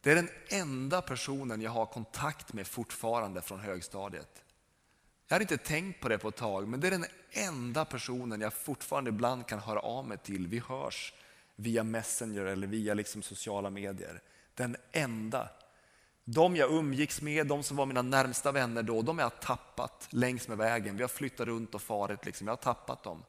det 0.00 0.10
är 0.10 0.16
den 0.16 0.28
enda 0.48 1.02
personen 1.02 1.60
jag 1.60 1.70
har 1.70 1.86
kontakt 1.86 2.52
med 2.52 2.66
fortfarande 2.66 3.42
från 3.42 3.60
högstadiet. 3.60 4.42
Jag 5.28 5.34
hade 5.34 5.42
inte 5.42 5.56
tänkt 5.56 6.00
på 6.00 6.08
det 6.08 6.18
på 6.18 6.28
ett 6.28 6.36
tag, 6.36 6.68
men 6.68 6.80
det 6.80 6.86
är 6.86 6.90
den 6.90 7.06
enda 7.30 7.84
personen 7.84 8.40
jag 8.40 8.52
fortfarande 8.52 9.10
ibland 9.10 9.46
kan 9.46 9.58
höra 9.58 9.80
av 9.80 10.08
mig 10.08 10.18
till. 10.18 10.46
Vi 10.46 10.58
hörs 10.58 11.12
via 11.56 11.84
Messenger 11.84 12.44
eller 12.44 12.66
via 12.66 12.94
liksom 12.94 13.22
sociala 13.22 13.70
medier. 13.70 14.22
Den 14.54 14.76
enda. 14.92 15.48
De 16.24 16.56
jag 16.56 16.72
umgicks 16.72 17.22
med, 17.22 17.46
de 17.46 17.62
som 17.62 17.76
var 17.76 17.86
mina 17.86 18.02
närmsta 18.02 18.52
vänner 18.52 18.82
då, 18.82 19.02
de 19.02 19.18
har 19.18 19.24
jag 19.24 19.40
tappat 19.40 20.08
längs 20.10 20.48
med 20.48 20.58
vägen. 20.58 20.96
Vi 20.96 21.02
har 21.02 21.08
flyttat 21.08 21.46
runt 21.46 21.74
och 21.74 21.82
farit, 21.82 22.24
liksom. 22.26 22.46
jag 22.46 22.52
har 22.52 22.56
tappat 22.56 23.02
dem. 23.02 23.24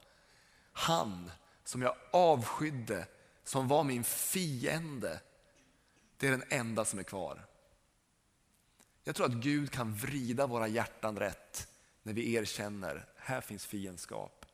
Han 0.74 1.32
som 1.64 1.82
jag 1.82 1.96
avskydde, 2.12 3.06
som 3.44 3.68
var 3.68 3.84
min 3.84 4.04
fiende, 4.04 5.20
det 6.22 6.28
är 6.28 6.32
den 6.32 6.44
enda 6.50 6.86
som 6.86 7.00
är 7.00 7.04
kvar. 7.04 7.46
Jag 9.04 9.16
tror 9.16 9.26
att 9.26 9.44
Gud 9.44 9.72
kan 9.72 9.94
vrida 9.94 10.48
våra 10.48 10.68
hjärtan 10.68 11.20
rätt 11.20 11.68
när 12.04 12.14
vi 12.14 12.34
erkänner, 12.34 13.06
här 13.16 13.42
finns 13.42 13.66
fiendskap. 13.66 14.46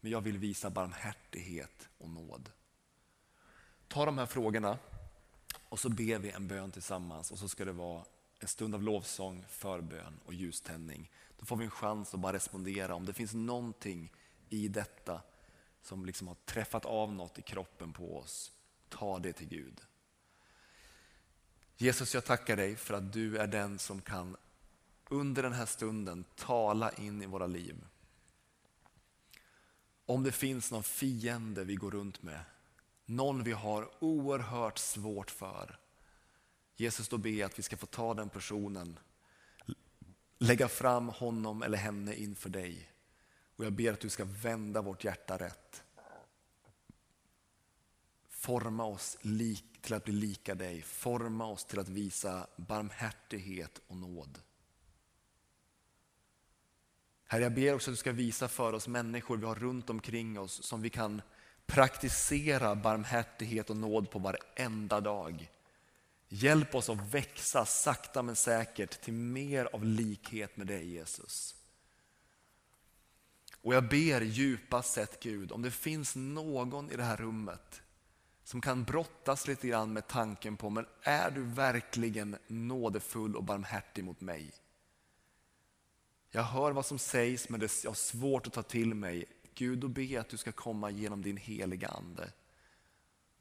Men 0.00 0.12
jag 0.12 0.20
vill 0.20 0.38
visa 0.38 0.70
barmhärtighet 0.70 1.88
och 1.98 2.08
nåd. 2.08 2.50
Ta 3.88 4.04
de 4.04 4.18
här 4.18 4.26
frågorna 4.26 4.78
och 5.68 5.78
så 5.78 5.88
ber 5.88 6.18
vi 6.18 6.30
en 6.30 6.48
bön 6.48 6.70
tillsammans 6.70 7.30
och 7.30 7.38
så 7.38 7.48
ska 7.48 7.64
det 7.64 7.72
vara 7.72 8.04
en 8.38 8.48
stund 8.48 8.74
av 8.74 8.82
lovsång, 8.82 9.44
förbön 9.48 10.20
och 10.24 10.34
ljuständning. 10.34 11.10
Då 11.38 11.46
får 11.46 11.56
vi 11.56 11.64
en 11.64 11.70
chans 11.70 12.14
att 12.14 12.20
bara 12.20 12.32
respondera 12.32 12.94
om 12.94 13.06
det 13.06 13.12
finns 13.12 13.34
någonting 13.34 14.12
i 14.48 14.68
detta 14.68 15.22
som 15.82 16.06
liksom 16.06 16.28
har 16.28 16.36
träffat 16.44 16.84
av 16.84 17.12
något 17.12 17.38
i 17.38 17.42
kroppen 17.42 17.92
på 17.92 18.18
oss. 18.18 18.52
Ta 18.88 19.18
det 19.18 19.32
till 19.32 19.48
Gud. 19.48 19.80
Jesus, 21.76 22.14
jag 22.14 22.24
tackar 22.24 22.56
dig 22.56 22.76
för 22.76 22.94
att 22.94 23.12
du 23.12 23.38
är 23.38 23.46
den 23.46 23.78
som 23.78 24.00
kan 24.00 24.36
under 25.08 25.42
den 25.42 25.52
här 25.52 25.66
stunden 25.66 26.24
tala 26.34 26.92
in 26.92 27.22
i 27.22 27.26
våra 27.26 27.46
liv. 27.46 27.84
Om 30.06 30.22
det 30.22 30.32
finns 30.32 30.70
någon 30.70 30.82
fiende 30.82 31.64
vi 31.64 31.74
går 31.74 31.90
runt 31.90 32.22
med, 32.22 32.40
någon 33.04 33.42
vi 33.42 33.52
har 33.52 33.90
oerhört 33.98 34.78
svårt 34.78 35.30
för. 35.30 35.78
Jesus, 36.76 37.08
då 37.08 37.18
ber 37.18 37.30
jag 37.30 37.46
att 37.46 37.58
vi 37.58 37.62
ska 37.62 37.76
få 37.76 37.86
ta 37.86 38.14
den 38.14 38.28
personen, 38.28 38.98
lägga 40.38 40.68
fram 40.68 41.08
honom 41.08 41.62
eller 41.62 41.78
henne 41.78 42.14
inför 42.14 42.48
dig. 42.48 42.88
Och 43.56 43.64
jag 43.64 43.72
ber 43.72 43.92
att 43.92 44.00
du 44.00 44.08
ska 44.08 44.24
vända 44.24 44.82
vårt 44.82 45.04
hjärta 45.04 45.38
rätt. 45.38 45.81
Forma 48.42 48.84
oss 48.84 49.18
lik, 49.20 49.64
till 49.80 49.94
att 49.94 50.04
bli 50.04 50.14
lika 50.14 50.54
dig, 50.54 50.82
forma 50.82 51.46
oss 51.46 51.64
till 51.64 51.78
att 51.78 51.88
visa 51.88 52.46
barmhärtighet 52.56 53.80
och 53.86 53.96
nåd. 53.96 54.38
Herre, 57.26 57.42
jag 57.42 57.54
ber 57.54 57.74
också 57.74 57.90
att 57.90 57.92
du 57.92 57.96
ska 57.96 58.12
visa 58.12 58.48
för 58.48 58.72
oss 58.72 58.88
människor 58.88 59.36
vi 59.36 59.46
har 59.46 59.54
runt 59.54 59.90
omkring 59.90 60.38
oss 60.38 60.62
som 60.62 60.82
vi 60.82 60.90
kan 60.90 61.22
praktisera 61.66 62.74
barmhärtighet 62.74 63.70
och 63.70 63.76
nåd 63.76 64.10
på 64.10 64.18
varenda 64.18 65.00
dag. 65.00 65.50
Hjälp 66.28 66.74
oss 66.74 66.88
att 66.88 67.14
växa 67.14 67.64
sakta 67.64 68.22
men 68.22 68.36
säkert 68.36 69.00
till 69.00 69.14
mer 69.14 69.68
av 69.72 69.84
likhet 69.84 70.56
med 70.56 70.66
dig 70.66 70.88
Jesus. 70.88 71.54
Och 73.60 73.74
jag 73.74 73.88
ber 73.88 74.20
djupast 74.20 74.92
sett 74.92 75.22
Gud, 75.22 75.52
om 75.52 75.62
det 75.62 75.70
finns 75.70 76.16
någon 76.16 76.90
i 76.90 76.96
det 76.96 77.04
här 77.04 77.16
rummet 77.16 77.82
som 78.44 78.60
kan 78.60 78.84
brottas 78.84 79.48
lite 79.48 79.68
grann 79.68 79.92
med 79.92 80.08
tanken 80.08 80.56
på, 80.56 80.70
men 80.70 80.86
är 81.02 81.30
du 81.30 81.42
verkligen 81.42 82.36
nådefull 82.46 83.36
och 83.36 83.44
barmhärtig 83.44 84.04
mot 84.04 84.20
mig? 84.20 84.52
Jag 86.30 86.42
hör 86.42 86.72
vad 86.72 86.86
som 86.86 86.98
sägs 86.98 87.48
men 87.48 87.60
det 87.60 87.66
är 87.66 87.94
svårt 87.94 88.46
att 88.46 88.52
ta 88.52 88.62
till 88.62 88.94
mig. 88.94 89.24
Gud, 89.54 89.78
då 89.78 89.88
ber 89.88 90.02
jag 90.02 90.20
att 90.20 90.28
du 90.28 90.36
ska 90.36 90.52
komma 90.52 90.90
genom 90.90 91.22
din 91.22 91.36
heliga 91.36 91.88
Ande. 91.88 92.32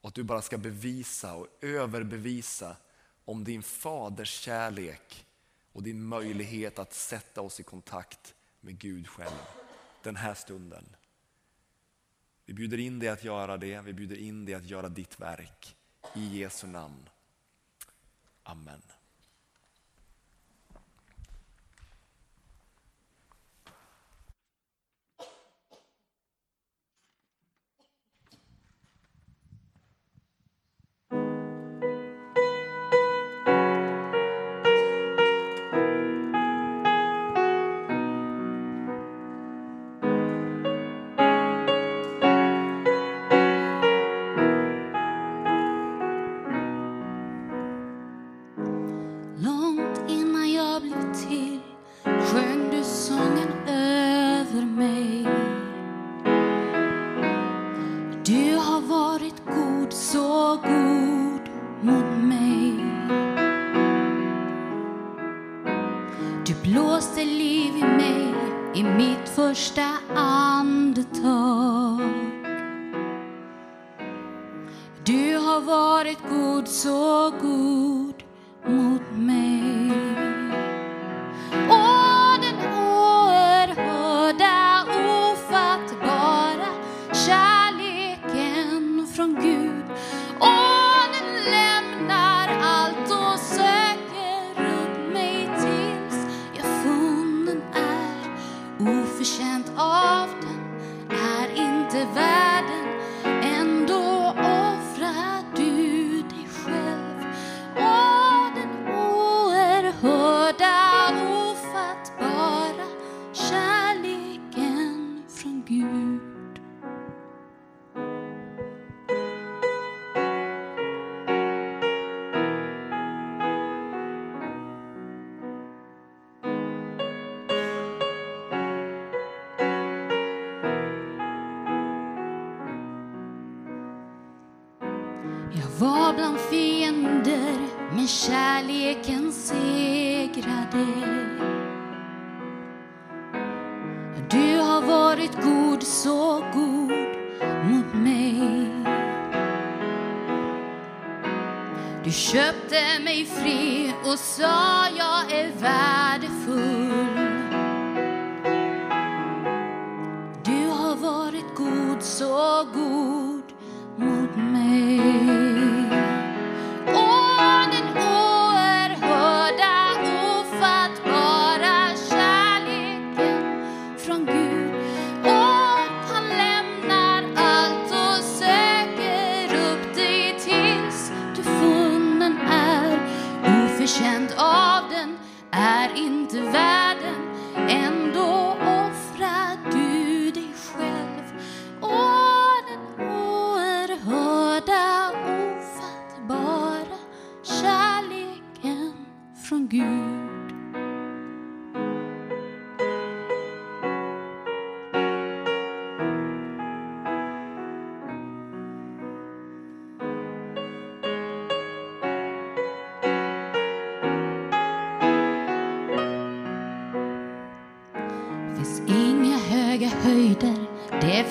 Och 0.01 0.07
att 0.07 0.15
du 0.15 0.23
bara 0.23 0.41
ska 0.41 0.57
bevisa 0.57 1.33
och 1.33 1.47
överbevisa 1.61 2.75
om 3.25 3.43
din 3.43 3.63
faders 3.63 4.39
kärlek 4.39 5.25
och 5.73 5.83
din 5.83 6.03
möjlighet 6.03 6.79
att 6.79 6.93
sätta 6.93 7.41
oss 7.41 7.59
i 7.59 7.63
kontakt 7.63 8.35
med 8.59 8.79
Gud 8.79 9.07
själv 9.07 9.41
den 10.03 10.15
här 10.15 10.33
stunden. 10.33 10.95
Vi 12.51 12.55
bjuder 12.55 12.77
in 12.77 12.99
dig 12.99 13.09
att 13.09 13.23
göra 13.23 13.57
det, 13.57 13.81
vi 13.81 13.93
bjuder 13.93 14.15
in 14.15 14.45
dig 14.45 14.55
att 14.55 14.65
göra 14.65 14.89
ditt 14.89 15.19
verk. 15.19 15.75
I 16.15 16.39
Jesu 16.39 16.67
namn. 16.67 17.09
Amen. 18.43 18.81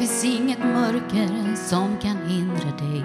Finns 0.00 0.22
Det 0.22 0.26
finns 0.26 0.40
inget 0.40 0.58
mörker 0.58 1.56
som 1.56 1.96
kan 1.96 2.16
hindra 2.16 2.70
dig. 2.78 3.04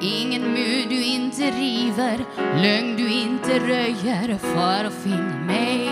Ingen 0.00 0.42
mur 0.42 0.88
du 0.88 1.04
inte 1.04 1.42
river, 1.42 2.18
lögn 2.62 2.96
du 2.96 3.12
inte 3.12 3.58
röjer 3.58 4.38
för 4.38 4.84
att 4.84 4.94
finna 4.94 5.38
mig. 5.46 5.90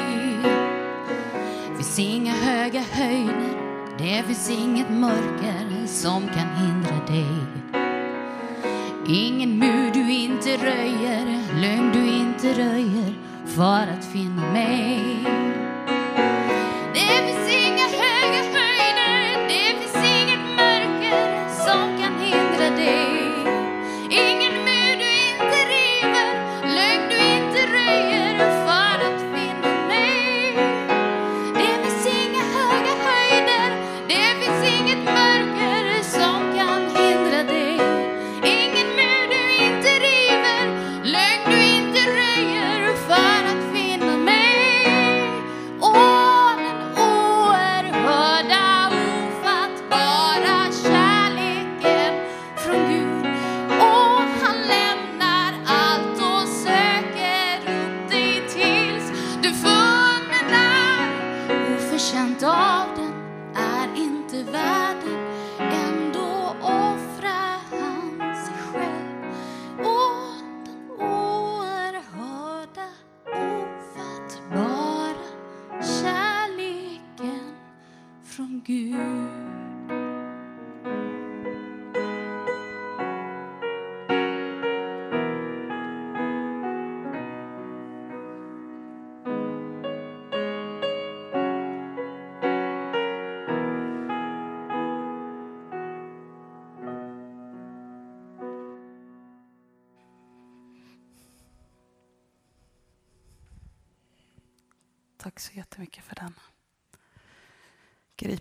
Finns 1.76 1.98
inga 1.98 2.32
höga 2.32 2.80
höjder, 2.80 3.58
det 3.98 4.22
finns 4.26 4.50
inget 4.50 4.90
mörker 4.90 5.86
som 5.86 6.28
kan 6.28 6.48
hindra 6.56 7.06
dig. 7.06 7.46
Ingen 9.08 9.58
mur 9.58 9.90
du 9.94 10.12
inte 10.12 10.56
röjer, 10.56 11.42
lögn 11.60 11.92
du 11.92 12.06
inte 12.08 12.62
röjer 12.62 13.14
för 13.46 13.92
att 13.92 14.04
finna 14.12 14.52
mig. 14.52 15.57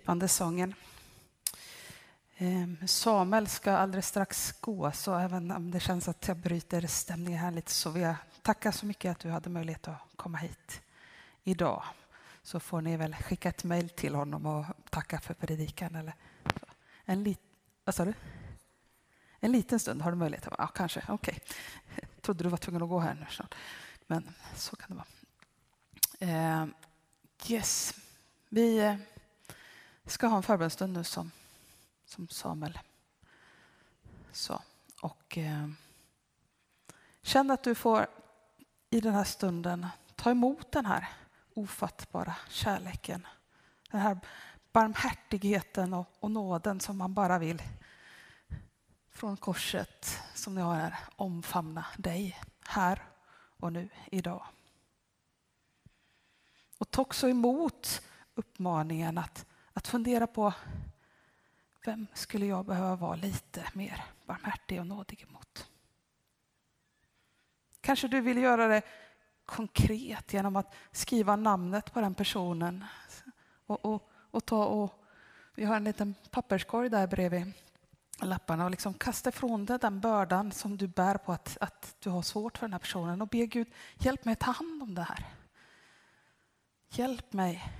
Gripande 0.08 0.28
sången. 0.28 0.74
Ehm, 2.38 2.76
Samuel 2.86 3.46
ska 3.46 3.72
alldeles 3.72 4.08
strax 4.08 4.52
gå, 4.60 4.92
så 4.92 5.14
även 5.14 5.50
om 5.50 5.70
det 5.70 5.80
känns 5.80 6.08
att 6.08 6.28
jag 6.28 6.36
bryter 6.36 6.86
stämningen 6.86 7.40
här 7.40 7.50
lite 7.50 7.72
så 7.72 7.90
vill 7.90 8.02
jag 8.02 8.14
tacka 8.42 8.72
så 8.72 8.86
mycket 8.86 9.10
att 9.10 9.18
du 9.18 9.30
hade 9.30 9.50
möjlighet 9.50 9.88
att 9.88 9.98
komma 10.16 10.38
hit 10.38 10.80
idag. 11.44 11.82
Så 12.42 12.60
får 12.60 12.80
ni 12.80 12.96
väl 12.96 13.14
skicka 13.14 13.48
ett 13.48 13.64
mejl 13.64 13.88
till 13.88 14.14
honom 14.14 14.46
och 14.46 14.64
tacka 14.90 15.20
för 15.20 15.34
predikan. 15.34 15.94
Eller 15.94 16.14
en, 17.04 17.22
lit, 17.22 17.40
vad 17.84 17.94
sa 17.94 18.04
du? 18.04 18.14
en 19.40 19.52
liten 19.52 19.80
stund 19.80 20.02
har 20.02 20.10
du 20.10 20.16
möjlighet. 20.16 20.48
Ja, 20.58 20.66
kanske. 20.66 21.02
Okej. 21.08 21.38
Jag 21.96 22.22
trodde 22.22 22.44
du 22.44 22.50
var 22.50 22.58
tvungen 22.58 22.82
att 22.82 22.88
gå 22.88 22.98
här 22.98 23.14
nu 23.14 23.26
snart. 23.30 23.54
Men 24.06 24.34
så 24.56 24.76
kan 24.76 24.88
det 24.90 24.96
vara. 24.96 25.06
Eh, 26.32 26.66
yes. 27.48 27.94
Vi 28.48 28.78
eh, 28.78 28.96
ska 30.08 30.26
ha 30.26 30.36
en 30.36 30.42
förbönstund 30.42 30.92
nu 30.92 31.04
som, 31.04 31.30
som 32.04 32.28
Samuel 32.28 32.78
sa. 34.32 34.62
Och 35.00 35.38
eh, 35.38 35.68
känn 37.22 37.50
att 37.50 37.62
du 37.62 37.74
får 37.74 38.06
i 38.90 39.00
den 39.00 39.14
här 39.14 39.24
stunden 39.24 39.86
ta 40.14 40.30
emot 40.30 40.72
den 40.72 40.86
här 40.86 41.08
ofattbara 41.54 42.36
kärleken. 42.48 43.26
Den 43.90 44.00
här 44.00 44.18
barmhärtigheten 44.72 45.94
och, 45.94 46.06
och 46.20 46.30
nåden 46.30 46.80
som 46.80 46.98
man 46.98 47.14
bara 47.14 47.38
vill 47.38 47.62
från 49.10 49.36
korset 49.36 50.20
som 50.34 50.54
ni 50.54 50.60
har 50.60 50.74
här 50.74 50.96
omfamna 51.16 51.86
dig 51.96 52.40
här 52.66 53.02
och 53.60 53.72
nu 53.72 53.88
idag. 54.10 54.46
Och 56.78 56.90
ta 56.90 57.02
också 57.02 57.28
emot 57.28 58.02
uppmaningen 58.34 59.18
att, 59.18 59.46
att 59.78 59.88
fundera 59.88 60.26
på 60.26 60.52
vem 61.84 62.06
skulle 62.14 62.46
jag 62.46 62.66
behöva 62.66 62.96
vara 62.96 63.16
lite 63.16 63.64
mer 63.72 64.04
barmhärtig 64.26 64.80
och 64.80 64.86
nådig 64.86 65.26
emot? 65.28 65.70
Kanske 67.80 68.08
du 68.08 68.20
vill 68.20 68.38
göra 68.38 68.68
det 68.68 68.82
konkret 69.44 70.32
genom 70.32 70.56
att 70.56 70.74
skriva 70.92 71.36
namnet 71.36 71.92
på 71.92 72.00
den 72.00 72.14
personen. 72.14 72.84
Och, 73.66 73.84
och, 73.84 74.10
och 74.30 74.44
ta 74.44 74.64
och, 74.64 75.04
vi 75.54 75.64
har 75.64 75.76
en 75.76 75.84
liten 75.84 76.14
papperskorg 76.30 76.88
där 76.88 77.06
bredvid 77.06 77.52
lapparna 78.20 78.64
och 78.64 78.70
liksom 78.70 78.94
kasta 78.94 79.28
ifrån 79.28 79.64
dig 79.64 79.78
den 79.78 80.00
bördan 80.00 80.52
som 80.52 80.76
du 80.76 80.86
bär 80.86 81.18
på 81.18 81.32
att, 81.32 81.58
att 81.60 81.96
du 81.98 82.10
har 82.10 82.22
svårt 82.22 82.58
för 82.58 82.66
den 82.66 82.72
här 82.72 82.80
personen 82.80 83.22
och 83.22 83.28
be 83.28 83.46
Gud, 83.46 83.68
hjälp 83.94 84.24
mig 84.24 84.36
ta 84.36 84.50
hand 84.50 84.82
om 84.82 84.94
det 84.94 85.02
här. 85.02 85.26
Hjälp 86.88 87.32
mig 87.32 87.72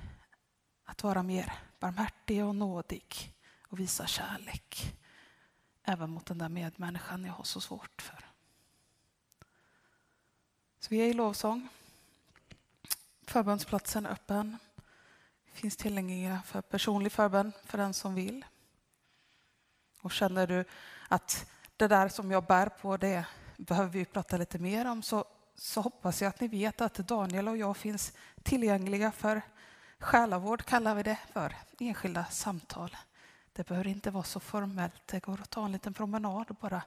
att 0.85 1.03
vara 1.03 1.23
mer 1.23 1.68
barmhärtig 1.81 2.45
och 2.45 2.57
nådig 2.57 3.35
och 3.69 3.81
visa 3.81 4.07
kärlek 4.07 4.99
även 5.89 6.11
mot 6.11 6.27
den 6.27 6.39
där 6.39 6.49
medmänniskan 6.49 7.25
jag 7.25 7.33
har 7.33 7.45
så 7.45 7.61
svårt 7.61 8.03
för. 8.03 8.25
Så 10.81 10.89
vi 10.91 10.99
är 10.99 11.07
i 11.07 11.13
lovsång. 11.13 11.69
Förbönsplatsen 13.23 14.07
är 14.07 14.11
öppen. 14.11 14.59
Finns 15.53 15.77
tillgängliga 15.77 16.43
för 16.47 16.61
personlig 16.61 17.13
förbön 17.13 17.53
för 17.65 17.79
den 17.79 17.95
som 17.95 18.15
vill. 18.15 18.45
Och 20.01 20.13
känner 20.13 20.47
du 20.47 20.65
att 21.09 21.51
det 21.77 21.89
där 21.89 22.09
som 22.09 22.31
jag 22.31 22.45
bär 22.45 22.69
på 22.69 22.97
det 22.97 23.27
behöver 23.57 23.91
vi 23.91 24.05
prata 24.05 24.37
lite 24.37 24.59
mer 24.59 24.87
om 24.87 25.03
så, 25.03 25.25
så 25.55 25.81
hoppas 25.81 26.23
jag 26.23 26.29
att 26.29 26.41
ni 26.41 26.49
vet 26.49 26.81
att 26.81 26.95
Daniel 26.95 27.49
och 27.49 27.57
jag 27.57 27.77
finns 27.77 28.13
tillgängliga 28.43 29.13
för 29.13 29.43
själavård 29.99 30.65
kallar 30.65 30.95
vi 30.95 31.03
det 31.03 31.19
för, 31.33 31.57
enskilda 31.79 32.25
samtal. 32.25 32.97
Det 33.53 33.69
behöver 33.69 33.87
inte 33.87 34.11
vara 34.11 34.25
så 34.25 34.41
formellt, 34.41 35.07
det 35.07 35.21
går 35.21 35.41
att 35.41 35.51
ta 35.51 35.65
en 35.65 35.73
liten 35.73 35.95
promenad 35.95 36.51
och 36.51 36.57
bara 36.57 36.83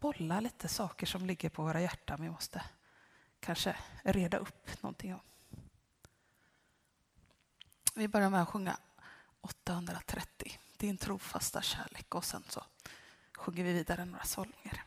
bolla 0.00 0.40
lite 0.40 0.68
saker 0.68 1.06
som 1.06 1.26
ligger 1.26 1.48
på 1.48 1.62
våra 1.62 1.80
hjärtan 1.80 2.22
vi 2.22 2.30
måste 2.30 2.62
kanske 3.40 3.76
reda 4.02 4.38
upp 4.38 4.82
någonting 4.82 5.14
om. 5.14 5.20
Vi 7.94 8.08
börjar 8.08 8.30
med 8.30 8.42
att 8.42 8.48
sjunga 8.48 8.76
830, 9.40 10.58
din 10.76 10.98
trofasta 10.98 11.62
kärlek 11.62 12.14
och 12.14 12.24
sen 12.24 12.42
så 12.48 12.64
sjunger 13.36 13.64
vi 13.64 13.72
vidare 13.72 14.04
några 14.04 14.24
sånger. 14.24 14.82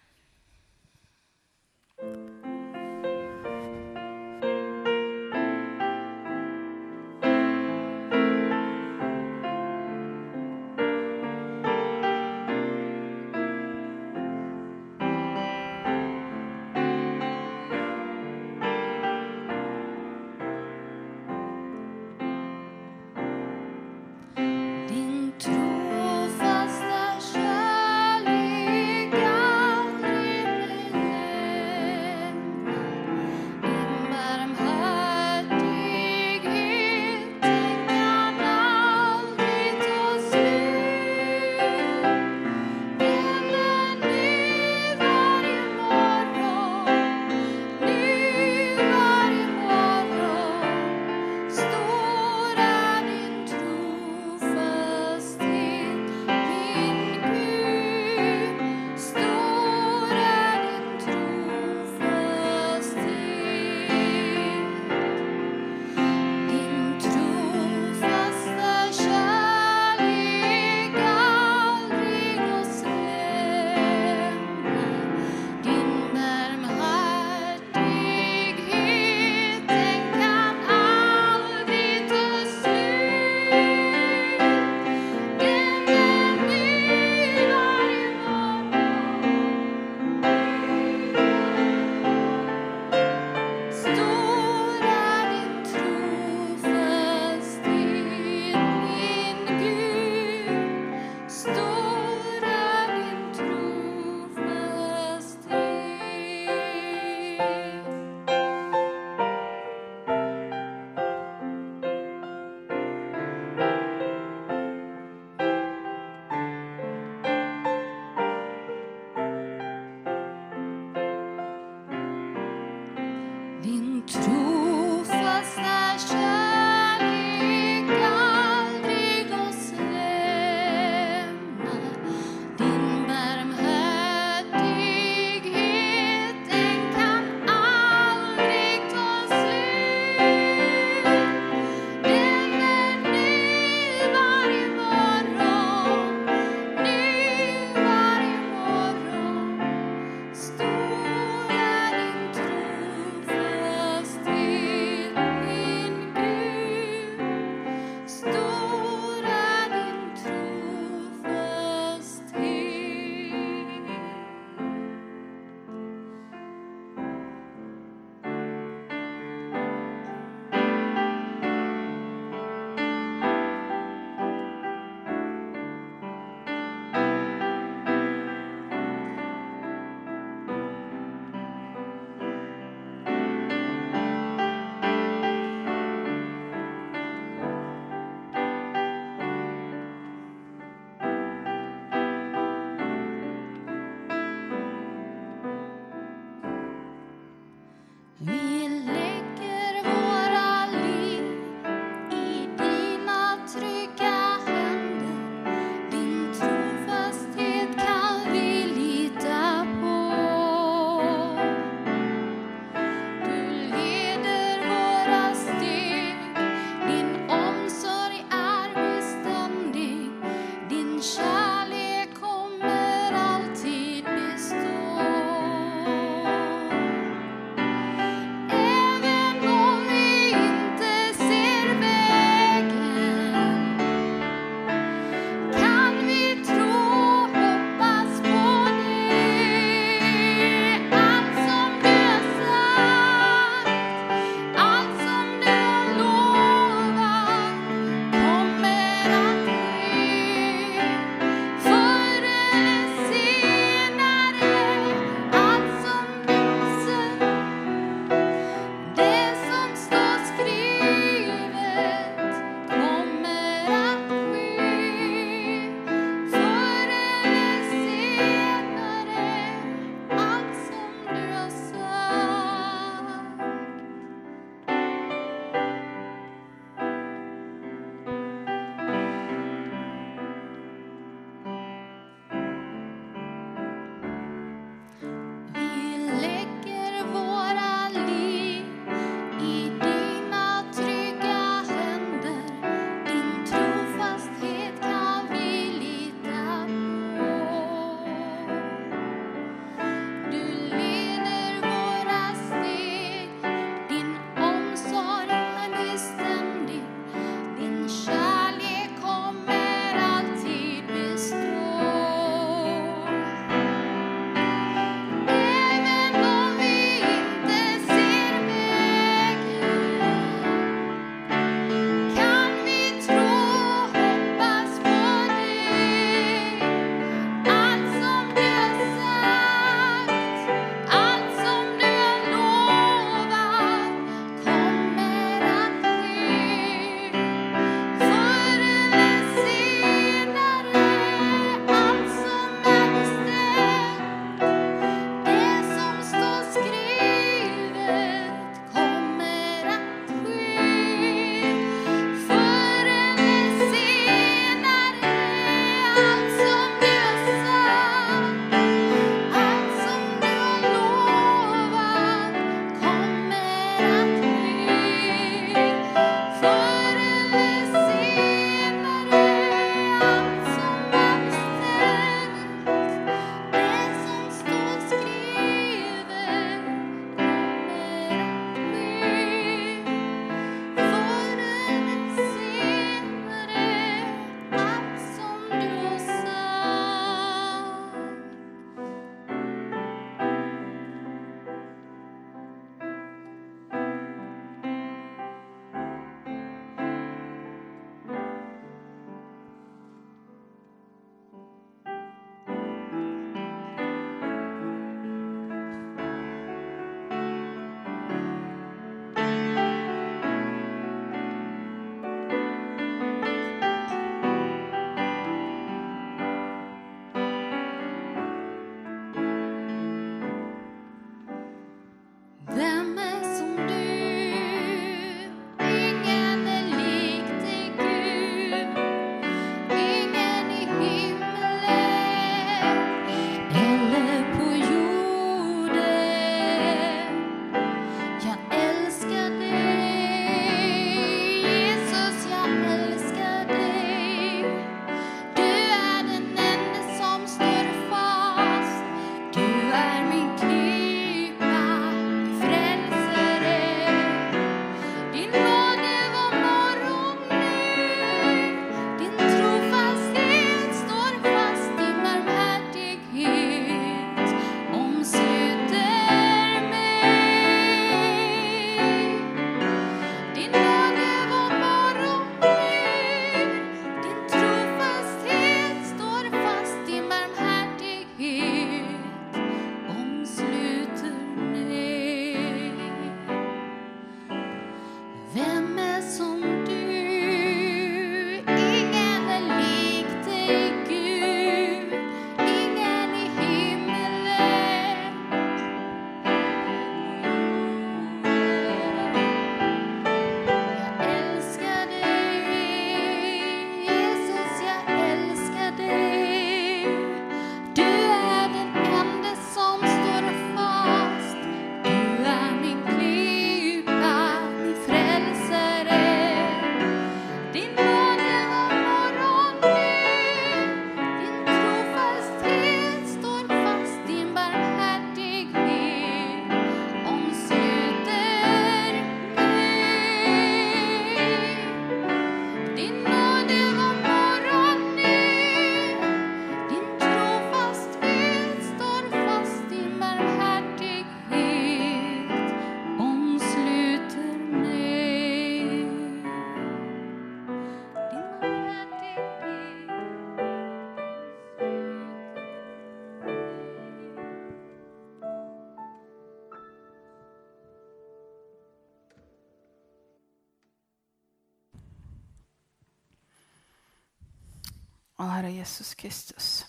Jesus 565.60 565.96
Kristus. 565.96 566.66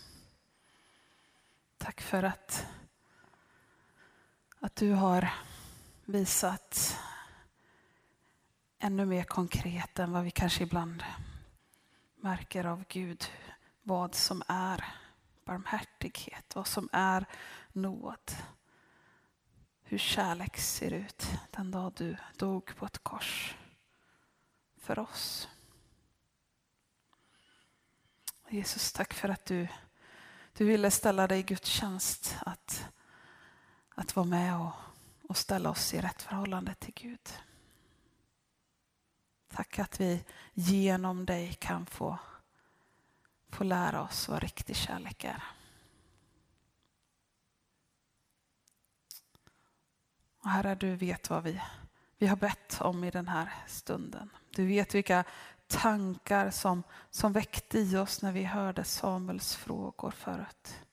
Tack 1.79 2.01
för 2.01 2.23
att, 2.23 2.67
att 4.61 4.77
du 4.77 4.93
har 4.93 5.33
visat 6.05 6.99
ännu 8.79 9.07
mer 9.07 9.25
konkret 9.25 9.99
än 9.99 10.13
vad 10.13 10.25
vi 10.25 10.31
kanske 10.31 10.63
ibland 10.63 11.05
märker 12.17 12.65
av 12.65 12.85
Gud. 12.89 13.25
Vad 13.83 14.15
som 14.15 14.43
är 14.49 14.85
barmhärtighet, 15.45 16.57
vad 16.57 16.67
som 16.67 16.89
är 16.93 17.27
nåd. 17.73 18.33
Hur 19.83 19.99
kärlek 19.99 20.57
ser 20.59 20.93
ut 20.93 21.27
den 21.51 21.71
dag 21.71 21.93
du 21.97 22.17
dog 22.37 22.77
på 22.77 22.87
ett 22.87 22.99
kors 22.99 23.57
för 24.77 24.99
oss. 24.99 25.49
Jesus, 28.53 28.93
tack 28.93 29.15
för 29.15 29.29
att 29.29 29.45
du, 29.45 29.69
du 30.53 30.65
ville 30.65 30.91
ställa 30.91 31.27
dig 31.27 31.39
i 31.39 31.43
Guds 31.43 31.69
tjänst 31.69 32.37
att, 32.47 32.89
att 33.95 34.17
vara 34.17 34.27
med 34.27 34.61
och, 34.61 34.73
och 35.29 35.37
ställa 35.37 35.71
oss 35.71 35.95
i 35.95 36.01
rätt 36.01 36.23
förhållande 36.23 36.75
till 36.75 36.95
Gud. 36.95 37.29
Tack 39.49 39.79
att 39.79 40.01
vi 40.01 40.25
genom 40.55 41.27
dig 41.27 41.55
kan 41.55 41.87
få, 41.87 42.19
få 43.49 43.65
lära 43.65 44.03
oss 44.03 44.29
vad 44.29 44.43
riktig 44.43 44.77
kärlek 44.77 45.25
är. 45.25 45.45
Och 50.39 50.51
Herre, 50.51 50.75
du 50.75 50.97
vet 50.97 51.31
vad 51.31 51.43
vi, 51.43 51.63
vi 52.19 52.27
har 52.27 52.37
bett 52.37 52.81
om 52.81 53.05
i 53.05 53.11
den 53.11 53.29
här 53.29 53.55
stunden. 53.67 54.31
Du 54.51 54.67
vet 54.67 54.95
vilka 54.95 55.25
tankar 55.71 56.51
som, 56.51 56.83
som 57.11 57.33
väckte 57.33 57.79
i 57.79 57.97
oss 57.97 58.23
när 58.23 58.33
vi 58.33 58.45
hörde 58.45 58.85
Samuels 58.85 59.57
frågor 59.57 60.11
förut. 60.11 60.85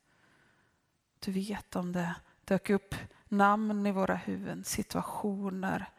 Du 1.20 1.32
vet 1.32 1.76
om 1.76 1.91
det 1.91 2.16
dök 2.45 2.70
upp 2.70 2.95
namn 3.28 3.86
i 3.86 3.91
våra 3.91 4.16
huvuden, 4.16 4.64
situationer, 4.64 5.90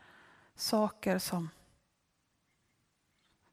saker 0.55 1.19
som, 1.19 1.51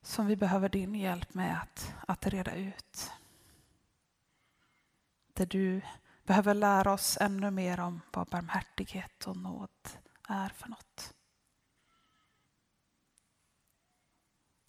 som 0.02 0.28
vi 0.28 0.36
behöver 0.36 0.70
din 0.70 0.96
hjälp 0.96 1.34
med 1.34 1.62
att, 1.62 1.94
att 2.08 2.28
reda 2.28 2.56
ut. 2.56 3.12
Där 5.34 5.46
du 5.46 5.82
behöver 6.24 6.54
lära 6.54 6.94
oss 6.94 7.18
ännu 7.22 7.52
mer 7.52 7.80
om 7.80 8.02
vad 8.14 8.28
barmhärtighet 8.28 9.28
och 9.28 9.38
nåd 9.38 9.70
är 10.28 10.50
för 10.50 10.70
något. 10.70 11.15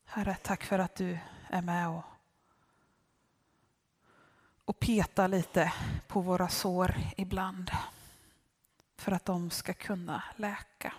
Herre, 0.09 0.37
tack 0.43 0.65
för 0.65 0.79
att 0.79 0.95
du 0.95 1.19
är 1.49 1.63
med 1.63 1.89
och, 1.89 2.05
och 4.65 4.79
petar 4.79 5.29
lite 5.29 5.73
på 6.07 6.21
våra 6.21 6.49
sår 6.49 6.95
ibland. 7.17 7.71
För 8.97 9.13
att 9.13 9.25
de 9.25 9.51
ska 9.51 9.75
kunna 9.75 10.25
läka. 10.37 10.93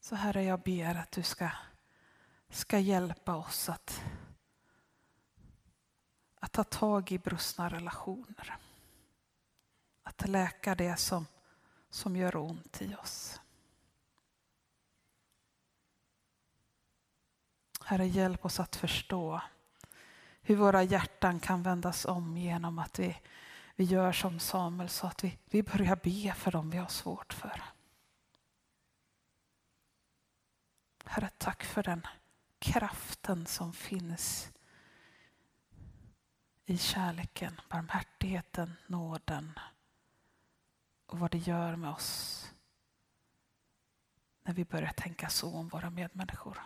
Så 0.00 0.14
Herre, 0.14 0.44
jag 0.44 0.60
ber 0.60 0.94
att 0.94 1.10
du 1.10 1.22
ska, 1.22 1.50
ska 2.50 2.78
hjälpa 2.78 3.34
oss 3.34 3.68
att, 3.68 4.02
att 6.40 6.52
ta 6.52 6.64
tag 6.64 7.12
i 7.12 7.18
brustna 7.18 7.68
relationer. 7.68 8.56
Att 10.02 10.28
läka 10.28 10.74
det 10.74 10.96
som, 10.96 11.26
som 11.90 12.16
gör 12.16 12.36
ont 12.36 12.82
i 12.82 12.94
oss. 12.94 13.40
Herre, 17.88 18.06
hjälp 18.06 18.44
oss 18.44 18.60
att 18.60 18.76
förstå 18.76 19.40
hur 20.42 20.56
våra 20.56 20.82
hjärtan 20.82 21.40
kan 21.40 21.62
vändas 21.62 22.04
om 22.04 22.36
genom 22.36 22.78
att 22.78 22.98
vi, 22.98 23.20
vi 23.76 23.84
gör 23.84 24.12
som 24.12 24.40
Samuel 24.40 24.88
sa, 24.88 25.08
att 25.08 25.24
vi, 25.24 25.38
vi 25.44 25.62
börjar 25.62 25.96
be 25.96 26.34
för 26.34 26.52
dem 26.52 26.70
vi 26.70 26.78
har 26.78 26.88
svårt 26.88 27.32
för. 27.32 27.62
Herre, 31.04 31.30
tack 31.38 31.64
för 31.64 31.82
den 31.82 32.06
kraften 32.58 33.46
som 33.46 33.72
finns 33.72 34.50
i 36.64 36.78
kärleken, 36.78 37.60
barmhärtigheten, 37.68 38.72
nåden 38.86 39.58
och 41.06 41.18
vad 41.18 41.30
det 41.30 41.38
gör 41.38 41.76
med 41.76 41.90
oss 41.90 42.52
när 44.42 44.54
vi 44.54 44.64
börjar 44.64 44.92
tänka 44.92 45.28
så 45.28 45.54
om 45.54 45.68
våra 45.68 45.90
medmänniskor. 45.90 46.62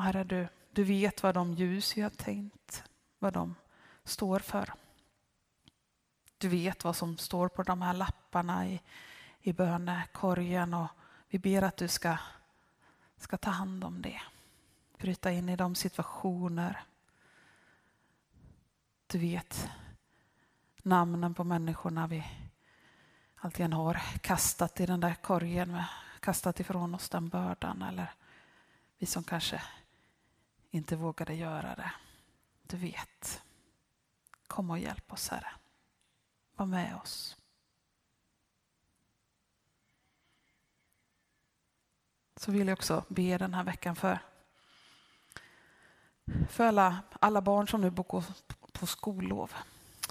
Herre, 0.00 0.24
du, 0.24 0.48
du 0.70 0.84
vet 0.84 1.22
vad 1.22 1.34
de 1.34 1.54
ljus 1.54 1.96
vi 1.96 2.02
har 2.02 2.10
tänkt, 2.10 2.84
vad 3.18 3.32
de 3.32 3.54
står 4.04 4.38
för. 4.38 4.72
Du 6.38 6.48
vet 6.48 6.84
vad 6.84 6.96
som 6.96 7.18
står 7.18 7.48
på 7.48 7.62
de 7.62 7.82
här 7.82 7.94
lapparna 7.94 8.68
i, 8.68 8.80
i 9.40 9.52
bönekorgen 9.52 10.74
och 10.74 10.88
vi 11.28 11.38
ber 11.38 11.62
att 11.62 11.76
du 11.76 11.88
ska, 11.88 12.16
ska 13.16 13.36
ta 13.36 13.50
hand 13.50 13.84
om 13.84 14.02
det. 14.02 14.20
Bryta 14.98 15.30
in 15.30 15.48
i 15.48 15.56
de 15.56 15.74
situationer. 15.74 16.82
Du 19.06 19.18
vet 19.18 19.70
namnen 20.82 21.34
på 21.34 21.44
människorna 21.44 22.06
vi 22.06 22.24
alltid 23.36 23.74
har 23.74 23.94
kastat 24.20 24.80
i 24.80 24.86
den 24.86 25.00
där 25.00 25.14
korgen, 25.14 25.72
med, 25.72 25.84
kastat 26.20 26.60
ifrån 26.60 26.94
oss 26.94 27.08
den 27.08 27.28
bördan 27.28 27.82
eller 27.82 28.12
vi 28.98 29.06
som 29.06 29.24
kanske 29.24 29.62
inte 30.70 30.96
vågade 30.96 31.34
göra 31.34 31.74
det. 31.74 31.92
Du 32.62 32.76
vet. 32.76 33.42
Kom 34.46 34.70
och 34.70 34.78
hjälp 34.78 35.12
oss 35.12 35.28
Herre. 35.28 35.52
Var 36.56 36.66
med 36.66 36.96
oss. 36.96 37.36
Så 42.36 42.52
vill 42.52 42.68
jag 42.68 42.76
också 42.76 43.04
be 43.08 43.38
den 43.38 43.54
här 43.54 43.64
veckan 43.64 43.96
för, 43.96 44.18
för 46.48 46.64
alla, 46.64 47.02
alla 47.20 47.42
barn 47.42 47.68
som 47.68 47.80
nu 47.80 47.90
går 47.90 48.24
på 48.72 48.86
skollov. 48.86 49.54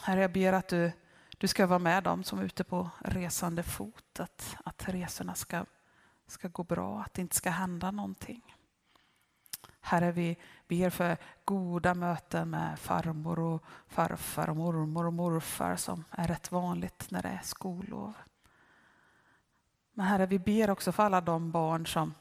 Herre, 0.02 0.22
jag 0.22 0.32
ber 0.32 0.54
att 0.54 0.68
du, 0.68 0.92
du 1.38 1.48
ska 1.48 1.68
vara 1.68 1.80
med 1.80 2.04
dem 2.04 2.24
som 2.24 2.40
är 2.40 2.44
ute 2.44 2.64
på 2.64 2.90
resande 3.00 3.64
fot. 3.64 4.20
Att, 4.20 4.56
att 4.66 4.90
resorna 4.90 5.36
ska, 5.36 5.66
ska 6.28 6.48
gå 6.48 6.64
bra, 6.64 7.02
att 7.02 7.14
det 7.14 7.22
inte 7.22 7.36
ska 7.36 7.50
hända 7.50 7.92
någonting. 7.92 8.56
Herre, 9.82 10.12
vi 10.12 10.38
ber 10.68 10.90
för 10.90 11.18
goda 11.46 11.94
möten 11.94 12.50
med 12.50 12.80
farmor 12.80 13.40
och 13.40 13.64
farfar 13.88 14.50
och 14.50 14.56
mormor 14.56 15.06
och 15.06 15.14
morfar 15.14 15.76
som 15.76 16.04
är 16.12 16.28
rätt 16.28 16.52
vanligt 16.52 17.12
när 17.12 17.22
det 17.22 17.30
är 17.30 17.42
skollov. 17.44 18.14
Men 19.94 20.06
Herre, 20.06 20.26
vi 20.26 20.40
ber 20.40 20.70
också 20.70 20.92
för 20.92 21.04
alla 21.04 21.22
de 21.22 21.52
barn 21.52 21.88
som, 21.88 22.14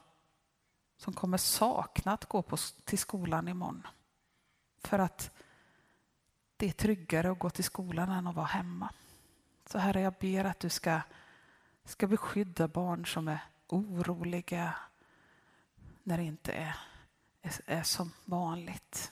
som 0.97 1.13
kommer 1.13 1.37
sakna 1.37 2.13
att 2.13 2.25
gå 2.25 2.41
på, 2.41 2.57
till 2.85 2.99
skolan 2.99 3.47
imorgon. 3.47 3.87
För 4.83 4.99
att 4.99 5.31
det 6.57 6.67
är 6.67 6.71
tryggare 6.71 7.31
att 7.31 7.39
gå 7.39 7.49
till 7.49 7.63
skolan 7.63 8.09
än 8.09 8.27
att 8.27 8.35
vara 8.35 8.45
hemma. 8.45 8.93
Så 9.65 9.77
Herre, 9.77 10.01
jag 10.01 10.13
ber 10.13 10.45
att 10.45 10.59
du 10.59 10.69
ska, 10.69 11.01
ska 11.85 12.07
beskydda 12.07 12.67
barn 12.67 13.05
som 13.05 13.27
är 13.27 13.39
oroliga 13.67 14.75
när 16.03 16.17
det 16.17 16.23
inte 16.23 16.51
är, 16.51 16.75
är, 17.41 17.83
som 17.83 18.11
vanligt. 18.25 19.11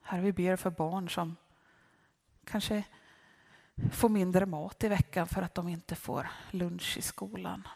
Herre, 0.00 0.20
vi 0.20 0.32
ber 0.32 0.56
för 0.56 0.70
barn 0.70 1.08
som 1.08 1.36
kanske 2.44 2.84
får 3.92 4.08
mindre 4.08 4.46
mat 4.46 4.84
i 4.84 4.88
veckan 4.88 5.26
för 5.26 5.42
att 5.42 5.54
de 5.54 5.68
inte 5.68 5.94
får 5.94 6.30
lunch 6.50 6.96
i 6.98 7.02
skolan. 7.02 7.68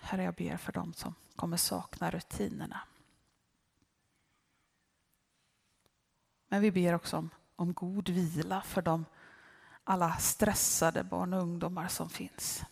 Herre, 0.00 0.22
jag 0.22 0.34
ber 0.34 0.56
för 0.56 0.72
dem 0.72 0.92
som 0.94 1.14
kommer 1.36 1.56
sakna 1.56 2.10
rutinerna. 2.10 2.80
Men 6.48 6.60
vi 6.60 6.70
ber 6.70 6.94
också 6.94 7.16
om, 7.16 7.30
om 7.56 7.72
god 7.72 8.08
vila 8.08 8.62
för 8.62 8.82
de 8.82 9.04
alla 9.84 10.16
stressade 10.16 11.04
barn 11.04 11.34
och 11.34 11.42
ungdomar 11.42 11.88
som 11.88 12.10
finns. 12.10 12.64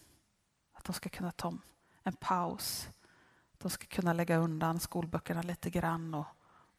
Att 0.80 0.84
de 0.84 0.92
ska 0.92 1.08
kunna 1.08 1.30
ta 1.30 1.54
en 2.02 2.12
paus. 2.12 2.88
De 3.58 3.70
ska 3.70 3.86
kunna 3.86 4.12
lägga 4.12 4.36
undan 4.36 4.80
skolböckerna 4.80 5.42
lite 5.42 5.70
grann 5.70 6.14
och, 6.14 6.26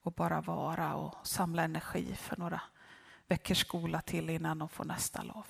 och 0.01 0.11
bara 0.11 0.41
vara 0.41 0.95
och 0.95 1.27
samla 1.27 1.63
energi 1.63 2.15
för 2.15 2.37
några 2.37 2.61
veckors 3.27 3.61
skola 3.61 4.01
till 4.01 4.29
innan 4.29 4.59
de 4.59 4.69
får 4.69 4.85
nästa 4.85 5.23
lov. 5.23 5.45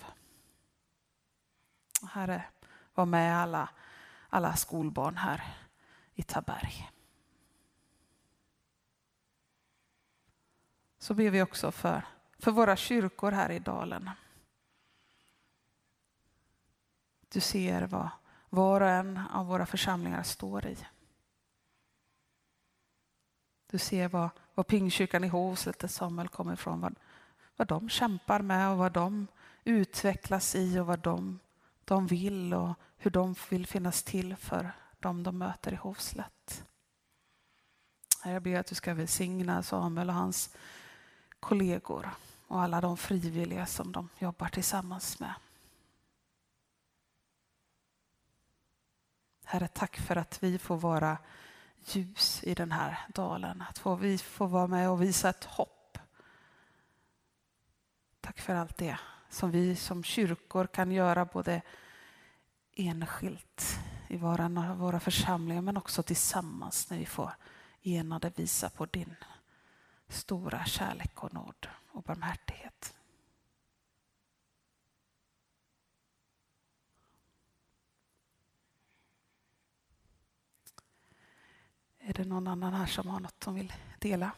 Herre, 2.09 2.43
var 2.93 3.05
med 3.05 3.37
alla, 3.37 3.69
alla 4.29 4.55
skolbarn 4.55 5.17
här 5.17 5.43
i 6.13 6.23
Taberg. 6.23 6.91
Så 10.99 11.13
ber 11.13 11.29
vi 11.29 11.41
också 11.41 11.71
för, 11.71 12.05
för 12.39 12.51
våra 12.51 12.75
kyrkor 12.75 13.31
här 13.31 13.49
i 13.49 13.59
dalen. 13.59 14.09
Du 17.29 17.39
ser 17.39 17.87
vad 17.87 18.09
var 18.51 18.81
och 18.81 18.89
en 18.89 19.17
av 19.17 19.47
våra 19.47 19.65
församlingar 19.65 20.23
står 20.23 20.65
i. 20.65 20.77
Du 23.71 23.77
ser 23.77 24.07
vad, 24.07 24.29
vad 24.55 24.67
Pingkyrkan 24.67 25.23
i 25.23 25.27
Hovslätt, 25.27 25.79
där 25.79 25.87
Samuel 25.87 26.27
kommer 26.27 26.53
ifrån, 26.53 26.81
vad, 26.81 26.95
vad 27.55 27.67
de 27.67 27.89
kämpar 27.89 28.41
med 28.41 28.71
och 28.71 28.77
vad 28.77 28.91
de 28.91 29.27
utvecklas 29.63 30.55
i 30.55 30.79
och 30.79 30.85
vad 30.85 30.99
de, 30.99 31.39
de 31.85 32.07
vill 32.07 32.53
och 32.53 32.73
hur 32.97 33.11
de 33.11 33.35
vill 33.49 33.67
finnas 33.67 34.03
till 34.03 34.35
för 34.35 34.71
dem 34.99 35.23
de 35.23 35.37
möter 35.37 35.73
i 35.73 35.75
Hovslätt. 35.75 36.63
Jag 38.23 38.41
ber 38.41 38.59
att 38.59 38.67
du 38.67 38.75
ska 38.75 38.93
välsigna 38.93 39.63
Samuel 39.63 40.09
och 40.09 40.15
hans 40.15 40.55
kollegor 41.39 42.09
och 42.47 42.61
alla 42.61 42.81
de 42.81 42.97
frivilliga 42.97 43.65
som 43.65 43.91
de 43.91 44.09
jobbar 44.19 44.47
tillsammans 44.47 45.19
med. 45.19 45.33
Herre, 49.51 49.67
tack 49.67 49.97
för 49.97 50.15
att 50.15 50.43
vi 50.43 50.57
får 50.57 50.77
vara 50.77 51.17
ljus 51.85 52.43
i 52.43 52.53
den 52.53 52.71
här 52.71 52.99
dalen. 53.13 53.63
Att 53.69 53.77
få, 53.77 53.95
vi 53.95 54.17
får 54.17 54.47
vara 54.47 54.67
med 54.67 54.89
och 54.89 55.01
visa 55.01 55.29
ett 55.29 55.43
hopp. 55.43 55.97
Tack 58.21 58.39
för 58.39 58.55
allt 58.55 58.77
det 58.77 58.97
som 59.29 59.51
vi 59.51 59.75
som 59.75 60.03
kyrkor 60.03 60.67
kan 60.67 60.91
göra 60.91 61.25
både 61.25 61.61
enskilt 62.75 63.79
i 64.07 64.17
våra, 64.17 64.73
våra 64.73 64.99
församlingar 64.99 65.61
men 65.61 65.77
också 65.77 66.03
tillsammans 66.03 66.89
när 66.89 66.97
vi 66.97 67.05
får 67.05 67.31
enade 67.83 68.31
visa 68.35 68.69
på 68.69 68.85
din 68.85 69.15
stora 70.07 70.65
kärlek 70.65 71.23
och 71.23 71.33
nåd 71.33 71.67
och 71.91 72.03
barmhärtighet. 72.03 72.93
Är 82.03 82.13
det 82.13 82.25
någon 82.25 82.47
annan 82.47 82.73
här 82.73 82.85
som 82.85 83.07
har 83.07 83.19
något 83.19 83.43
som 83.43 83.55
vill 83.55 83.73
dela? 83.99 84.31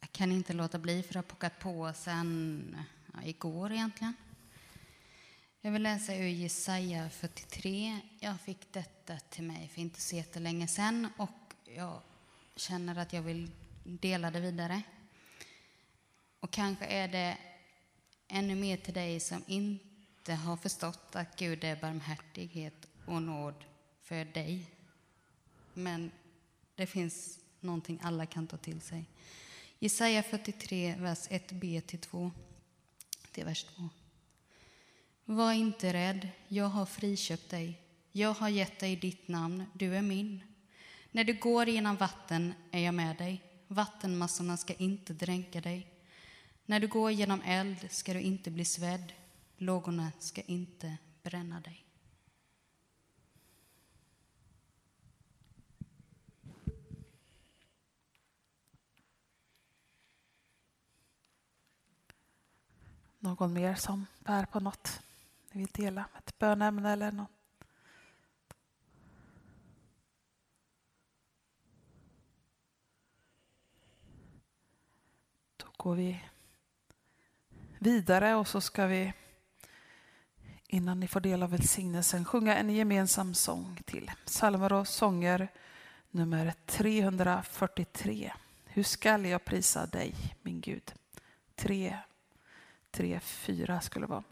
Jag 0.00 0.12
kan 0.12 0.32
inte 0.32 0.52
låta 0.52 0.78
bli 0.78 1.02
för 1.02 1.10
att 1.10 1.14
har 1.14 1.22
pockat 1.22 1.58
på 1.58 1.92
sen 1.94 2.76
ja, 3.14 3.22
igår 3.22 3.72
egentligen. 3.72 4.14
Jag 5.60 5.72
vill 5.72 5.82
läsa 5.82 6.14
ur 6.14 6.28
Jesaja 6.28 7.10
43. 7.10 8.00
Jag 8.20 8.40
fick 8.40 8.72
detta 8.72 9.18
till 9.18 9.44
mig 9.44 9.68
för 9.68 9.80
inte 9.80 10.00
så 10.00 10.16
jättelänge 10.16 10.68
sedan 10.68 11.08
och 11.16 11.54
jag 11.64 12.00
känner 12.56 12.98
att 12.98 13.12
jag 13.12 13.22
vill 13.22 13.50
dela 13.84 14.30
det 14.30 14.40
vidare. 14.40 14.82
Och 16.40 16.50
kanske 16.50 16.84
är 16.84 17.08
det 17.08 17.38
ännu 18.28 18.54
mer 18.54 18.76
till 18.76 18.94
dig 18.94 19.20
som 19.20 19.44
inte 19.46 19.91
inte 20.22 20.34
har 20.34 20.56
förstått 20.56 21.16
att 21.16 21.36
Gud 21.36 21.64
är 21.64 21.76
barmhärtighet 21.76 22.88
och 23.06 23.22
nåd 23.22 23.64
för 24.02 24.24
dig. 24.24 24.70
Men 25.74 26.10
det 26.74 26.86
finns 26.86 27.38
någonting 27.60 28.00
alla 28.02 28.26
kan 28.26 28.46
ta 28.46 28.56
till 28.56 28.80
sig. 28.80 29.04
Jesaja 29.78 30.22
43, 30.22 30.94
vers 30.98 31.28
1b-2 31.28 32.30
till 33.32 33.44
vers 33.44 33.64
2. 33.64 33.88
Var 35.24 35.52
inte 35.52 35.92
rädd, 35.92 36.28
jag 36.48 36.68
har 36.68 36.86
friköpt 36.86 37.50
dig. 37.50 37.80
Jag 38.12 38.34
har 38.34 38.48
gett 38.48 38.80
dig 38.80 38.96
ditt 38.96 39.28
namn, 39.28 39.64
du 39.74 39.96
är 39.96 40.02
min. 40.02 40.40
När 41.10 41.24
du 41.24 41.34
går 41.34 41.68
genom 41.68 41.96
vatten 41.96 42.54
är 42.70 42.80
jag 42.80 42.94
med 42.94 43.16
dig. 43.16 43.42
Vattenmassorna 43.68 44.56
ska 44.56 44.74
inte 44.74 45.12
dränka 45.12 45.60
dig. 45.60 45.86
När 46.66 46.80
du 46.80 46.86
går 46.86 47.10
genom 47.10 47.42
eld 47.42 47.90
ska 47.90 48.12
du 48.12 48.20
inte 48.20 48.50
bli 48.50 48.64
svedd. 48.64 49.12
Lågorna 49.62 50.12
ska 50.18 50.42
inte 50.42 50.98
bränna 51.22 51.60
dig. 51.60 51.86
Någon 63.18 63.52
mer 63.52 63.74
som 63.74 64.06
bär 64.18 64.46
på 64.46 64.60
något? 64.60 65.02
Ni 65.52 65.60
vill 65.60 65.72
dela 65.72 66.08
ett 66.18 66.38
bönämne 66.38 66.92
eller 66.92 67.12
något? 67.12 67.30
Då 75.56 75.66
går 75.76 75.94
vi 75.94 76.24
vidare 77.78 78.34
och 78.34 78.48
så 78.48 78.60
ska 78.60 78.86
vi 78.86 79.12
innan 80.72 81.00
ni 81.00 81.08
får 81.08 81.20
del 81.20 81.42
av 81.42 81.50
välsignelsen 81.50 82.24
sjunga 82.24 82.56
en 82.56 82.70
gemensam 82.70 83.34
sång 83.34 83.80
till. 83.84 84.10
Psalmer 84.26 84.72
och 84.72 84.88
sånger 84.88 85.48
nummer 86.10 86.54
343. 86.66 88.32
Hur 88.64 88.82
skall 88.82 89.26
jag 89.26 89.44
prisa 89.44 89.86
dig, 89.86 90.14
min 90.42 90.60
Gud? 90.60 90.92
3, 91.54 91.98
3, 92.90 93.20
4 93.20 93.80
skulle 93.80 94.06
det 94.06 94.10
vara. 94.10 94.22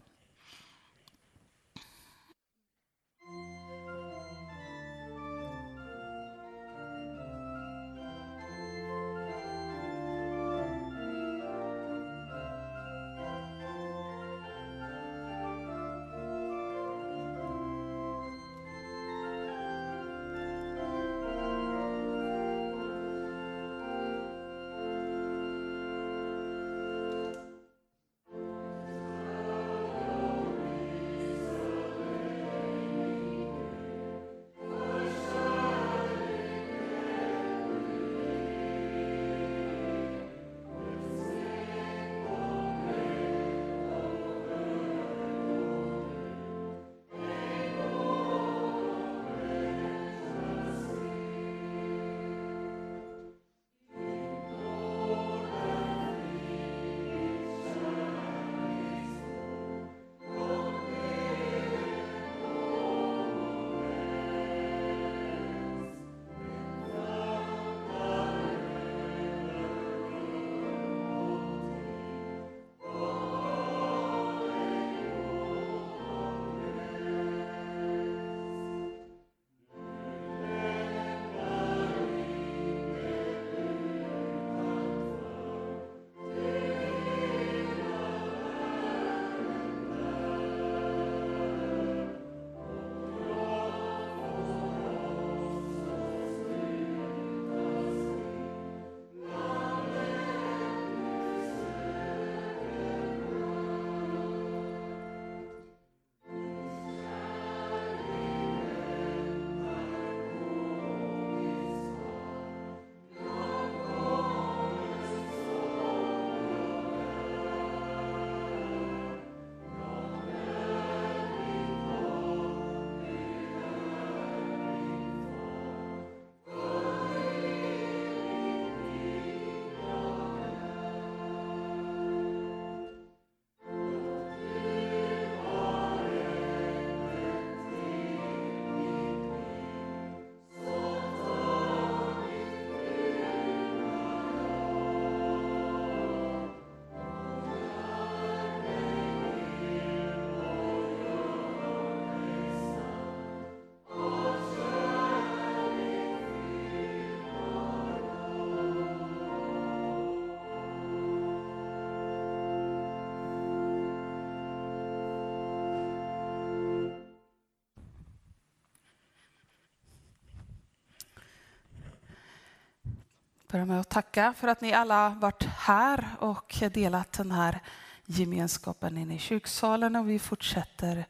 Börja 173.51 173.65
med 173.65 173.79
att 173.79 173.89
tacka 173.89 174.33
för 174.37 174.47
att 174.47 174.61
ni 174.61 174.73
alla 174.73 175.09
varit 175.09 175.43
här 175.43 176.07
och 176.19 176.55
delat 176.73 177.11
den 177.11 177.31
här 177.31 177.59
gemenskapen 178.05 178.97
inne 178.97 179.15
i 179.15 179.19
kyrksalen 179.19 179.95
och 179.95 180.09
vi 180.09 180.19
fortsätter 180.19 181.05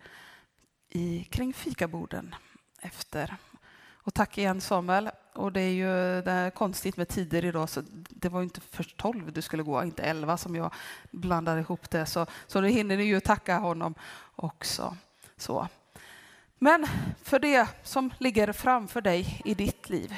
i, 0.89 1.23
kring 1.23 1.53
fikaborden 1.53 2.35
efter. 2.81 3.35
Och 3.91 4.13
tack 4.13 4.37
igen 4.37 4.61
Samuel. 4.61 5.09
Och 5.33 5.51
det 5.51 5.61
är 5.61 5.71
ju 5.71 6.21
det 6.21 6.31
är 6.31 6.49
konstigt 6.49 6.97
med 6.97 7.07
tider 7.07 7.45
idag 7.45 7.69
så 7.69 7.83
det 8.09 8.29
var 8.29 8.39
ju 8.39 8.43
inte 8.43 8.61
först 8.61 8.97
12 8.97 9.33
du 9.33 9.41
skulle 9.41 9.63
gå, 9.63 9.83
inte 9.83 10.03
11 10.03 10.37
som 10.37 10.55
jag 10.55 10.73
blandade 11.11 11.59
ihop 11.59 11.89
det. 11.89 12.05
Så, 12.05 12.25
så 12.47 12.61
då 12.61 12.67
hinner 12.67 12.97
ni 12.97 13.03
ju 13.03 13.19
tacka 13.19 13.57
honom 13.57 13.95
också. 14.35 14.97
Så. 15.37 15.67
Men 16.57 16.87
för 17.23 17.39
det 17.39 17.67
som 17.83 18.13
ligger 18.17 18.53
framför 18.53 19.01
dig 19.01 19.41
i 19.45 19.53
ditt 19.53 19.89
liv, 19.89 20.15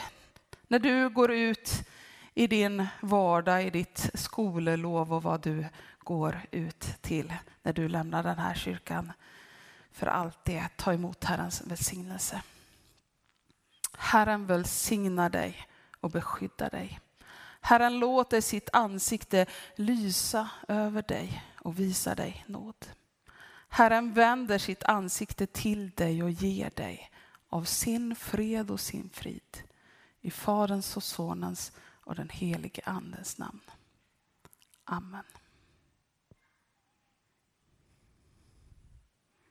när 0.68 0.80
du 0.80 1.10
går 1.10 1.32
ut 1.32 1.83
i 2.34 2.48
din 2.48 2.88
vardag, 3.02 3.64
i 3.64 3.70
ditt 3.70 4.10
skolelov 4.14 5.14
och 5.14 5.24
vad 5.24 5.42
du 5.42 5.66
går 6.00 6.42
ut 6.52 6.82
till 7.02 7.34
när 7.64 7.74
du 7.74 7.90
lämnar 7.90 8.24
den 8.24 8.38
här 8.38 8.54
kyrkan. 8.54 9.12
För 9.92 10.08
allt 10.08 10.46
det, 10.46 10.70
ta 10.76 10.94
emot 10.94 11.24
Herrens 11.24 11.62
välsignelse. 11.66 12.42
Herren 13.98 14.46
välsignar 14.46 15.30
dig 15.30 15.68
och 16.00 16.12
beskyddar 16.12 16.70
dig. 16.70 17.00
Herren 17.62 18.00
låter 18.00 18.42
sitt 18.42 18.70
ansikte 18.74 19.46
lysa 19.76 20.50
över 20.68 21.02
dig 21.02 21.44
och 21.60 21.80
visa 21.80 22.16
dig 22.16 22.46
nåd. 22.48 22.86
Herren 23.70 24.14
vänder 24.14 24.58
sitt 24.58 24.84
ansikte 24.84 25.48
till 25.48 25.90
dig 25.90 26.24
och 26.24 26.32
ger 26.32 26.70
dig 26.70 27.12
av 27.50 27.64
sin 27.64 28.16
fred 28.16 28.72
och 28.72 28.80
sin 28.80 29.10
frid. 29.10 29.64
I 30.22 30.32
Faderns 30.32 30.98
och 30.98 31.04
Sonens 31.04 31.72
och 32.04 32.16
den 32.16 32.30
helige 32.30 32.82
Andens 32.86 33.38
namn. 33.38 33.62
Amen. 34.84 35.24